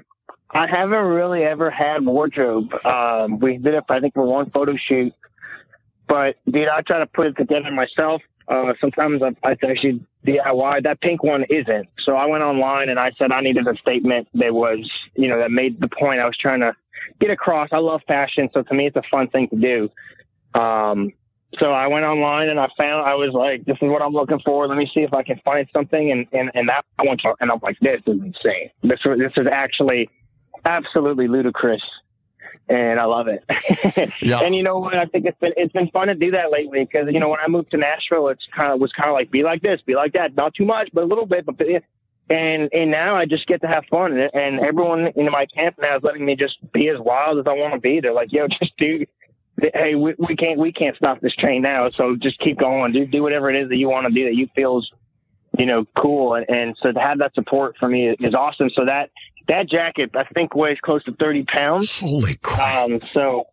I 0.51 0.67
haven't 0.67 1.05
really 1.07 1.43
ever 1.43 1.71
had 1.71 2.05
wardrobe. 2.05 2.69
Um, 2.85 3.39
we 3.39 3.57
did 3.57 3.73
it, 3.73 3.85
I 3.89 3.99
think, 3.99 4.13
for 4.13 4.27
one 4.27 4.51
photo 4.51 4.77
shoot, 4.77 5.15
but 6.07 6.37
dude, 6.45 6.69
I 6.69 6.83
try 6.83 6.99
to 6.99 7.07
put 7.07 7.29
it 7.29 7.39
together 7.39 7.71
myself. 7.71 8.21
Uh, 8.47 8.75
sometimes 8.79 9.23
I, 9.23 9.29
I 9.43 9.53
actually 9.53 10.05
DIY. 10.27 10.83
That 10.83 11.01
pink 11.01 11.23
one 11.23 11.45
isn't. 11.49 11.89
So 12.05 12.15
I 12.15 12.27
went 12.27 12.43
online 12.43 12.91
and 12.91 13.01
I 13.01 13.13
said 13.17 13.33
I 13.33 13.41
needed 13.41 13.67
a 13.67 13.77
statement 13.77 14.29
that 14.35 14.53
was, 14.53 14.87
you 15.15 15.29
know, 15.29 15.39
that 15.39 15.51
made 15.51 15.81
the 15.81 15.89
point 15.89 16.21
I 16.21 16.27
was 16.27 16.37
trying 16.37 16.61
to 16.61 16.75
get 17.21 17.31
across. 17.31 17.69
I 17.73 17.79
love 17.79 18.03
fashion, 18.07 18.49
so 18.53 18.63
to 18.63 18.75
me, 18.75 18.87
it's 18.87 18.97
a 18.97 19.03
fun 19.11 19.29
thing 19.29 19.49
to 19.49 19.57
do. 19.57 19.91
Um, 20.59 21.13
so 21.59 21.73
I 21.73 21.89
went 21.89 22.05
online 22.05 22.49
and 22.49 22.61
I 22.61 22.69
found 22.77 23.07
I 23.07 23.15
was 23.15 23.33
like, 23.33 23.65
this 23.65 23.77
is 23.81 23.89
what 23.89 24.03
I'm 24.03 24.13
looking 24.13 24.39
for. 24.45 24.69
Let 24.69 24.79
me 24.79 24.91
see 24.95 25.01
if 25.01 25.13
I 25.13 25.23
can 25.23 25.41
find 25.45 25.69
something. 25.73 26.13
And 26.13 26.27
and 26.33 26.51
and 26.55 26.69
that 26.69 26.85
I 26.99 27.05
went 27.07 27.21
to, 27.23 27.35
and 27.41 27.51
I'm 27.51 27.59
like, 27.63 27.79
this 27.81 28.01
is 28.07 28.21
insane. 28.21 28.71
This 28.83 29.01
this 29.05 29.37
is 29.37 29.47
actually 29.47 30.09
absolutely 30.65 31.27
ludicrous, 31.27 31.83
and 32.69 33.01
I 33.01 33.05
love 33.05 33.27
it. 33.27 33.43
yeah. 34.23 34.41
And 34.41 34.55
you 34.55 34.63
know 34.63 34.79
what? 34.79 34.95
I 34.95 35.07
think 35.07 35.27
it's 35.27 35.39
been 35.41 35.53
it's 35.57 35.73
been 35.73 35.89
fun 35.89 36.07
to 36.07 36.15
do 36.15 36.31
that 36.31 36.53
lately 36.53 36.85
because 36.85 37.13
you 37.13 37.19
know 37.19 37.29
when 37.29 37.41
I 37.41 37.49
moved 37.49 37.73
to 37.73 37.79
Nashville, 37.79 38.29
it's 38.29 38.47
kind 38.55 38.73
of 38.73 38.81
was 38.81 38.93
kind 38.93 39.09
of 39.09 39.15
like 39.15 39.33
be 39.33 39.43
like 39.43 39.61
this, 39.61 39.81
be 39.81 39.97
like 39.97 40.13
that, 40.13 40.37
not 40.37 40.55
too 40.55 40.65
much, 40.65 40.91
but 40.93 41.03
a 41.03 41.07
little 41.07 41.27
bit, 41.27 41.47
but 41.47 41.59
and 42.31 42.69
and 42.73 42.91
now 42.91 43.17
I 43.17 43.27
just 43.27 43.47
get 43.47 43.61
to 43.63 43.67
have 43.67 43.85
fun, 43.91 44.17
and 44.17 44.61
everyone 44.61 45.09
in 45.17 45.27
my 45.27 45.47
camp 45.47 45.77
now 45.81 45.97
is 45.97 46.03
letting 46.03 46.25
me 46.25 46.37
just 46.37 46.57
be 46.73 46.89
as 46.89 46.99
wild 46.99 47.39
as 47.39 47.45
I 47.47 47.55
want 47.55 47.75
to 47.75 47.81
be. 47.81 48.01
They're 48.01 48.15
like, 48.15 48.33
"Yo, 48.33 48.47
just 48.63 48.77
do." 48.79 49.05
Hey, 49.75 49.95
we, 49.95 50.15
we 50.17 50.37
can't 50.37 50.59
we 50.59 50.73
can't 50.73 50.97
stop 50.97 51.21
this 51.21 51.35
train 51.35 51.61
now, 51.63 51.91
so 51.91 52.17
just 52.17 52.39
keep 52.39 52.59
going. 52.59 52.93
Do 52.93 53.05
do 53.05 53.23
whatever 53.23 53.51
it 53.51 53.57
is 53.57 53.69
that 53.69 53.77
you 53.77 53.91
want 53.91 54.07
to 54.07 54.13
do 54.13 54.25
that 54.25 54.35
you 54.35 54.49
feels, 54.55 54.91
you 55.59 55.67
know, 55.67 55.85
cool. 55.99 56.35
And, 56.35 56.49
and 56.49 56.77
so 56.81 56.93
to 56.93 57.01
have 57.01 57.19
that 57.19 57.35
support 57.35 57.77
for 57.79 57.89
me 57.89 58.09
is 58.09 58.35
awesome. 58.35 58.71
So 58.71 58.87
that 58.87 59.11
that 59.49 59.69
jacket 59.69 60.13
I 60.15 60.25
think 60.25 60.55
weighs 60.55 60.79
close 60.81 61.03
to 61.05 61.13
thirty 61.13 61.43
pounds. 61.43 61.99
Holy 61.99 62.37
crap! 62.37 62.91
Um, 62.91 63.01
so 63.13 63.49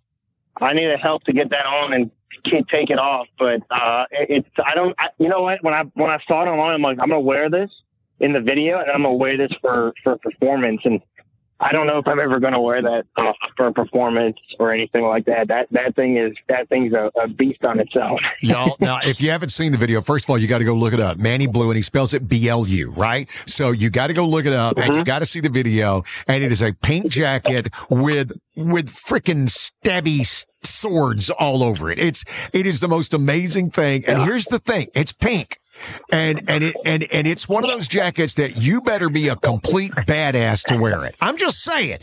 I 0.62 0.74
need 0.74 0.98
help 1.00 1.24
to 1.24 1.34
get 1.34 1.50
that 1.50 1.66
on 1.66 1.94
and 1.94 2.12
can't 2.50 2.68
take 2.70 2.92
it 2.92 3.00
off. 3.00 3.28
But 3.38 3.64
uh, 3.72 4.06
it's 4.12 4.48
I 4.64 4.76
don't 4.76 4.96
I, 5.00 5.08
you 5.18 5.30
know 5.30 5.42
what 5.42 5.64
when 5.64 5.74
I 5.74 5.84
when 5.96 6.12
I 6.12 6.20
saw 6.28 6.44
it 6.44 6.48
online 6.48 6.76
I'm 6.76 6.82
like 6.84 7.00
I'm 7.02 7.10
gonna 7.10 7.20
wear 7.20 7.50
this 7.50 7.72
in 8.20 8.34
the 8.34 8.42
video, 8.42 8.80
and 8.80 8.90
I'm 8.90 9.04
gonna 9.04 9.14
wear 9.14 9.38
this 9.38 9.52
for 9.62 9.94
for 10.04 10.18
performance. 10.18 10.82
And 10.86 11.02
I 11.60 11.72
don't 11.72 11.88
know 11.88 11.98
if 11.98 12.08
I'm 12.08 12.20
ever 12.20 12.40
to 12.40 12.60
wear 12.60 12.82
that 12.84 13.06
uh, 13.16 13.34
for 13.56 13.68
a 13.68 13.74
performance 13.74 14.38
or 14.60 14.72
anything 14.72 15.04
like 15.04 15.26
that. 15.26 15.48
That 15.48 15.68
that 15.72 15.96
thing 15.96 16.18
is 16.18 16.34
that 16.50 16.70
thing's 16.70 16.94
a, 16.94 17.12
a 17.20 17.28
beast 17.28 17.64
on 17.64 17.80
its 17.80 17.96
own. 17.96 18.20
Y'all, 18.42 18.76
now, 18.80 19.00
if 19.04 19.22
you 19.22 19.32
haven't 19.32 19.50
seen 19.50 19.72
the 19.72 19.78
video, 19.78 20.02
first 20.02 20.26
of 20.26 20.30
all, 20.30 20.38
you 20.38 20.48
got 20.48 20.60
to 20.60 20.66
go 20.66 20.76
look 20.76 20.94
it 20.94 21.00
up. 21.00 21.18
Manny 21.18 21.48
Blu, 21.48 21.70
and 21.70 21.76
he 21.76 21.82
spells 21.82 22.14
it 22.14 22.28
B 22.28 22.48
L 22.48 22.68
U, 22.68 22.92
right? 22.92 23.28
So 23.48 23.72
you 23.72 23.90
got 23.90 24.08
to 24.08 24.14
go 24.14 24.28
look 24.28 24.46
it 24.46 24.54
up, 24.54 24.76
mm-hmm. 24.76 24.82
and 24.82 24.88
you 24.90 24.96
mm-hmm. 24.98 25.08
got 25.08 25.20
to 25.20 25.26
see 25.26 25.40
the 25.40 25.50
video. 25.50 26.04
And 26.28 26.44
it 26.44 26.52
is 26.52 26.62
a 26.62 26.74
pink 26.74 27.08
jacket 27.08 27.74
with 27.90 28.34
with 28.56 28.94
freaking 28.94 29.50
stabby 29.50 30.46
swords 30.64 31.32
all 31.32 31.64
over 31.64 31.90
it. 31.90 31.98
It's 31.98 32.24
it 32.54 32.68
is 32.68 32.82
the 32.82 32.88
most 32.88 33.16
amazing 33.16 33.72
thing. 33.72 34.06
And 34.06 34.20
yeah. 34.20 34.26
here's 34.26 34.46
the 34.46 34.60
thing: 34.60 34.90
it's 34.94 35.12
pink. 35.12 35.60
And, 36.10 36.50
and 36.50 36.64
it, 36.64 36.76
and, 36.86 37.04
and 37.12 37.28
it's 37.28 37.48
one 37.48 37.64
of 37.64 37.70
those 37.70 37.88
jackets 37.88 38.36
that 38.36 38.58
you 38.58 38.82
better 38.82 39.10
be 39.10 39.28
a 39.28 39.36
complete 39.36 39.92
badass 39.92 40.64
to 40.68 40.78
wear 40.78 41.06
it. 41.06 41.16
I'm 41.22 41.38
just 41.38 41.64
saying, 41.64 42.00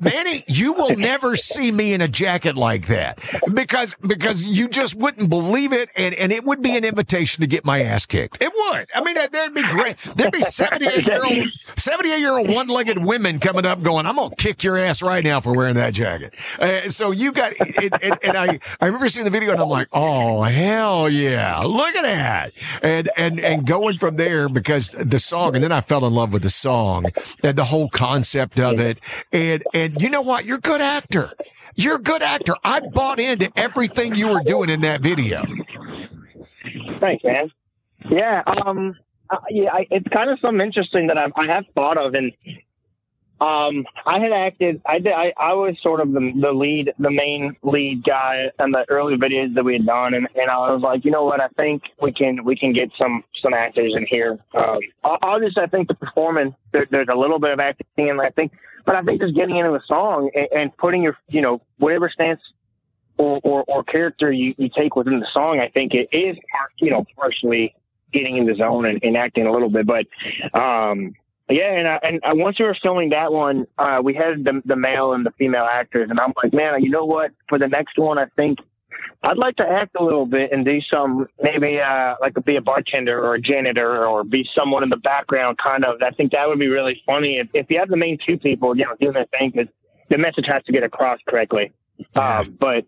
Manny, 0.00 0.44
you 0.46 0.74
will 0.74 0.96
never 0.96 1.36
see 1.36 1.72
me 1.72 1.94
in 1.94 2.00
a 2.00 2.08
jacket 2.08 2.56
like 2.56 2.86
that 2.88 3.20
because, 3.52 3.94
because 4.06 4.42
you 4.42 4.68
just 4.68 4.94
wouldn't 4.94 5.30
believe 5.30 5.72
it. 5.72 5.88
And, 5.96 6.14
and 6.14 6.32
it 6.32 6.44
would 6.44 6.62
be 6.62 6.76
an 6.76 6.84
invitation 6.84 7.40
to 7.40 7.46
get 7.46 7.64
my 7.64 7.82
ass 7.82 8.06
kicked. 8.06 8.38
It 8.40 8.52
would. 8.54 8.88
I 8.94 9.02
mean, 9.02 9.14
there'd 9.14 9.54
be 9.54 9.62
great. 9.62 9.96
There'd 10.16 10.32
be 10.32 10.42
78 10.42 11.06
year 11.06 11.24
old, 11.24 11.48
78 11.76 12.18
year 12.18 12.36
old 12.36 12.48
one 12.48 12.68
legged 12.68 12.98
women 12.98 13.38
coming 13.38 13.66
up 13.66 13.82
going, 13.82 14.06
I'm 14.06 14.16
to 14.16 14.30
kick 14.36 14.62
your 14.62 14.76
ass 14.76 15.02
right 15.02 15.24
now 15.24 15.40
for 15.40 15.54
wearing 15.54 15.76
that 15.76 15.94
jacket. 15.94 16.34
Uh, 16.58 16.90
so 16.90 17.10
you 17.10 17.32
got, 17.32 17.52
it, 17.58 17.92
and, 18.02 18.18
and 18.22 18.36
I, 18.36 18.60
I 18.80 18.86
remember 18.86 19.08
seeing 19.08 19.24
the 19.24 19.30
video 19.30 19.52
and 19.52 19.60
I'm 19.60 19.68
like, 19.68 19.88
oh, 19.92 20.42
hell 20.42 21.08
yeah. 21.08 21.60
Look 21.60 21.96
at 21.96 22.02
that 22.02 22.52
and 22.82 22.91
and 23.16 23.40
and 23.40 23.66
going 23.66 23.98
from 23.98 24.16
there 24.16 24.48
because 24.48 24.90
the 24.90 25.18
song, 25.18 25.54
and 25.54 25.62
then 25.62 25.72
I 25.72 25.80
fell 25.80 26.04
in 26.04 26.12
love 26.12 26.32
with 26.32 26.42
the 26.42 26.50
song 26.50 27.06
and 27.42 27.56
the 27.56 27.64
whole 27.64 27.88
concept 27.88 28.58
of 28.60 28.80
it. 28.80 28.98
And 29.32 29.62
and 29.74 30.00
you 30.00 30.08
know 30.08 30.22
what? 30.22 30.44
You're 30.44 30.58
a 30.58 30.60
good 30.60 30.80
actor. 30.80 31.32
You're 31.74 31.96
a 31.96 32.02
good 32.02 32.22
actor. 32.22 32.54
I 32.64 32.80
bought 32.80 33.18
into 33.18 33.50
everything 33.56 34.14
you 34.14 34.28
were 34.28 34.42
doing 34.42 34.68
in 34.70 34.82
that 34.82 35.00
video. 35.00 35.44
Thanks, 37.00 37.24
man. 37.24 37.50
Yeah. 38.10 38.42
Um. 38.46 38.94
Uh, 39.30 39.38
yeah. 39.50 39.72
I, 39.72 39.86
it's 39.90 40.08
kind 40.08 40.30
of 40.30 40.38
something 40.40 40.64
interesting 40.64 41.06
that 41.06 41.18
I've, 41.18 41.32
I 41.36 41.46
have 41.46 41.64
thought 41.74 41.96
of, 41.96 42.14
and 42.14 42.32
um, 43.42 43.84
I 44.06 44.20
had 44.20 44.30
acted. 44.30 44.80
I 44.86 45.00
did. 45.00 45.12
I, 45.12 45.32
I 45.36 45.52
was 45.54 45.74
sort 45.82 46.00
of 46.00 46.12
the, 46.12 46.32
the 46.40 46.52
lead, 46.52 46.92
the 47.00 47.10
main 47.10 47.56
lead 47.62 48.04
guy 48.04 48.52
in 48.60 48.70
the 48.70 48.84
early 48.88 49.16
videos 49.16 49.52
that 49.56 49.64
we 49.64 49.72
had 49.72 49.84
done, 49.84 50.14
and, 50.14 50.28
and 50.40 50.48
I 50.48 50.70
was 50.70 50.80
like, 50.80 51.04
you 51.04 51.10
know 51.10 51.24
what? 51.24 51.40
I 51.40 51.48
think 51.56 51.82
we 52.00 52.12
can 52.12 52.44
we 52.44 52.54
can 52.54 52.72
get 52.72 52.90
some 52.96 53.24
some 53.42 53.52
actors 53.52 53.94
in 53.96 54.06
here. 54.06 54.38
Um, 54.54 54.78
just 55.40 55.58
I 55.58 55.66
think 55.66 55.88
the 55.88 55.94
performance 55.94 56.54
there, 56.70 56.86
there's 56.88 57.08
a 57.10 57.16
little 57.16 57.40
bit 57.40 57.50
of 57.50 57.58
acting, 57.58 58.10
and 58.10 58.20
I 58.20 58.30
think, 58.30 58.52
but 58.84 58.94
I 58.94 59.02
think 59.02 59.20
just 59.20 59.34
getting 59.34 59.56
into 59.56 59.74
a 59.74 59.82
song 59.86 60.30
and, 60.36 60.48
and 60.54 60.76
putting 60.76 61.02
your 61.02 61.18
you 61.28 61.40
know 61.40 61.60
whatever 61.78 62.08
stance 62.10 62.40
or, 63.18 63.40
or, 63.42 63.64
or 63.66 63.82
character 63.82 64.30
you, 64.30 64.54
you 64.56 64.68
take 64.68 64.94
within 64.94 65.18
the 65.18 65.26
song, 65.32 65.58
I 65.58 65.68
think 65.68 65.94
it 65.94 66.08
is 66.12 66.36
you 66.78 66.92
know 66.92 67.04
partially 67.16 67.74
getting 68.12 68.36
in 68.36 68.46
the 68.46 68.54
zone 68.54 68.84
and, 68.84 69.00
and 69.02 69.16
acting 69.16 69.48
a 69.48 69.52
little 69.52 69.70
bit, 69.70 69.84
but 69.84 70.06
um, 70.54 71.14
yeah, 71.52 71.72
and 71.74 71.88
I, 71.88 72.00
and 72.02 72.20
I, 72.24 72.32
once 72.32 72.58
we 72.58 72.64
were 72.64 72.76
filming 72.82 73.10
that 73.10 73.32
one, 73.32 73.66
uh, 73.78 74.00
we 74.02 74.14
had 74.14 74.44
the, 74.44 74.62
the 74.64 74.76
male 74.76 75.12
and 75.12 75.24
the 75.26 75.30
female 75.32 75.64
actors, 75.64 76.10
and 76.10 76.18
I'm 76.18 76.32
like, 76.42 76.52
man, 76.52 76.82
you 76.82 76.90
know 76.90 77.04
what? 77.04 77.32
For 77.48 77.58
the 77.58 77.68
next 77.68 77.98
one, 77.98 78.18
I 78.18 78.26
think 78.36 78.58
I'd 79.22 79.38
like 79.38 79.56
to 79.56 79.68
act 79.68 79.96
a 79.98 80.02
little 80.02 80.26
bit 80.26 80.52
and 80.52 80.64
do 80.64 80.80
some 80.80 81.28
maybe 81.40 81.80
uh, 81.80 82.16
like 82.20 82.34
be 82.44 82.56
a 82.56 82.60
bartender 82.60 83.22
or 83.24 83.34
a 83.34 83.40
janitor 83.40 84.04
or 84.06 84.24
be 84.24 84.48
someone 84.54 84.82
in 84.82 84.88
the 84.88 84.96
background, 84.96 85.58
kind 85.58 85.84
of. 85.84 86.02
I 86.02 86.10
think 86.10 86.32
that 86.32 86.48
would 86.48 86.58
be 86.58 86.68
really 86.68 87.00
funny 87.06 87.38
if, 87.38 87.48
if 87.54 87.66
you 87.70 87.78
have 87.78 87.88
the 87.88 87.96
main 87.96 88.18
two 88.26 88.36
people, 88.36 88.76
you 88.76 88.84
know, 88.84 88.96
doing 89.00 89.12
their 89.12 89.26
thing 89.26 89.50
because 89.50 89.68
the 90.08 90.18
message 90.18 90.46
has 90.46 90.64
to 90.64 90.72
get 90.72 90.82
across 90.82 91.20
correctly. 91.28 91.72
Uh, 92.16 92.44
but 92.44 92.84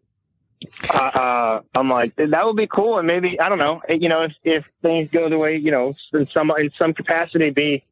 uh, 0.90 0.96
uh, 0.96 1.60
I'm 1.74 1.88
like, 1.88 2.16
that 2.16 2.46
would 2.46 2.56
be 2.56 2.66
cool, 2.66 2.98
and 2.98 3.06
maybe 3.06 3.38
I 3.38 3.48
don't 3.48 3.58
know, 3.58 3.80
you 3.88 4.08
know, 4.08 4.22
if 4.22 4.32
if 4.42 4.64
things 4.82 5.10
go 5.10 5.28
the 5.28 5.38
way, 5.38 5.56
you 5.56 5.70
know, 5.70 5.94
in 6.12 6.26
some 6.26 6.50
in 6.58 6.70
some 6.76 6.94
capacity, 6.94 7.50
be 7.50 7.84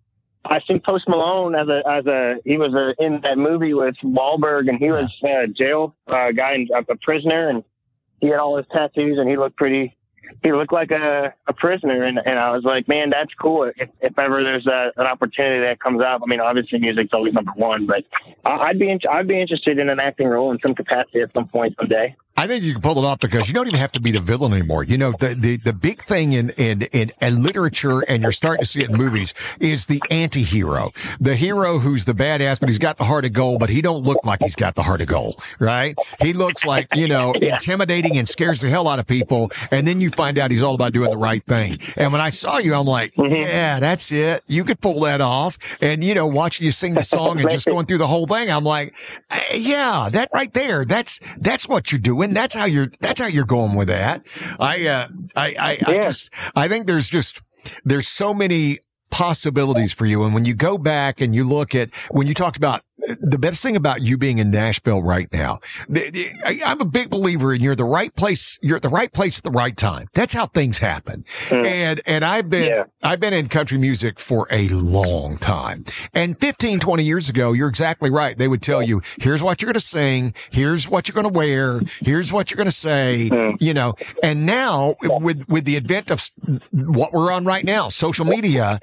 I 0.44 0.60
think 0.60 0.84
Post 0.84 1.08
Malone 1.08 1.54
as 1.54 1.68
a 1.68 1.82
as 1.88 2.06
a 2.06 2.36
he 2.44 2.58
was 2.58 2.74
a, 2.74 2.94
in 3.04 3.20
that 3.20 3.38
movie 3.38 3.74
with 3.74 3.94
Wahlberg 4.02 4.68
and 4.68 4.78
he 4.78 4.90
was 4.90 5.08
a 5.24 5.44
uh, 5.44 5.46
jail 5.46 5.94
uh, 6.08 6.32
guy 6.32 6.52
and 6.54 6.70
a, 6.70 6.92
a 6.92 6.96
prisoner 6.96 7.48
and 7.48 7.62
he 8.20 8.28
had 8.28 8.40
all 8.40 8.56
his 8.56 8.66
tattoos 8.72 9.18
and 9.18 9.28
he 9.28 9.36
looked 9.36 9.56
pretty 9.56 9.96
he 10.42 10.52
looked 10.52 10.72
like 10.72 10.90
a, 10.90 11.34
a 11.46 11.52
prisoner. 11.52 12.02
And, 12.02 12.18
and 12.24 12.38
I 12.38 12.50
was 12.50 12.64
like 12.64 12.88
man 12.88 13.10
that's 13.10 13.32
cool. 13.34 13.70
If, 13.76 13.88
if 14.00 14.18
ever 14.18 14.42
there's 14.42 14.66
a, 14.66 14.92
an 14.96 15.06
opportunity 15.06 15.60
that 15.62 15.78
comes 15.78 16.02
up 16.02 16.22
I 16.24 16.26
mean 16.26 16.40
obviously 16.40 16.80
music's 16.80 17.12
always 17.12 17.34
number 17.34 17.52
one 17.54 17.86
but 17.86 18.04
I'd 18.44 18.80
be 18.80 18.90
in, 18.90 18.98
I'd 19.08 19.28
be 19.28 19.40
interested 19.40 19.78
in 19.78 19.88
an 19.88 20.00
acting 20.00 20.26
role 20.26 20.50
in 20.50 20.58
some 20.60 20.74
capacity 20.74 21.20
at 21.20 21.32
some 21.34 21.46
point 21.46 21.76
someday. 21.78 22.16
I 22.34 22.46
think 22.46 22.64
you 22.64 22.72
can 22.72 22.80
pull 22.80 22.98
it 22.98 23.04
off 23.04 23.20
because 23.20 23.46
you 23.46 23.54
don't 23.54 23.66
even 23.66 23.78
have 23.78 23.92
to 23.92 24.00
be 24.00 24.10
the 24.10 24.20
villain 24.20 24.54
anymore. 24.54 24.84
You 24.84 24.96
know, 24.96 25.12
the, 25.12 25.34
the, 25.34 25.58
the 25.58 25.72
big 25.74 26.02
thing 26.02 26.32
in, 26.32 26.50
in, 26.50 26.82
in, 26.82 27.12
in 27.20 27.42
literature, 27.42 28.00
and 28.00 28.22
you're 28.22 28.32
starting 28.32 28.64
to 28.64 28.70
see 28.70 28.80
it 28.80 28.88
in 28.88 28.96
movies, 28.96 29.34
is 29.60 29.86
the 29.86 30.02
anti-hero. 30.10 30.92
The 31.20 31.36
hero 31.36 31.78
who's 31.78 32.06
the 32.06 32.14
badass, 32.14 32.58
but 32.58 32.70
he's 32.70 32.78
got 32.78 32.96
the 32.96 33.04
heart 33.04 33.26
of 33.26 33.34
gold, 33.34 33.60
but 33.60 33.68
he 33.68 33.82
don't 33.82 34.02
look 34.02 34.24
like 34.24 34.42
he's 34.42 34.56
got 34.56 34.74
the 34.76 34.82
heart 34.82 35.02
of 35.02 35.08
gold, 35.08 35.42
right? 35.58 35.94
He 36.20 36.32
looks 36.32 36.64
like, 36.64 36.88
you 36.94 37.06
know, 37.06 37.32
intimidating 37.40 38.16
and 38.16 38.26
scares 38.26 38.62
the 38.62 38.70
hell 38.70 38.88
out 38.88 38.98
of 38.98 39.06
people. 39.06 39.50
And 39.70 39.86
then 39.86 40.00
you 40.00 40.08
find 40.10 40.38
out 40.38 40.50
he's 40.50 40.62
all 40.62 40.74
about 40.74 40.94
doing 40.94 41.10
the 41.10 41.18
right 41.18 41.44
thing. 41.44 41.80
And 41.96 42.12
when 42.12 42.22
I 42.22 42.30
saw 42.30 42.56
you, 42.56 42.74
I'm 42.74 42.86
like, 42.86 43.14
mm-hmm. 43.14 43.32
yeah, 43.32 43.78
that's 43.78 44.10
it. 44.10 44.42
You 44.46 44.64
could 44.64 44.80
pull 44.80 45.00
that 45.00 45.20
off. 45.20 45.58
And, 45.82 46.02
you 46.02 46.14
know, 46.14 46.26
watching 46.26 46.64
you 46.64 46.72
sing 46.72 46.94
the 46.94 47.02
song 47.02 47.40
and 47.40 47.50
just 47.50 47.66
going 47.66 47.84
through 47.84 47.98
the 47.98 48.06
whole 48.06 48.26
thing, 48.26 48.50
I'm 48.50 48.64
like, 48.64 48.94
yeah, 49.52 50.08
that 50.10 50.30
right 50.32 50.52
there, 50.54 50.86
that's, 50.86 51.20
that's 51.36 51.68
what 51.68 51.92
you're 51.92 51.98
doing 51.98 52.21
when 52.22 52.34
that's 52.34 52.54
how 52.54 52.66
you're, 52.66 52.92
that's 53.00 53.20
how 53.20 53.26
you're 53.26 53.44
going 53.44 53.74
with 53.74 53.88
that. 53.88 54.24
I, 54.60 54.86
uh, 54.86 55.08
I, 55.34 55.54
I, 55.58 55.72
yeah. 55.72 55.88
I 55.88 56.02
just, 56.04 56.30
I 56.54 56.68
think 56.68 56.86
there's 56.86 57.08
just, 57.08 57.42
there's 57.84 58.06
so 58.06 58.32
many 58.32 58.78
possibilities 59.10 59.92
for 59.92 60.06
you. 60.06 60.22
And 60.22 60.32
when 60.32 60.44
you 60.44 60.54
go 60.54 60.78
back 60.78 61.20
and 61.20 61.34
you 61.34 61.42
look 61.42 61.74
at, 61.74 61.90
when 62.12 62.28
you 62.28 62.34
talked 62.34 62.56
about 62.56 62.84
the 62.98 63.38
best 63.38 63.62
thing 63.62 63.76
about 63.76 64.02
you 64.02 64.16
being 64.16 64.38
in 64.38 64.50
Nashville 64.50 65.02
right 65.02 65.32
now, 65.32 65.60
I'm 66.44 66.80
a 66.80 66.84
big 66.84 67.10
believer 67.10 67.52
in 67.52 67.60
you're 67.60 67.74
the 67.74 67.84
right 67.84 68.14
place. 68.14 68.58
You're 68.62 68.76
at 68.76 68.82
the 68.82 68.88
right 68.88 69.12
place 69.12 69.38
at 69.38 69.44
the 69.44 69.50
right 69.50 69.76
time. 69.76 70.08
That's 70.14 70.32
how 70.32 70.46
things 70.46 70.78
happen. 70.78 71.24
Mm. 71.48 71.64
And, 71.64 72.00
and 72.06 72.24
I've 72.24 72.50
been, 72.50 72.68
yeah. 72.70 72.84
I've 73.02 73.20
been 73.20 73.32
in 73.32 73.48
country 73.48 73.78
music 73.78 74.20
for 74.20 74.46
a 74.50 74.68
long 74.68 75.38
time. 75.38 75.84
And 76.12 76.38
15, 76.38 76.80
20 76.80 77.04
years 77.04 77.28
ago, 77.28 77.52
you're 77.52 77.68
exactly 77.68 78.10
right. 78.10 78.36
They 78.36 78.48
would 78.48 78.62
tell 78.62 78.82
you, 78.82 79.02
here's 79.18 79.42
what 79.42 79.60
you're 79.60 79.68
going 79.68 79.74
to 79.74 79.80
sing. 79.80 80.34
Here's 80.50 80.88
what 80.88 81.08
you're 81.08 81.14
going 81.14 81.32
to 81.32 81.38
wear. 81.38 81.80
Here's 82.00 82.32
what 82.32 82.50
you're 82.50 82.56
going 82.56 82.66
to 82.66 82.72
say, 82.72 83.28
mm. 83.30 83.56
you 83.60 83.74
know, 83.74 83.94
and 84.22 84.46
now 84.46 84.96
with, 85.02 85.44
with 85.48 85.64
the 85.64 85.76
advent 85.76 86.10
of 86.10 86.30
what 86.70 87.12
we're 87.12 87.32
on 87.32 87.44
right 87.44 87.64
now, 87.64 87.88
social 87.88 88.24
media, 88.24 88.80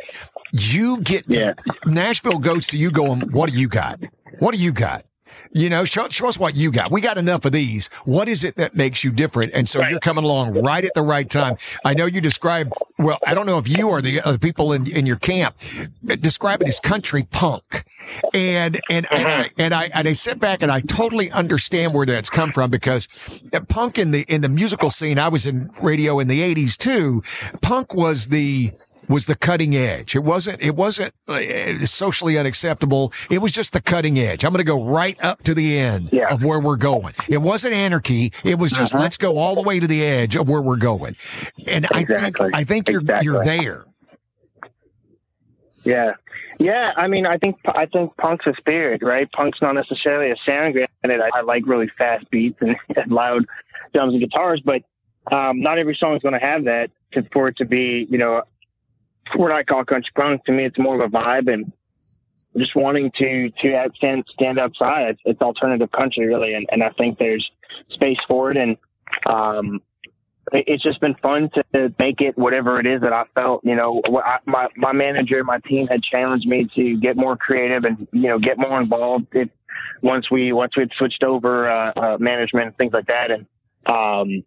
you 0.52 1.02
get 1.02 1.30
to, 1.32 1.40
yeah. 1.40 1.54
Nashville 1.86 2.40
goes 2.40 2.68
to 2.68 2.78
you 2.78 2.92
going, 2.92 3.22
what 3.32 3.50
do 3.50 3.60
you 3.60 3.68
got? 3.68 4.00
What 4.40 4.54
do 4.54 4.62
you 4.62 4.72
got? 4.72 5.06
You 5.52 5.70
know, 5.70 5.84
show, 5.84 6.10
show, 6.10 6.28
us 6.28 6.38
what 6.38 6.56
you 6.56 6.72
got. 6.72 6.92
We 6.92 7.02
got 7.02 7.18
enough 7.18 7.46
of 7.46 7.52
these. 7.52 7.88
What 8.06 8.28
is 8.28 8.44
it 8.44 8.56
that 8.56 8.76
makes 8.76 9.04
you 9.04 9.12
different? 9.12 9.54
And 9.54 9.70
so 9.70 9.80
right. 9.80 9.92
you're 9.92 10.00
coming 10.00 10.24
along 10.24 10.54
right 10.64 10.84
at 10.84 10.94
the 10.96 11.02
right 11.02 11.30
time. 11.30 11.58
I 11.86 11.94
know 11.94 12.06
you 12.06 12.20
describe, 12.20 12.72
well, 12.98 13.20
I 13.26 13.34
don't 13.34 13.46
know 13.46 13.58
if 13.58 13.68
you 13.68 13.90
or 13.90 14.02
the 14.02 14.22
other 14.22 14.38
people 14.38 14.74
in, 14.74 14.90
in 14.90 15.06
your 15.06 15.18
camp 15.18 15.56
describe 16.04 16.62
it 16.62 16.68
as 16.68 16.80
country 16.80 17.24
punk. 17.24 17.86
And, 18.34 18.80
and, 18.90 19.08
and 19.12 19.28
I, 19.28 19.40
uh-huh. 19.40 19.50
and 19.58 19.74
I, 19.74 19.90
and 19.94 20.08
I 20.08 20.14
sit 20.14 20.40
back 20.40 20.64
and 20.64 20.72
I 20.72 20.82
totally 20.82 21.32
understand 21.32 21.94
where 21.94 22.06
that's 22.06 22.30
come 22.30 22.52
from 22.52 22.72
because 22.72 23.08
punk 23.68 23.98
in 23.98 24.12
the, 24.12 24.22
in 24.22 24.42
the 24.42 24.50
musical 24.50 24.90
scene, 24.90 25.20
I 25.20 25.30
was 25.30 25.46
in 25.46 25.72
radio 25.82 26.20
in 26.20 26.28
the 26.28 26.42
eighties 26.42 26.76
too. 26.76 27.24
Punk 27.62 27.94
was 27.94 28.28
the, 28.28 28.74
was 29.10 29.26
the 29.26 29.36
cutting 29.36 29.76
edge. 29.76 30.16
It 30.16 30.24
wasn't, 30.24 30.62
it 30.62 30.76
wasn't 30.76 31.14
uh, 31.28 31.86
socially 31.86 32.38
unacceptable. 32.38 33.12
It 33.30 33.40
was 33.40 33.52
just 33.52 33.74
the 33.74 33.82
cutting 33.82 34.18
edge. 34.18 34.46
I'm 34.46 34.54
going 34.54 34.60
to 34.60 34.64
go 34.64 34.82
right 34.82 35.18
up 35.22 35.44
to 35.44 35.54
the 35.54 35.78
end 35.78 36.10
yeah. 36.14 36.32
of 36.32 36.44
where 36.44 36.60
we're 36.60 36.78
going. 36.78 37.16
It 37.28 37.40
wasn't 37.40 37.74
anarchy. 37.74 38.32
It 38.46 38.60
was 38.60 38.72
just, 38.72 38.94
uh-huh. 38.94 39.04
let's 39.04 39.18
go 39.18 39.38
all 39.38 39.56
the 39.56 39.64
way 39.64 39.80
to 39.80 39.88
the 39.88 40.06
edge 40.06 40.36
of 40.36 40.48
where 40.48 40.62
we're 40.62 40.78
going. 40.78 41.18
And 41.68 41.86
exactly. 41.94 42.16
I 42.16 42.20
think, 42.22 42.40
I 42.56 42.64
think 42.64 42.90
you're, 42.90 43.02
exactly. 43.02 43.26
you're 43.26 43.44
there. 43.44 43.86
Yeah. 45.84 46.14
Yeah, 46.60 46.92
I 46.98 47.08
mean, 47.08 47.26
I 47.26 47.38
think 47.38 47.56
I 47.66 47.86
think 47.86 48.18
punk's 48.18 48.46
a 48.46 48.54
spirit, 48.58 49.02
right? 49.02 49.32
Punk's 49.32 49.62
not 49.62 49.76
necessarily 49.76 50.30
a 50.30 50.36
sound. 50.46 50.74
Granted, 50.74 51.22
I, 51.22 51.30
I 51.38 51.42
like 51.42 51.66
really 51.66 51.90
fast 51.98 52.30
beats 52.30 52.58
and, 52.60 52.76
and 52.98 53.10
loud 53.10 53.46
drums 53.94 54.12
and 54.12 54.22
guitars, 54.22 54.62
but 54.64 54.84
um, 55.32 55.62
not 55.62 55.80
every 55.80 55.96
song 55.96 56.18
is 56.18 56.22
going 56.22 56.38
to 56.38 56.46
have 56.46 56.66
that 56.66 56.92
to, 57.14 57.24
for 57.32 57.48
it 57.48 57.58
to 57.58 57.66
be, 57.66 58.08
you 58.10 58.18
know, 58.18 58.44
what 59.36 59.52
I 59.52 59.64
call 59.64 59.84
country 59.86 60.12
punk. 60.16 60.46
To 60.46 60.52
me, 60.52 60.66
it's 60.66 60.78
more 60.78 61.02
of 61.02 61.02
a 61.02 61.16
vibe 61.16 61.52
and 61.52 61.72
just 62.58 62.76
wanting 62.76 63.12
to 63.18 63.50
to 63.62 63.90
stand 63.96 64.26
stand 64.34 64.60
outside. 64.60 65.10
It's, 65.12 65.22
it's 65.26 65.42
alternative 65.42 65.92
country, 65.92 66.28
really, 66.28 66.54
and, 66.54 66.68
and 66.72 66.84
I 66.84 66.90
think 66.90 67.18
there's 67.18 67.50
space 67.90 68.18
for 68.28 68.52
it. 68.52 68.58
And 68.58 68.78
um, 69.26 69.82
it, 70.52 70.66
it's 70.68 70.84
just 70.84 71.00
been 71.00 71.16
fun 71.16 71.50
to 71.74 71.94
make 72.00 72.22
it 72.22 72.38
whatever 72.38 72.80
it 72.80 72.88
is 72.88 73.02
that 73.02 73.14
I 73.14 73.26
felt. 73.36 73.62
You 73.64 73.76
know, 73.76 74.02
I, 74.24 74.40
my 74.46 74.68
my 74.76 74.94
manager, 74.94 75.44
my 75.44 75.60
team 75.60 75.88
had 75.88 76.04
challenged 76.04 76.48
me 76.48 76.70
to 76.76 76.98
get 76.98 77.18
more 77.18 77.38
creative 77.38 77.86
and 77.86 78.08
you 78.12 78.28
know 78.28 78.40
get 78.40 78.58
more 78.58 78.80
involved. 78.82 79.28
It, 79.34 79.52
once 80.02 80.32
we 80.32 80.52
once 80.52 80.76
we 80.76 80.84
had 80.84 80.92
switched 80.98 81.24
over 81.24 81.70
uh, 81.70 81.92
uh, 81.96 82.18
management 82.20 82.68
and 82.68 82.78
things 82.78 82.94
like 82.94 83.08
that, 83.08 83.32
and 83.32 83.46
um, 83.86 84.44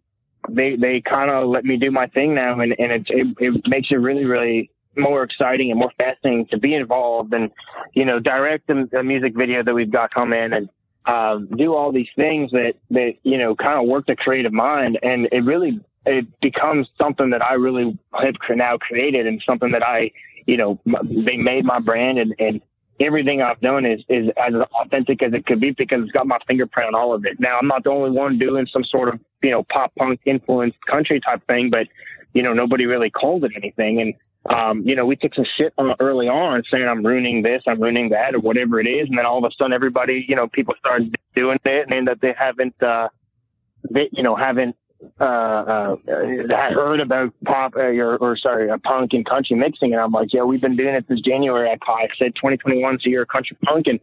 they 0.49 0.75
they 0.75 1.01
kind 1.01 1.29
of 1.29 1.47
let 1.47 1.63
me 1.63 1.77
do 1.77 1.91
my 1.91 2.07
thing 2.07 2.33
now, 2.33 2.59
and 2.59 2.75
and 2.79 2.91
it, 2.91 3.05
it 3.09 3.27
it 3.39 3.67
makes 3.67 3.89
it 3.91 3.95
really 3.95 4.25
really 4.25 4.69
more 4.95 5.23
exciting 5.23 5.71
and 5.71 5.79
more 5.79 5.91
fascinating 5.97 6.45
to 6.47 6.57
be 6.57 6.73
involved 6.75 7.33
and 7.33 7.51
you 7.93 8.05
know 8.05 8.19
direct 8.19 8.67
the, 8.67 9.03
music 9.03 9.35
video 9.35 9.63
that 9.63 9.73
we've 9.73 9.91
got 9.91 10.13
come 10.13 10.33
in 10.33 10.53
and 10.53 10.69
um, 11.05 11.47
do 11.47 11.73
all 11.73 11.91
these 11.91 12.07
things 12.15 12.51
that 12.51 12.75
that 12.91 13.15
you 13.23 13.37
know 13.37 13.55
kind 13.55 13.79
of 13.79 13.87
work 13.87 14.05
the 14.05 14.15
creative 14.15 14.53
mind, 14.53 14.99
and 15.03 15.27
it 15.31 15.43
really 15.43 15.79
it 16.05 16.27
becomes 16.41 16.87
something 16.97 17.29
that 17.31 17.43
I 17.43 17.53
really 17.53 17.97
have 18.13 18.35
now 18.49 18.77
created 18.77 19.27
and 19.27 19.41
something 19.45 19.71
that 19.71 19.83
I 19.83 20.11
you 20.45 20.57
know 20.57 20.79
they 20.85 21.37
made 21.37 21.65
my 21.65 21.79
brand 21.79 22.19
and 22.19 22.33
and 22.39 22.61
everything 22.99 23.41
I've 23.41 23.59
done 23.59 23.85
is 23.85 24.01
is 24.07 24.29
as 24.37 24.53
authentic 24.81 25.21
as 25.23 25.33
it 25.33 25.45
could 25.45 25.59
be 25.59 25.71
because 25.71 26.03
it's 26.03 26.11
got 26.11 26.27
my 26.27 26.39
fingerprint 26.47 26.87
on 26.87 26.95
all 26.95 27.13
of 27.13 27.25
it. 27.25 27.39
Now 27.39 27.57
I'm 27.57 27.67
not 27.67 27.83
the 27.83 27.89
only 27.89 28.11
one 28.11 28.37
doing 28.37 28.67
some 28.71 28.85
sort 28.85 29.09
of 29.09 29.19
you 29.41 29.51
know 29.51 29.63
pop 29.63 29.93
punk 29.95 30.21
influenced 30.25 30.77
country 30.85 31.19
type 31.19 31.45
thing, 31.47 31.69
but 31.69 31.87
you 32.33 32.43
know 32.43 32.53
nobody 32.53 32.85
really 32.85 33.09
called 33.09 33.43
it 33.43 33.51
anything 33.57 33.99
and 33.99 34.13
um, 34.49 34.81
you 34.85 34.95
know, 34.95 35.05
we 35.05 35.15
took 35.15 35.33
some 35.35 35.45
shit 35.57 35.73
on 35.77 35.95
early 35.99 36.27
on 36.27 36.63
saying 36.69 36.87
I'm 36.87 37.05
ruining 37.05 37.43
this, 37.43 37.63
I'm 37.65 37.81
ruining 37.81 38.09
that, 38.09 38.35
or 38.35 38.39
whatever 38.39 38.79
it 38.79 38.87
is. 38.87 39.07
And 39.07 39.17
then 39.17 39.25
all 39.25 39.37
of 39.37 39.49
a 39.49 39.55
sudden 39.55 39.73
everybody, 39.73 40.25
you 40.27 40.35
know, 40.35 40.47
people 40.47 40.75
started 40.79 41.15
doing 41.33 41.59
it 41.63 41.91
and 41.91 42.07
that 42.07 42.19
they 42.21 42.33
haven't, 42.37 42.81
uh, 42.83 43.07
they, 43.89 44.09
you 44.11 44.21
know, 44.21 44.35
haven't, 44.35 44.75
uh, 45.19 45.23
uh, 45.23 45.95
heard 46.73 47.01
about 47.01 47.33
pop 47.45 47.75
uh, 47.75 47.81
or, 47.81 48.17
or 48.17 48.37
sorry, 48.37 48.69
a 48.69 48.77
punk 48.77 49.13
and 49.13 49.25
country 49.25 49.55
mixing. 49.55 49.93
And 49.93 50.01
I'm 50.01 50.11
like, 50.11 50.33
yeah, 50.33 50.43
we've 50.43 50.61
been 50.61 50.75
doing 50.75 50.95
it 50.95 51.05
since 51.07 51.21
January. 51.21 51.69
I, 51.69 52.07
said 52.17 52.35
2021 52.35 52.95
is 52.95 53.05
a 53.05 53.09
year 53.09 53.21
of 53.23 53.29
country 53.29 53.57
punk. 53.63 53.87
And 53.87 53.99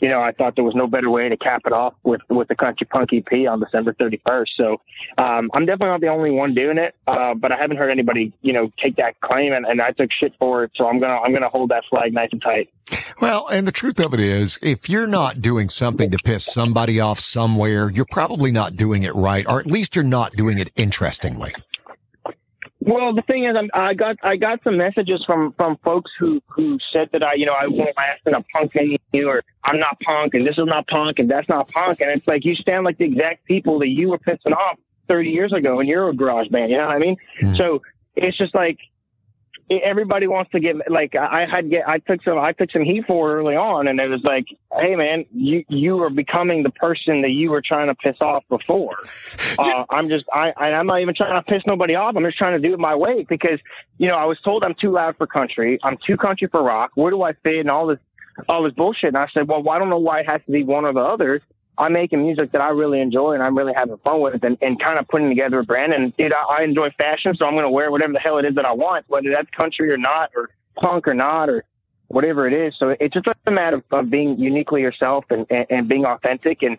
you 0.00 0.08
know, 0.08 0.20
I 0.20 0.32
thought 0.32 0.54
there 0.54 0.64
was 0.64 0.74
no 0.74 0.86
better 0.86 1.10
way 1.10 1.28
to 1.28 1.36
cap 1.36 1.62
it 1.66 1.72
off 1.72 1.94
with 2.02 2.20
with 2.28 2.48
the 2.48 2.54
Country 2.54 2.86
Punk 2.86 3.10
EP 3.12 3.48
on 3.48 3.60
December 3.60 3.92
31st. 3.94 4.48
So 4.56 4.80
um, 5.18 5.50
I'm 5.54 5.66
definitely 5.66 5.88
not 5.88 6.00
the 6.00 6.08
only 6.08 6.30
one 6.30 6.54
doing 6.54 6.78
it, 6.78 6.94
uh, 7.06 7.34
but 7.34 7.52
I 7.52 7.56
haven't 7.56 7.76
heard 7.76 7.90
anybody, 7.90 8.32
you 8.42 8.52
know, 8.52 8.70
take 8.82 8.96
that 8.96 9.20
claim, 9.20 9.52
and, 9.52 9.66
and 9.66 9.80
I 9.80 9.90
took 9.92 10.10
shit 10.12 10.34
for 10.38 10.64
it. 10.64 10.72
So 10.74 10.88
I'm 10.88 11.00
gonna 11.00 11.18
I'm 11.18 11.32
gonna 11.32 11.48
hold 11.48 11.70
that 11.70 11.84
flag 11.90 12.12
nice 12.12 12.30
and 12.32 12.42
tight. 12.42 12.70
Well, 13.20 13.48
and 13.48 13.66
the 13.66 13.72
truth 13.72 14.00
of 14.00 14.12
it 14.12 14.20
is, 14.20 14.58
if 14.60 14.88
you're 14.88 15.06
not 15.06 15.40
doing 15.40 15.70
something 15.70 16.10
to 16.10 16.18
piss 16.18 16.44
somebody 16.44 17.00
off 17.00 17.20
somewhere, 17.20 17.90
you're 17.90 18.04
probably 18.04 18.50
not 18.50 18.76
doing 18.76 19.02
it 19.04 19.14
right, 19.14 19.46
or 19.46 19.60
at 19.60 19.66
least 19.66 19.94
you're 19.94 20.04
not 20.04 20.32
doing 20.32 20.58
it 20.58 20.70
interestingly. 20.76 21.54
Well, 22.86 23.14
the 23.14 23.22
thing 23.22 23.44
is, 23.44 23.56
I'm, 23.56 23.70
I 23.72 23.94
got 23.94 24.16
I 24.22 24.36
got 24.36 24.62
some 24.62 24.76
messages 24.76 25.24
from 25.24 25.52
from 25.52 25.78
folks 25.78 26.10
who 26.18 26.42
who 26.48 26.78
said 26.92 27.08
that 27.12 27.22
I 27.22 27.34
you 27.34 27.46
know 27.46 27.54
I 27.54 27.66
won't 27.66 27.96
last 27.96 28.20
in 28.26 28.34
a 28.34 28.42
punk 28.52 28.72
venue 28.74 28.98
or 29.26 29.42
I'm 29.64 29.78
not 29.78 29.98
punk 30.00 30.34
and 30.34 30.46
this 30.46 30.58
is 30.58 30.66
not 30.66 30.86
punk 30.86 31.18
and 31.18 31.30
that's 31.30 31.48
not 31.48 31.68
punk 31.68 32.02
and 32.02 32.10
it's 32.10 32.26
like 32.26 32.44
you 32.44 32.54
stand 32.54 32.84
like 32.84 32.98
the 32.98 33.06
exact 33.06 33.46
people 33.46 33.78
that 33.78 33.88
you 33.88 34.10
were 34.10 34.18
pissing 34.18 34.52
off 34.52 34.78
30 35.08 35.30
years 35.30 35.52
ago 35.52 35.76
when 35.76 35.86
you're 35.86 36.10
a 36.10 36.14
garage 36.14 36.48
band. 36.48 36.70
You 36.70 36.76
know 36.76 36.86
what 36.86 36.96
I 36.96 36.98
mean? 36.98 37.16
Mm. 37.40 37.56
So 37.56 37.80
it's 38.16 38.36
just 38.36 38.54
like 38.54 38.78
everybody 39.70 40.26
wants 40.26 40.50
to 40.52 40.60
get 40.60 40.90
like 40.90 41.14
I 41.14 41.46
had 41.46 41.70
get 41.70 41.88
I 41.88 41.98
took 41.98 42.22
some 42.22 42.38
I 42.38 42.52
took 42.52 42.70
some 42.70 42.82
heat 42.82 43.06
for 43.06 43.36
early 43.36 43.56
on, 43.56 43.88
and 43.88 43.98
it 44.00 44.08
was 44.08 44.22
like, 44.22 44.46
hey 44.78 44.94
man, 44.94 45.24
you 45.32 45.64
you 45.68 46.02
are 46.02 46.10
becoming 46.10 46.62
the 46.62 46.70
person 46.70 47.22
that 47.22 47.30
you 47.30 47.50
were 47.50 47.62
trying 47.62 47.88
to 47.88 47.94
piss 47.94 48.16
off 48.20 48.44
before. 48.48 48.96
Uh, 49.56 49.84
I'm 49.88 50.08
just 50.08 50.24
I 50.32 50.52
I'm 50.56 50.86
not 50.86 51.00
even 51.00 51.14
trying 51.14 51.40
to 51.40 51.42
piss 51.42 51.62
nobody 51.64 51.94
off. 51.94 52.16
I'm 52.16 52.24
just 52.24 52.36
trying 52.36 52.60
to 52.60 52.68
do 52.68 52.74
it 52.74 52.80
my 52.80 52.96
way 52.96 53.22
because 53.22 53.60
you 53.98 54.08
know 54.08 54.16
I 54.16 54.24
was 54.24 54.40
told 54.40 54.64
I'm 54.64 54.74
too 54.74 54.90
loud 54.90 55.16
for 55.16 55.28
country, 55.28 55.78
I'm 55.84 55.96
too 56.04 56.16
country 56.16 56.48
for 56.48 56.60
rock. 56.60 56.90
Where 56.94 57.10
do 57.12 57.22
I 57.22 57.34
fit 57.34 57.58
and 57.58 57.70
all 57.70 57.86
this 57.86 58.00
all 58.48 58.64
this 58.64 58.72
bullshit? 58.72 59.08
And 59.08 59.18
I 59.18 59.28
said, 59.32 59.46
well, 59.46 59.68
I 59.70 59.78
don't 59.78 59.90
know 59.90 59.98
why 59.98 60.20
it 60.20 60.26
has 60.28 60.40
to 60.46 60.52
be 60.52 60.64
one 60.64 60.84
or 60.84 60.92
the 60.92 61.00
other. 61.00 61.40
I'm 61.76 61.92
making 61.92 62.22
music 62.22 62.52
that 62.52 62.60
I 62.60 62.68
really 62.68 63.00
enjoy 63.00 63.32
and 63.32 63.42
I'm 63.42 63.56
really 63.56 63.72
having 63.74 63.96
fun 63.98 64.20
with 64.20 64.44
and, 64.44 64.56
and 64.62 64.80
kind 64.80 64.98
of 64.98 65.08
putting 65.08 65.28
together 65.28 65.58
a 65.58 65.64
brand. 65.64 65.92
And 65.92 66.16
dude, 66.16 66.32
I, 66.32 66.60
I 66.60 66.62
enjoy 66.62 66.90
fashion, 66.90 67.34
so 67.36 67.46
I'm 67.46 67.54
going 67.54 67.64
to 67.64 67.70
wear 67.70 67.90
whatever 67.90 68.12
the 68.12 68.20
hell 68.20 68.38
it 68.38 68.44
is 68.44 68.54
that 68.54 68.64
I 68.64 68.72
want, 68.72 69.04
whether 69.08 69.30
that's 69.30 69.50
country 69.50 69.90
or 69.90 69.96
not, 69.96 70.30
or 70.36 70.50
punk 70.76 71.08
or 71.08 71.14
not, 71.14 71.48
or 71.50 71.64
whatever 72.08 72.46
it 72.46 72.52
is. 72.52 72.74
So 72.78 72.94
it's 73.00 73.14
just 73.14 73.26
a 73.46 73.50
matter 73.50 73.78
of, 73.78 73.84
of 73.90 74.10
being 74.10 74.38
uniquely 74.38 74.82
yourself 74.82 75.24
and, 75.30 75.46
and, 75.50 75.66
and 75.68 75.88
being 75.88 76.04
authentic. 76.04 76.62
And, 76.62 76.78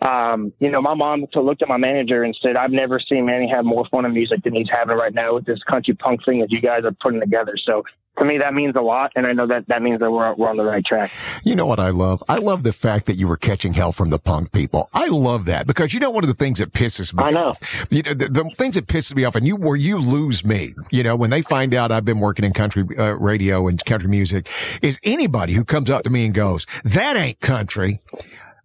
um, 0.00 0.52
you 0.58 0.70
know, 0.70 0.82
my 0.82 0.94
mom 0.94 1.26
looked 1.34 1.62
at 1.62 1.68
my 1.68 1.76
manager 1.76 2.24
and 2.24 2.36
said, 2.42 2.56
I've 2.56 2.72
never 2.72 2.98
seen 2.98 3.26
Manny 3.26 3.48
have 3.48 3.64
more 3.64 3.86
fun 3.92 4.04
in 4.04 4.12
music 4.12 4.42
than 4.42 4.54
he's 4.54 4.68
having 4.68 4.96
right 4.96 5.14
now 5.14 5.34
with 5.34 5.44
this 5.44 5.62
country 5.62 5.94
punk 5.94 6.24
thing 6.24 6.40
that 6.40 6.50
you 6.50 6.60
guys 6.60 6.84
are 6.84 6.92
putting 7.00 7.20
together. 7.20 7.54
So 7.64 7.84
to 8.18 8.24
me, 8.24 8.38
that 8.38 8.54
means 8.54 8.76
a 8.76 8.80
lot. 8.80 9.12
And 9.16 9.26
I 9.26 9.32
know 9.32 9.46
that 9.46 9.68
that 9.68 9.82
means 9.82 10.00
that 10.00 10.10
we're, 10.10 10.34
we're 10.34 10.50
on 10.50 10.56
the 10.56 10.64
right 10.64 10.84
track. 10.84 11.10
You 11.44 11.54
know 11.54 11.66
what 11.66 11.80
I 11.80 11.90
love? 11.90 12.22
I 12.28 12.36
love 12.36 12.62
the 12.62 12.72
fact 12.72 13.06
that 13.06 13.16
you 13.16 13.26
were 13.26 13.36
catching 13.36 13.72
hell 13.74 13.92
from 13.92 14.10
the 14.10 14.18
punk 14.18 14.52
people. 14.52 14.90
I 14.92 15.06
love 15.06 15.46
that 15.46 15.66
because 15.66 15.94
you 15.94 16.00
know, 16.00 16.10
one 16.10 16.24
of 16.24 16.28
the 16.28 16.34
things 16.34 16.58
that 16.58 16.72
pisses 16.72 17.14
me 17.14 17.24
I 17.24 17.30
know. 17.30 17.44
off, 17.48 17.86
you 17.90 18.02
know, 18.02 18.14
the, 18.14 18.28
the 18.28 18.50
things 18.58 18.74
that 18.74 18.86
pisses 18.86 19.14
me 19.14 19.24
off 19.24 19.34
and 19.34 19.46
you, 19.46 19.56
where 19.56 19.76
you 19.76 19.98
lose 19.98 20.44
me, 20.44 20.74
you 20.90 21.02
know, 21.02 21.16
when 21.16 21.30
they 21.30 21.42
find 21.42 21.74
out 21.74 21.90
I've 21.90 22.04
been 22.04 22.20
working 22.20 22.44
in 22.44 22.52
country 22.52 22.84
uh, 22.98 23.12
radio 23.12 23.66
and 23.68 23.82
country 23.84 24.08
music 24.08 24.48
is 24.82 24.98
anybody 25.02 25.54
who 25.54 25.64
comes 25.64 25.90
up 25.90 26.04
to 26.04 26.10
me 26.10 26.26
and 26.26 26.34
goes, 26.34 26.66
that 26.84 27.16
ain't 27.16 27.40
country. 27.40 28.00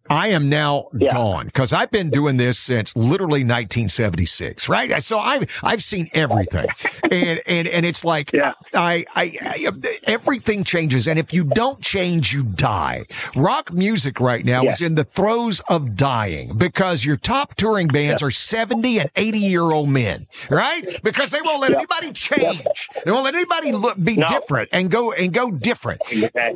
I 0.10 0.30
am 0.30 0.50
now 0.50 0.90
yeah. 0.98 1.12
gone 1.12 1.46
because 1.46 1.74
I've 1.74 1.92
been 1.92 2.10
doing 2.10 2.38
this 2.38 2.58
since 2.58 2.96
literally 2.96 3.42
1976, 3.42 4.70
right? 4.70 5.02
So 5.04 5.20
I've, 5.20 5.46
I've 5.64 5.84
seen 5.84 6.10
everything 6.14 6.68
and, 7.04 7.42
and, 7.46 7.68
and 7.68 7.86
it's 7.86 8.04
like, 8.04 8.32
yeah. 8.34 8.54
I, 8.74 9.06
I, 9.16 9.38
I, 9.42 9.66
um, 9.68 9.82
everything 10.04 10.64
changes. 10.64 11.08
And 11.08 11.20
if 11.20 11.34
you 11.34 11.44
don't 11.44 11.82
change, 11.82 12.34
you 12.34 12.44
die. 12.44 13.06
Rock 13.36 13.74
music 13.74 14.20
right 14.20 14.44
now 14.46 14.64
yeah. 14.64 14.72
is 14.72 14.82
in 14.82 14.96
the 14.96 15.04
throes 15.04 15.60
of 15.70 15.96
dying 15.96 16.58
because 16.58 17.06
your 17.06 17.18
top 17.18 17.56
touring 17.56 17.88
bands 17.88 18.22
are 18.22 18.32
70 18.32 19.00
and 19.00 19.12
80 19.16 19.40
year 19.40 19.64
old 19.64 19.90
men, 19.90 20.28
right? 20.50 21.02
Because 21.04 21.32
they 21.32 21.42
won't 21.42 21.62
let 21.62 21.74
anybody 21.74 22.14
change. 22.14 22.90
They 23.04 23.12
won't 23.12 23.24
let 23.26 23.36
anybody 23.36 23.72
look, 23.72 24.02
be 24.02 24.16
no. 24.16 24.28
different 24.28 24.70
and 24.72 24.90
go, 24.90 25.12
and 25.12 25.34
go 25.34 25.52
different. 25.52 26.02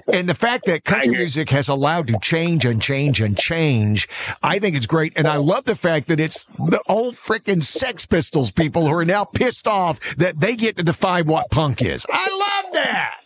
And 0.07 0.29
the 0.29 0.35
fact 0.35 0.65
that 0.65 0.83
country 0.85 1.15
music 1.15 1.49
has 1.49 1.67
allowed 1.67 2.07
to 2.07 2.19
change 2.19 2.65
and 2.65 2.81
change 2.81 3.21
and 3.21 3.37
change. 3.41 4.07
I 4.41 4.59
think 4.59 4.75
it's 4.75 4.85
great. 4.85 5.13
And 5.15 5.27
I 5.27 5.37
love 5.37 5.65
the 5.65 5.75
fact 5.75 6.07
that 6.07 6.19
it's 6.19 6.45
the 6.57 6.81
old 6.87 7.15
freaking 7.15 7.63
Sex 7.63 8.05
Pistols 8.05 8.51
people 8.51 8.87
who 8.87 8.93
are 8.93 9.05
now 9.05 9.25
pissed 9.25 9.67
off 9.67 9.99
that 10.17 10.39
they 10.39 10.55
get 10.55 10.77
to 10.77 10.83
define 10.83 11.25
what 11.25 11.49
punk 11.51 11.81
is. 11.81 12.05
I 12.09 12.61
love 12.63 12.73
that. 12.73 13.17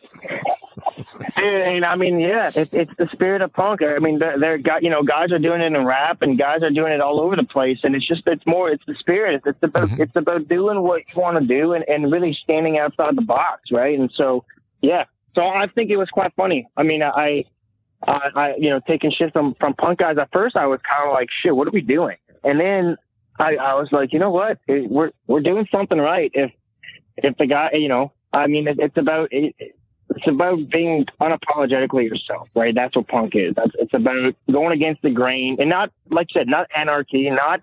And 1.37 1.85
I 1.85 1.95
mean, 1.95 2.19
yeah, 2.19 2.51
it, 2.55 2.73
it's 2.73 2.91
the 2.97 3.07
spirit 3.11 3.41
of 3.41 3.53
punk. 3.53 3.81
I 3.83 3.99
mean, 3.99 4.19
they're, 4.19 4.39
they're 4.39 4.57
got 4.57 4.83
you 4.83 4.89
know 4.89 5.03
guys 5.03 5.31
are 5.31 5.39
doing 5.39 5.61
it 5.61 5.73
in 5.73 5.85
rap, 5.85 6.21
and 6.21 6.37
guys 6.37 6.63
are 6.63 6.69
doing 6.69 6.93
it 6.93 7.01
all 7.01 7.19
over 7.19 7.35
the 7.35 7.43
place. 7.43 7.79
And 7.83 7.95
it's 7.95 8.07
just 8.07 8.23
it's 8.25 8.45
more 8.45 8.69
it's 8.69 8.83
the 8.85 8.95
spirit. 8.95 9.41
It's 9.45 9.57
about 9.61 9.89
mm-hmm. 9.89 10.01
it's 10.01 10.15
about 10.15 10.47
doing 10.47 10.81
what 10.81 11.01
you 11.13 11.21
want 11.21 11.37
to 11.37 11.45
do 11.45 11.73
and, 11.73 11.85
and 11.87 12.11
really 12.11 12.37
standing 12.43 12.77
outside 12.77 13.15
the 13.15 13.21
box, 13.21 13.71
right? 13.71 13.97
And 13.97 14.11
so 14.15 14.45
yeah, 14.81 15.05
so 15.35 15.45
I 15.45 15.67
think 15.67 15.91
it 15.91 15.97
was 15.97 16.09
quite 16.09 16.33
funny. 16.35 16.67
I 16.77 16.83
mean, 16.83 17.03
I 17.03 17.45
uh, 18.07 18.19
I, 18.35 18.55
you 18.57 18.69
know, 18.69 18.79
taking 18.87 19.11
shit 19.11 19.33
from, 19.33 19.55
from 19.59 19.73
punk 19.73 19.99
guys. 19.99 20.17
At 20.17 20.31
first, 20.31 20.55
I 20.55 20.67
was 20.67 20.79
kind 20.89 21.07
of 21.07 21.13
like, 21.13 21.29
shit, 21.41 21.55
what 21.55 21.67
are 21.67 21.71
we 21.71 21.81
doing? 21.81 22.17
And 22.43 22.59
then 22.59 22.97
I, 23.39 23.55
I 23.55 23.73
was 23.75 23.89
like, 23.91 24.13
you 24.13 24.19
know 24.19 24.29
what? 24.29 24.59
It, 24.67 24.89
we're, 24.89 25.11
we're 25.27 25.41
doing 25.41 25.67
something 25.71 25.97
right. 25.97 26.31
If, 26.33 26.51
if 27.17 27.37
the 27.37 27.47
guy, 27.47 27.71
you 27.73 27.87
know, 27.87 28.11
I 28.31 28.47
mean, 28.47 28.67
it, 28.67 28.77
it's 28.79 28.97
about, 28.97 29.29
it, 29.31 29.55
it's 29.59 30.27
about 30.27 30.69
being 30.69 31.05
unapologetically 31.19 32.07
yourself, 32.07 32.49
right? 32.55 32.75
That's 32.75 32.95
what 32.95 33.07
punk 33.07 33.35
is. 33.35 33.55
That's, 33.55 33.71
it's 33.79 33.93
about 33.93 34.35
going 34.51 34.71
against 34.71 35.01
the 35.01 35.09
grain 35.09 35.57
and 35.59 35.69
not, 35.69 35.91
like 36.09 36.27
you 36.33 36.39
said, 36.39 36.47
not 36.47 36.67
anarchy, 36.75 37.29
not, 37.29 37.61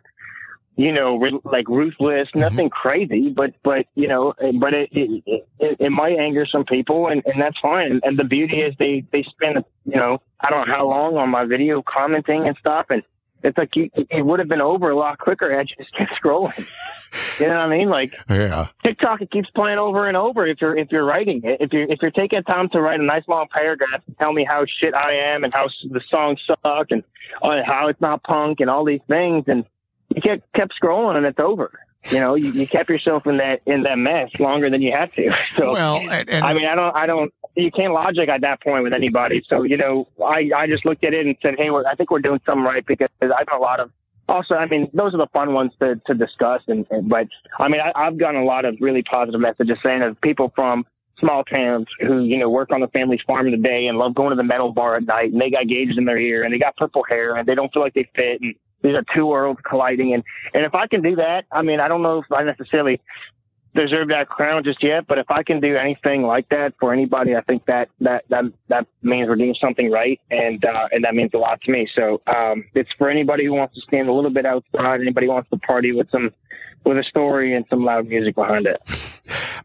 you 0.76 0.92
know, 0.92 1.14
like 1.44 1.68
ruthless, 1.68 2.28
mm-hmm. 2.28 2.40
nothing 2.40 2.70
mm-hmm. 2.70 2.88
crazy, 2.88 3.28
but, 3.28 3.54
but, 3.62 3.86
you 3.94 4.08
know, 4.08 4.34
but 4.58 4.72
it, 4.74 4.88
it, 4.92 5.46
it, 5.58 5.76
it, 5.80 5.92
might 5.92 6.18
anger 6.18 6.46
some 6.46 6.64
people 6.64 7.08
and, 7.08 7.22
and 7.26 7.40
that's 7.40 7.58
fine. 7.60 8.00
And, 8.02 8.18
the 8.18 8.24
beauty 8.24 8.62
is 8.62 8.74
they, 8.78 9.04
they 9.12 9.22
spend, 9.22 9.64
you 9.84 9.96
know, 9.96 10.22
I 10.40 10.50
don't 10.50 10.68
know 10.68 10.74
how 10.74 10.88
long 10.88 11.16
on 11.16 11.28
my 11.30 11.44
video 11.44 11.82
commenting 11.82 12.46
and 12.46 12.56
stuff. 12.58 12.86
And 12.90 13.02
it's 13.42 13.58
like, 13.58 13.76
you, 13.76 13.90
it 13.94 14.24
would 14.24 14.38
have 14.38 14.48
been 14.48 14.62
over 14.62 14.90
a 14.90 14.96
lot 14.96 15.18
quicker 15.18 15.54
had 15.54 15.68
you 15.68 15.76
just 15.76 15.94
kept 15.94 16.12
scrolling. 16.12 16.58
you 17.40 17.48
know 17.48 17.54
what 17.54 17.64
I 17.64 17.68
mean? 17.68 17.90
Like, 17.90 18.14
yeah. 18.30 18.68
TikTok, 18.82 19.20
it 19.20 19.30
keeps 19.30 19.50
playing 19.50 19.78
over 19.78 20.06
and 20.06 20.16
over 20.16 20.46
if 20.46 20.60
you're, 20.60 20.76
if 20.76 20.90
you're 20.90 21.04
writing 21.04 21.42
it. 21.44 21.58
If 21.60 21.72
you're, 21.72 21.90
if 21.90 21.98
you're 22.00 22.10
taking 22.10 22.42
time 22.44 22.70
to 22.70 22.80
write 22.80 23.00
a 23.00 23.04
nice 23.04 23.24
long 23.28 23.46
paragraph 23.50 24.04
to 24.06 24.14
tell 24.18 24.32
me 24.32 24.44
how 24.44 24.64
shit 24.64 24.94
I 24.94 25.12
am 25.12 25.44
and 25.44 25.52
how 25.52 25.68
the 25.90 26.00
song 26.08 26.38
suck 26.46 26.90
and 26.90 27.02
uh, 27.42 27.62
how 27.66 27.88
it's 27.88 28.00
not 28.00 28.22
punk 28.22 28.60
and 28.60 28.70
all 28.70 28.84
these 28.84 29.02
things. 29.06 29.44
And, 29.48 29.66
you 30.14 30.22
kept 30.22 30.52
kept 30.52 30.72
scrolling 30.80 31.16
and 31.16 31.26
it's 31.26 31.38
over. 31.38 31.80
You 32.10 32.18
know, 32.18 32.34
you, 32.34 32.50
you 32.50 32.66
kept 32.66 32.90
yourself 32.90 33.26
in 33.26 33.36
that 33.36 33.62
in 33.64 33.84
that 33.84 33.98
mess 33.98 34.30
longer 34.40 34.68
than 34.68 34.82
you 34.82 34.92
had 34.92 35.12
to. 35.14 35.32
So, 35.56 35.72
well, 35.72 35.96
and, 35.98 36.28
and 36.28 36.44
I 36.44 36.54
mean, 36.54 36.64
I 36.64 36.74
don't, 36.74 36.96
I 36.96 37.06
don't, 37.06 37.32
you 37.54 37.70
can't 37.70 37.92
logic 37.92 38.28
at 38.28 38.40
that 38.40 38.60
point 38.62 38.82
with 38.82 38.92
anybody. 38.92 39.44
So, 39.46 39.62
you 39.62 39.76
know, 39.76 40.08
I 40.24 40.50
I 40.54 40.66
just 40.66 40.84
looked 40.84 41.04
at 41.04 41.14
it 41.14 41.26
and 41.26 41.36
said, 41.42 41.54
hey, 41.58 41.68
I 41.68 41.94
think 41.94 42.10
we're 42.10 42.20
doing 42.20 42.40
something 42.44 42.64
right 42.64 42.84
because 42.84 43.08
I've 43.20 43.46
done 43.46 43.56
a 43.56 43.58
lot 43.58 43.80
of 43.80 43.90
also, 44.28 44.54
I 44.54 44.66
mean, 44.66 44.88
those 44.94 45.14
are 45.14 45.18
the 45.18 45.26
fun 45.32 45.52
ones 45.52 45.72
to, 45.80 46.00
to 46.06 46.14
discuss. 46.14 46.62
And, 46.66 46.86
and 46.90 47.08
but 47.08 47.28
I 47.58 47.68
mean, 47.68 47.80
I, 47.80 47.92
I've 47.94 48.18
gotten 48.18 48.40
a 48.40 48.44
lot 48.44 48.64
of 48.64 48.76
really 48.80 49.02
positive 49.02 49.40
messages 49.40 49.78
saying 49.82 50.00
that 50.00 50.20
people 50.20 50.52
from 50.54 50.86
small 51.18 51.44
towns 51.44 51.86
who 52.00 52.20
you 52.24 52.36
know 52.36 52.50
work 52.50 52.72
on 52.72 52.80
the 52.80 52.88
family's 52.88 53.20
farm 53.26 53.46
in 53.46 53.52
the 53.52 53.58
day 53.58 53.86
and 53.86 53.98
love 53.98 54.14
going 54.14 54.30
to 54.30 54.36
the 54.36 54.42
metal 54.42 54.72
bar 54.72 54.96
at 54.96 55.04
night, 55.04 55.32
and 55.32 55.40
they 55.40 55.50
got 55.50 55.66
gauges 55.66 55.96
in 55.96 56.04
their 56.04 56.18
ear 56.18 56.42
and 56.42 56.52
they 56.52 56.58
got 56.58 56.76
purple 56.76 57.04
hair 57.08 57.36
and 57.36 57.46
they 57.46 57.54
don't 57.54 57.72
feel 57.72 57.82
like 57.82 57.94
they 57.94 58.08
fit 58.14 58.40
and 58.40 58.54
these 58.82 58.94
are 58.94 59.04
two 59.14 59.26
worlds 59.26 59.60
colliding 59.64 60.14
and 60.14 60.24
and 60.54 60.64
if 60.64 60.74
I 60.74 60.86
can 60.86 61.02
do 61.02 61.16
that, 61.16 61.46
I 61.50 61.62
mean, 61.62 61.80
I 61.80 61.88
don't 61.88 62.02
know 62.02 62.18
if 62.18 62.32
I 62.32 62.42
necessarily 62.42 63.00
deserve 63.74 64.08
that 64.08 64.28
crown 64.28 64.64
just 64.64 64.82
yet, 64.82 65.06
but 65.06 65.18
if 65.18 65.30
I 65.30 65.42
can 65.42 65.60
do 65.60 65.76
anything 65.76 66.22
like 66.22 66.48
that 66.50 66.74
for 66.78 66.92
anybody, 66.92 67.34
I 67.36 67.40
think 67.42 67.64
that 67.66 67.88
that 68.00 68.24
that 68.28 68.44
that 68.68 68.86
means 69.02 69.28
we're 69.28 69.36
doing 69.36 69.56
something 69.60 69.90
right, 69.90 70.20
and 70.30 70.64
uh, 70.64 70.88
and 70.92 71.04
that 71.04 71.14
means 71.14 71.30
a 71.34 71.38
lot 71.38 71.60
to 71.62 71.70
me. 71.70 71.88
So 71.94 72.20
um, 72.26 72.64
it's 72.74 72.90
for 72.98 73.08
anybody 73.08 73.46
who 73.46 73.54
wants 73.54 73.74
to 73.76 73.80
stand 73.82 74.08
a 74.08 74.12
little 74.12 74.30
bit 74.30 74.46
outside, 74.46 75.00
anybody 75.00 75.26
who 75.26 75.32
wants 75.32 75.50
to 75.50 75.56
party 75.58 75.92
with 75.92 76.10
some 76.10 76.30
with 76.84 76.98
a 76.98 77.04
story 77.04 77.54
and 77.54 77.64
some 77.70 77.84
loud 77.84 78.08
music 78.08 78.34
behind 78.34 78.66
it. 78.66 78.80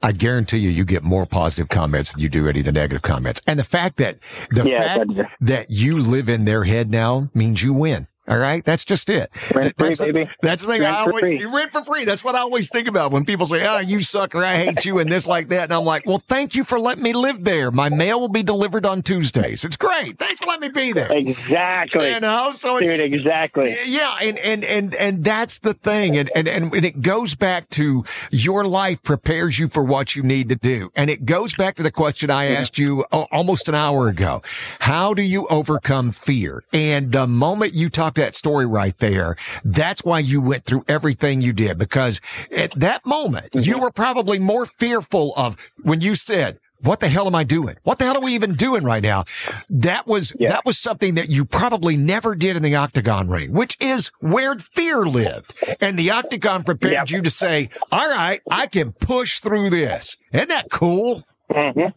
I 0.04 0.12
guarantee 0.12 0.60
you, 0.60 0.70
you 0.70 0.86
get 0.86 1.04
more 1.04 1.26
positive 1.26 1.68
comments 1.70 2.12
than 2.12 2.22
you 2.22 2.30
do 2.30 2.48
any 2.48 2.60
of 2.60 2.66
the 2.66 2.72
negative 2.72 3.02
comments. 3.02 3.42
And 3.48 3.60
the 3.60 3.64
fact 3.64 3.98
that 3.98 4.20
the 4.52 4.70
Yeah, 4.70 4.96
fact 4.96 5.36
that 5.42 5.72
you 5.72 6.00
live 6.00 6.30
in 6.30 6.46
their 6.46 6.64
head 6.64 6.92
now 6.92 7.30
means 7.34 7.64
you 7.64 7.74
win. 7.74 8.08
All 8.28 8.38
right. 8.38 8.64
That's 8.66 8.84
just 8.86 9.10
it. 9.10 9.32
Rent 9.54 9.76
free, 9.78 9.94
the- 9.96 10.06
baby. 10.14 10.30
that's 10.42 10.64
the 10.64 10.68
thing. 10.74 10.82
Rent 10.82 10.96
I 10.96 11.00
always, 11.02 11.40
you 11.42 11.54
rent 11.56 11.72
for 11.72 11.84
free. 11.84 12.06
That's 12.06 12.24
what 12.24 12.36
I 12.36 12.40
always 12.40 12.70
think 12.70 12.88
about 12.88 13.12
when 13.12 13.26
people 13.26 13.46
say, 13.46 13.66
Oh, 13.66 13.80
you 13.80 14.02
sucker. 14.02 14.44
I 14.44 14.58
hate 14.58 14.86
you 14.86 15.00
and 15.00 15.12
this 15.12 15.26
like 15.26 15.50
that. 15.50 15.66
And 15.66 15.74
I'm 15.74 15.86
like, 15.86 16.06
well, 16.06 16.22
thank 16.28 16.56
you 16.56 16.64
for 16.64 16.80
letting 16.80 17.04
me 17.04 17.14
live 17.14 17.44
there. 17.44 17.72
My 17.72 17.90
mail 17.90 18.20
will 18.20 18.30
be 18.30 18.44
delivered 18.44 18.86
on 18.86 19.02
Tuesdays. 19.02 19.64
It's 19.64 19.78
great. 19.78 20.20
Thanks 20.20 20.40
for 20.40 20.48
letting 20.48 20.62
me 20.62 20.70
be 20.70 20.92
there. 20.92 21.12
Exactly, 21.12 22.12
You 22.14 22.20
know, 22.20 22.52
so 22.54 22.78
it's, 22.78 22.90
dude. 22.90 23.00
Exactly. 23.00 23.76
yeah, 23.86 24.18
and 24.22 24.38
and 24.40 24.64
and 24.64 24.96
and 24.96 25.24
that's 25.24 25.60
the 25.60 25.74
thing, 25.74 26.18
and 26.18 26.30
and 26.36 26.48
and 26.48 26.74
and 26.74 26.86
it 26.86 27.02
goes 27.02 27.36
back 27.36 27.70
to 27.72 28.04
your 28.32 28.66
life 28.66 29.02
prepares 29.04 29.58
you 29.60 29.68
for 29.68 29.84
what 29.84 30.16
you 30.16 30.24
need 30.24 30.50
to 30.50 30.56
do, 30.56 30.92
and 30.96 31.10
it 31.10 31.26
goes 31.26 31.56
back 31.56 31.76
to 31.78 31.84
the 31.84 31.92
question 31.92 32.30
I 32.30 32.46
asked 32.48 32.78
you 32.78 33.06
uh, 33.12 33.26
almost 33.32 33.70
an 33.70 33.76
hour 33.76 34.08
ago: 34.08 34.42
How 34.80 35.14
do 35.14 35.22
you 35.22 35.46
overcome 35.48 36.12
fear? 36.12 36.64
And 36.74 37.12
the 37.12 37.28
moment 37.28 37.74
you 37.74 37.90
talked 37.90 38.17
that 38.18 38.36
story 38.36 38.66
right 38.66 38.98
there, 39.00 39.36
that's 39.64 40.04
why 40.04 40.20
you 40.20 40.42
went 40.42 40.66
through 40.66 40.84
everything 40.88 41.42
you 41.42 41.54
did 41.54 41.78
because 41.78 42.22
at 42.52 42.72
that 42.80 43.06
moment 43.06 43.50
you 43.54 43.74
mm-hmm. 43.74 43.82
were 43.82 43.92
probably 43.92 44.38
more 44.40 44.66
fearful 44.66 45.34
of 45.36 45.56
when 45.82 46.02
you 46.02 46.16
said. 46.16 46.60
What 46.82 47.00
the 47.00 47.10
hell 47.10 47.26
am 47.26 47.34
I 47.34 47.44
doing? 47.44 47.76
What 47.82 47.98
the 47.98 48.06
hell 48.06 48.18
are 48.18 48.22
we 48.22 48.36
even 48.36 48.54
doing 48.54 48.84
right 48.84 49.02
now? 49.02 49.26
That 49.68 50.06
was, 50.06 50.32
Yeah. 50.38 50.50
that 50.50 50.64
was 50.64 50.78
something 50.78 51.16
that 51.16 51.28
you 51.28 51.44
probably 51.44 51.98
never 51.98 52.36
did 52.36 52.56
in 52.56 52.62
the 52.62 52.76
octagon 52.76 53.30
ring, 53.30 53.52
which 53.52 53.76
is 53.80 54.12
where 54.20 54.54
fear 54.60 55.04
lived. 55.04 55.56
And 55.82 55.98
the 55.98 56.12
octagon 56.12 56.64
prepared 56.64 56.94
Yep. 56.94 57.10
you 57.10 57.22
to 57.24 57.32
say, 57.32 57.70
all 57.92 58.08
right, 58.08 58.42
I 58.52 58.68
can 58.68 58.92
push 58.92 59.40
through 59.40 59.72
this. 59.72 60.18
Isn't 60.32 60.50
that 60.50 60.70
cool? 60.70 61.24
hmm 61.52 61.88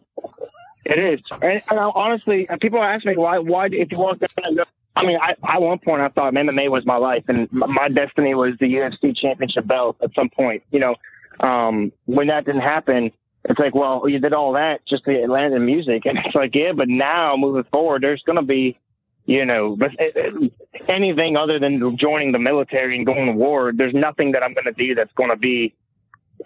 It 0.87 0.99
is, 0.99 1.21
and, 1.43 1.63
and 1.71 1.79
I, 1.79 1.91
honestly, 1.95 2.47
and 2.49 2.59
people 2.59 2.83
ask 2.83 3.05
me 3.05 3.19
why. 3.19 3.39
Why 3.39 3.67
if 3.71 3.93
you 3.93 3.99
walk 3.99 4.19
down 4.21 4.29
and 4.39 4.57
go. 4.57 4.65
I 5.01 5.07
mean, 5.07 5.19
I, 5.21 5.35
at 5.43 5.63
one 5.63 5.79
point 5.79 6.03
I 6.03 6.09
thought 6.09 6.35
MMA 6.35 6.71
was 6.71 6.85
my 6.85 6.97
life, 6.97 7.25
and 7.29 7.51
my 7.53 7.89
destiny 7.89 8.35
was 8.35 8.53
the 8.61 8.67
UFC 8.67 9.17
championship 9.17 9.67
belt 9.67 9.97
at 10.03 10.15
some 10.15 10.29
point. 10.29 10.63
You 10.71 10.81
know, 10.81 10.95
um, 11.41 11.93
when 12.05 12.27
that 12.27 12.45
didn't 12.45 12.61
happen, 12.61 13.11
it's 13.45 13.59
like, 13.59 13.75
well, 13.75 14.07
you 14.07 14.19
did 14.19 14.35
all 14.35 14.53
that 14.53 14.85
just 14.87 15.05
to 15.05 15.27
land 15.27 15.55
in 15.55 15.65
music, 15.65 16.05
and 16.05 16.19
it's 16.19 16.35
like, 16.35 16.55
yeah, 16.55 16.73
but 16.73 16.89
now 16.89 17.37
moving 17.37 17.65
forward, 17.73 18.03
there's 18.03 18.23
going 18.25 18.37
to 18.37 18.43
be, 18.45 18.79
you 19.25 19.47
know, 19.47 19.75
but 19.77 19.93
it, 19.99 20.13
it- 20.17 20.53
anything 20.89 21.37
other 21.37 21.59
than 21.59 21.97
joining 21.97 22.33
the 22.33 22.39
military 22.39 22.97
and 22.97 23.07
going 23.07 23.27
to 23.27 23.33
war. 23.33 23.73
There's 23.75 23.95
nothing 23.95 24.33
that 24.33 24.43
I'm 24.43 24.55
going 24.55 24.65
to 24.67 24.73
do 24.73 24.95
that's 24.95 25.13
going 25.15 25.31
to 25.31 25.37
be, 25.37 25.75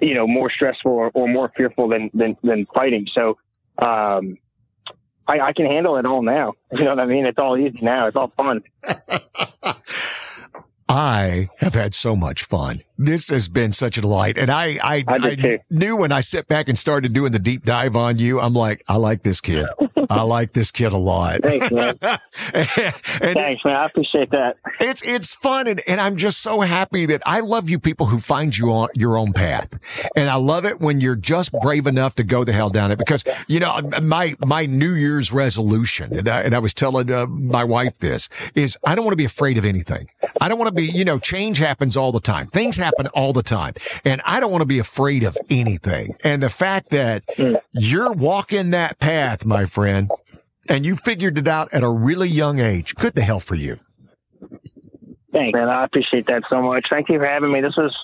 you 0.01 0.15
know, 0.15 0.27
more 0.27 0.51
stressful 0.51 0.91
or, 0.93 1.11
or 1.15 1.29
more 1.29 1.51
fearful 1.57 1.89
than 1.89 2.11
than, 2.15 2.37
than 2.43 2.67
fighting. 2.75 3.07
So 3.13 3.39
um, 3.79 4.39
I, 5.27 5.41
I 5.41 5.53
can 5.53 5.67
handle 5.67 5.97
it 5.97 6.07
all 6.07 6.23
now. 6.23 6.55
You 6.73 6.85
know 6.85 6.91
what 6.91 7.01
I 7.01 7.07
mean? 7.07 7.25
It's 7.25 7.39
all 7.39 7.57
easy 7.57 7.79
now. 7.83 8.09
It's 8.09 8.17
all 8.17 8.33
fun. 8.37 8.63
I 10.89 11.49
have 11.59 11.75
had 11.75 11.95
so 11.95 12.15
much 12.17 12.45
fun. 12.45 12.83
This 12.99 13.29
has 13.29 13.49
been 13.49 13.73
such 13.73 13.97
a 13.97 14.01
delight. 14.01 14.37
And 14.37 14.51
I, 14.51 14.79
I, 14.83 15.05
I 15.07 15.35
too. 15.35 15.59
knew 15.71 15.97
when 15.97 16.13
I 16.13 16.21
sat 16.21 16.49
back 16.49 16.69
and 16.69 16.79
started 16.79 17.13
doing 17.13 17.33
the 17.33 17.39
deep 17.39 17.65
dive 17.65 17.97
on 17.97 18.19
you, 18.19 18.41
I'm 18.41 18.55
like, 18.55 18.83
I 18.89 18.97
like 18.97 19.23
this 19.23 19.41
kid. 19.41 19.67
I 20.11 20.23
like 20.23 20.53
this 20.53 20.71
kid 20.71 20.93
a 20.93 20.99
lot. 20.99 21.41
Thanks, 21.43 21.71
man. 21.71 21.99
and, 22.03 22.15
and 22.55 23.35
Thanks, 23.35 23.65
man. 23.65 23.77
I 23.77 23.87
appreciate 23.87 24.31
that. 24.31 24.57
it's 24.81 25.03
it's 25.03 25.35
fun 25.35 25.67
and, 25.67 25.83
and 25.87 26.01
I'm 26.01 26.17
just 26.17 26.41
so 26.41 26.61
happy 26.61 27.07
that 27.07 27.23
I 27.27 27.41
love 27.41 27.69
you 27.69 27.79
people 27.79 28.07
who 28.07 28.19
find 28.19 28.57
you 28.57 28.73
on 28.73 28.89
your 28.95 29.17
own 29.17 29.33
path. 29.33 29.79
And 30.17 30.31
I 30.31 30.37
love 30.37 30.65
it 30.65 30.81
when 30.81 31.01
you're 31.01 31.17
just 31.17 31.53
brave 31.63 31.87
enough 31.87 32.15
to 32.17 32.25
go 32.25 32.45
the 32.45 32.53
hell 32.53 32.71
down 32.71 32.91
it 32.91 32.99
because 32.99 33.25
you 33.47 33.61
know 33.61 33.81
my 34.03 34.37
my 34.41 34.67
New 34.67 34.93
Year's 34.93 35.33
resolution 35.33 36.17
and 36.19 36.29
I, 36.29 36.43
and 36.43 36.55
I 36.55 36.59
was 36.59 36.75
telling 36.75 37.13
uh, 37.13 37.27
my 37.27 37.65
wife 37.65 37.99
this 37.99 38.29
is 38.55 38.77
I 38.85 38.95
don't 38.95 39.05
want 39.05 39.13
to 39.13 39.17
be 39.17 39.25
afraid 39.25 39.59
of 39.59 39.65
anything. 39.65 40.09
I 40.41 40.49
don't 40.49 40.59
want 40.59 40.69
to 40.69 40.75
be, 40.75 40.85
you 40.85 41.05
know, 41.05 41.19
change 41.19 41.59
happens 41.59 41.97
all 41.97 42.13
the 42.13 42.21
time. 42.21 42.49
Things 42.49 42.77
happen 42.77 43.07
all 43.09 43.33
the 43.33 43.43
time. 43.43 43.75
And 44.05 44.21
I 44.25 44.41
don't 44.41 44.51
want 44.51 44.63
to 44.63 44.67
be 44.67 44.79
afraid 44.79 45.23
of 45.23 45.39
anything. 45.49 46.17
And 46.23 46.43
the 46.43 46.51
fact 46.51 46.91
that 46.91 47.25
you're 47.73 48.13
walking 48.13 48.71
that 48.71 48.99
path, 48.99 49.45
my 49.45 49.65
friend, 49.65 49.94
and 50.69 50.87
you 50.87 50.97
figured 50.97 51.39
it 51.39 51.49
out 51.49 51.73
at 51.73 51.83
a 51.83 51.89
really 51.89 52.29
young 52.29 52.59
age, 52.59 52.95
good 52.95 53.15
the 53.15 53.23
hell 53.23 53.41
for 53.41 53.55
you. 53.55 53.79
Thanks, 55.33 55.57
man. 55.57 55.69
I 55.69 55.85
appreciate 55.85 56.27
that 56.27 56.45
so 56.49 56.63
much. 56.63 56.87
Thank 56.89 57.09
you 57.09 57.19
for 57.19 57.27
having 57.27 57.51
me. 57.51 57.61
This 57.61 57.77
was 57.77 57.95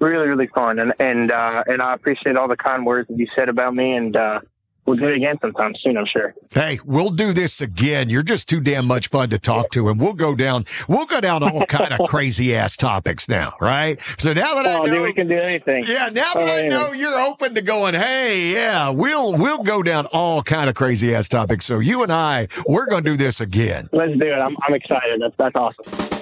really, 0.00 0.26
really 0.26 0.48
fun, 0.48 0.78
and 0.78 0.92
and 0.98 1.30
uh, 1.30 1.62
and 1.66 1.80
I 1.80 1.94
appreciate 1.94 2.36
all 2.36 2.48
the 2.48 2.56
kind 2.56 2.84
words 2.84 3.08
that 3.08 3.18
you 3.18 3.28
said 3.36 3.48
about 3.48 3.74
me. 3.74 3.92
And 3.92 4.16
uh, 4.16 4.40
we'll 4.86 4.96
do 4.96 5.06
it 5.06 5.16
again 5.16 5.38
sometime 5.40 5.74
soon. 5.82 5.96
I'm 5.96 6.06
sure. 6.06 6.34
Hey, 6.52 6.78
we'll 6.84 7.10
do 7.10 7.32
this 7.32 7.60
again. 7.60 8.10
You're 8.10 8.22
just 8.22 8.48
too 8.48 8.60
damn 8.60 8.86
much 8.86 9.08
fun 9.08 9.30
to 9.30 9.38
talk 9.38 9.70
to, 9.70 9.88
and 9.88 10.00
we'll 10.00 10.12
go 10.12 10.34
down. 10.34 10.66
We'll 10.88 11.06
go 11.06 11.20
down 11.20 11.42
all 11.42 11.64
kind 11.66 11.92
of 11.92 12.08
crazy 12.08 12.54
ass 12.56 12.76
topics 12.76 13.28
now, 13.28 13.54
right? 13.60 14.00
So 14.18 14.32
now 14.32 14.54
that 14.56 14.66
I 14.66 14.74
Oh, 14.74 14.84
know, 14.84 14.92
dude, 14.94 15.02
we 15.02 15.12
can 15.12 15.28
do 15.28 15.38
anything. 15.38 15.84
yeah, 15.86 16.08
now 16.08 16.34
that 16.34 16.48
Oh, 16.48 16.56
I 16.58 16.68
know 16.68 16.92
you're 16.92 17.18
open 17.20 17.54
to 17.54 17.62
going, 17.62 17.94
hey, 17.94 18.52
yeah, 18.52 18.90
we'll 18.90 19.36
we'll 19.36 19.62
go 19.62 19.82
down 19.82 20.06
all 20.06 20.42
kind 20.42 20.68
of 20.68 20.74
crazy 20.74 21.14
ass 21.14 21.28
topics. 21.28 21.64
So 21.66 21.78
you 21.78 22.02
and 22.02 22.12
I, 22.12 22.48
we're 22.66 22.86
going 22.86 23.04
to 23.04 23.10
do 23.10 23.16
this 23.16 23.40
again. 23.40 23.88
Let's 23.92 24.12
do 24.18 24.26
it. 24.26 24.32
I'm 24.38 24.56
I'm 24.62 24.74
excited. 24.74 25.20
That's 25.20 25.34
that's 25.36 25.54
awesome. 25.56 26.21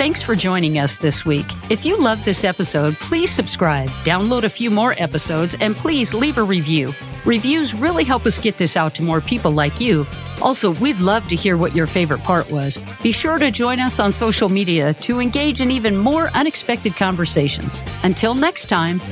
Thanks 0.00 0.22
for 0.22 0.34
joining 0.34 0.78
us 0.78 0.96
this 0.96 1.26
week. 1.26 1.44
If 1.68 1.84
you 1.84 2.00
loved 2.00 2.24
this 2.24 2.42
episode, 2.42 2.94
please 3.00 3.30
subscribe, 3.30 3.90
download 4.02 4.44
a 4.44 4.48
few 4.48 4.70
more 4.70 4.94
episodes, 4.96 5.54
and 5.60 5.76
please 5.76 6.14
leave 6.14 6.38
a 6.38 6.42
review. 6.42 6.94
Reviews 7.26 7.74
really 7.74 8.02
help 8.02 8.24
us 8.24 8.38
get 8.38 8.56
this 8.56 8.78
out 8.78 8.94
to 8.94 9.02
more 9.02 9.20
people 9.20 9.50
like 9.50 9.78
you. 9.78 10.06
Also, 10.40 10.70
we'd 10.70 11.00
love 11.00 11.28
to 11.28 11.36
hear 11.36 11.58
what 11.58 11.76
your 11.76 11.86
favorite 11.86 12.22
part 12.22 12.50
was. 12.50 12.78
Be 13.02 13.12
sure 13.12 13.36
to 13.36 13.50
join 13.50 13.78
us 13.78 14.00
on 14.00 14.10
social 14.10 14.48
media 14.48 14.94
to 14.94 15.20
engage 15.20 15.60
in 15.60 15.70
even 15.70 15.98
more 15.98 16.30
unexpected 16.34 16.96
conversations. 16.96 17.84
Until 18.02 18.34
next 18.34 18.70
time. 18.70 19.02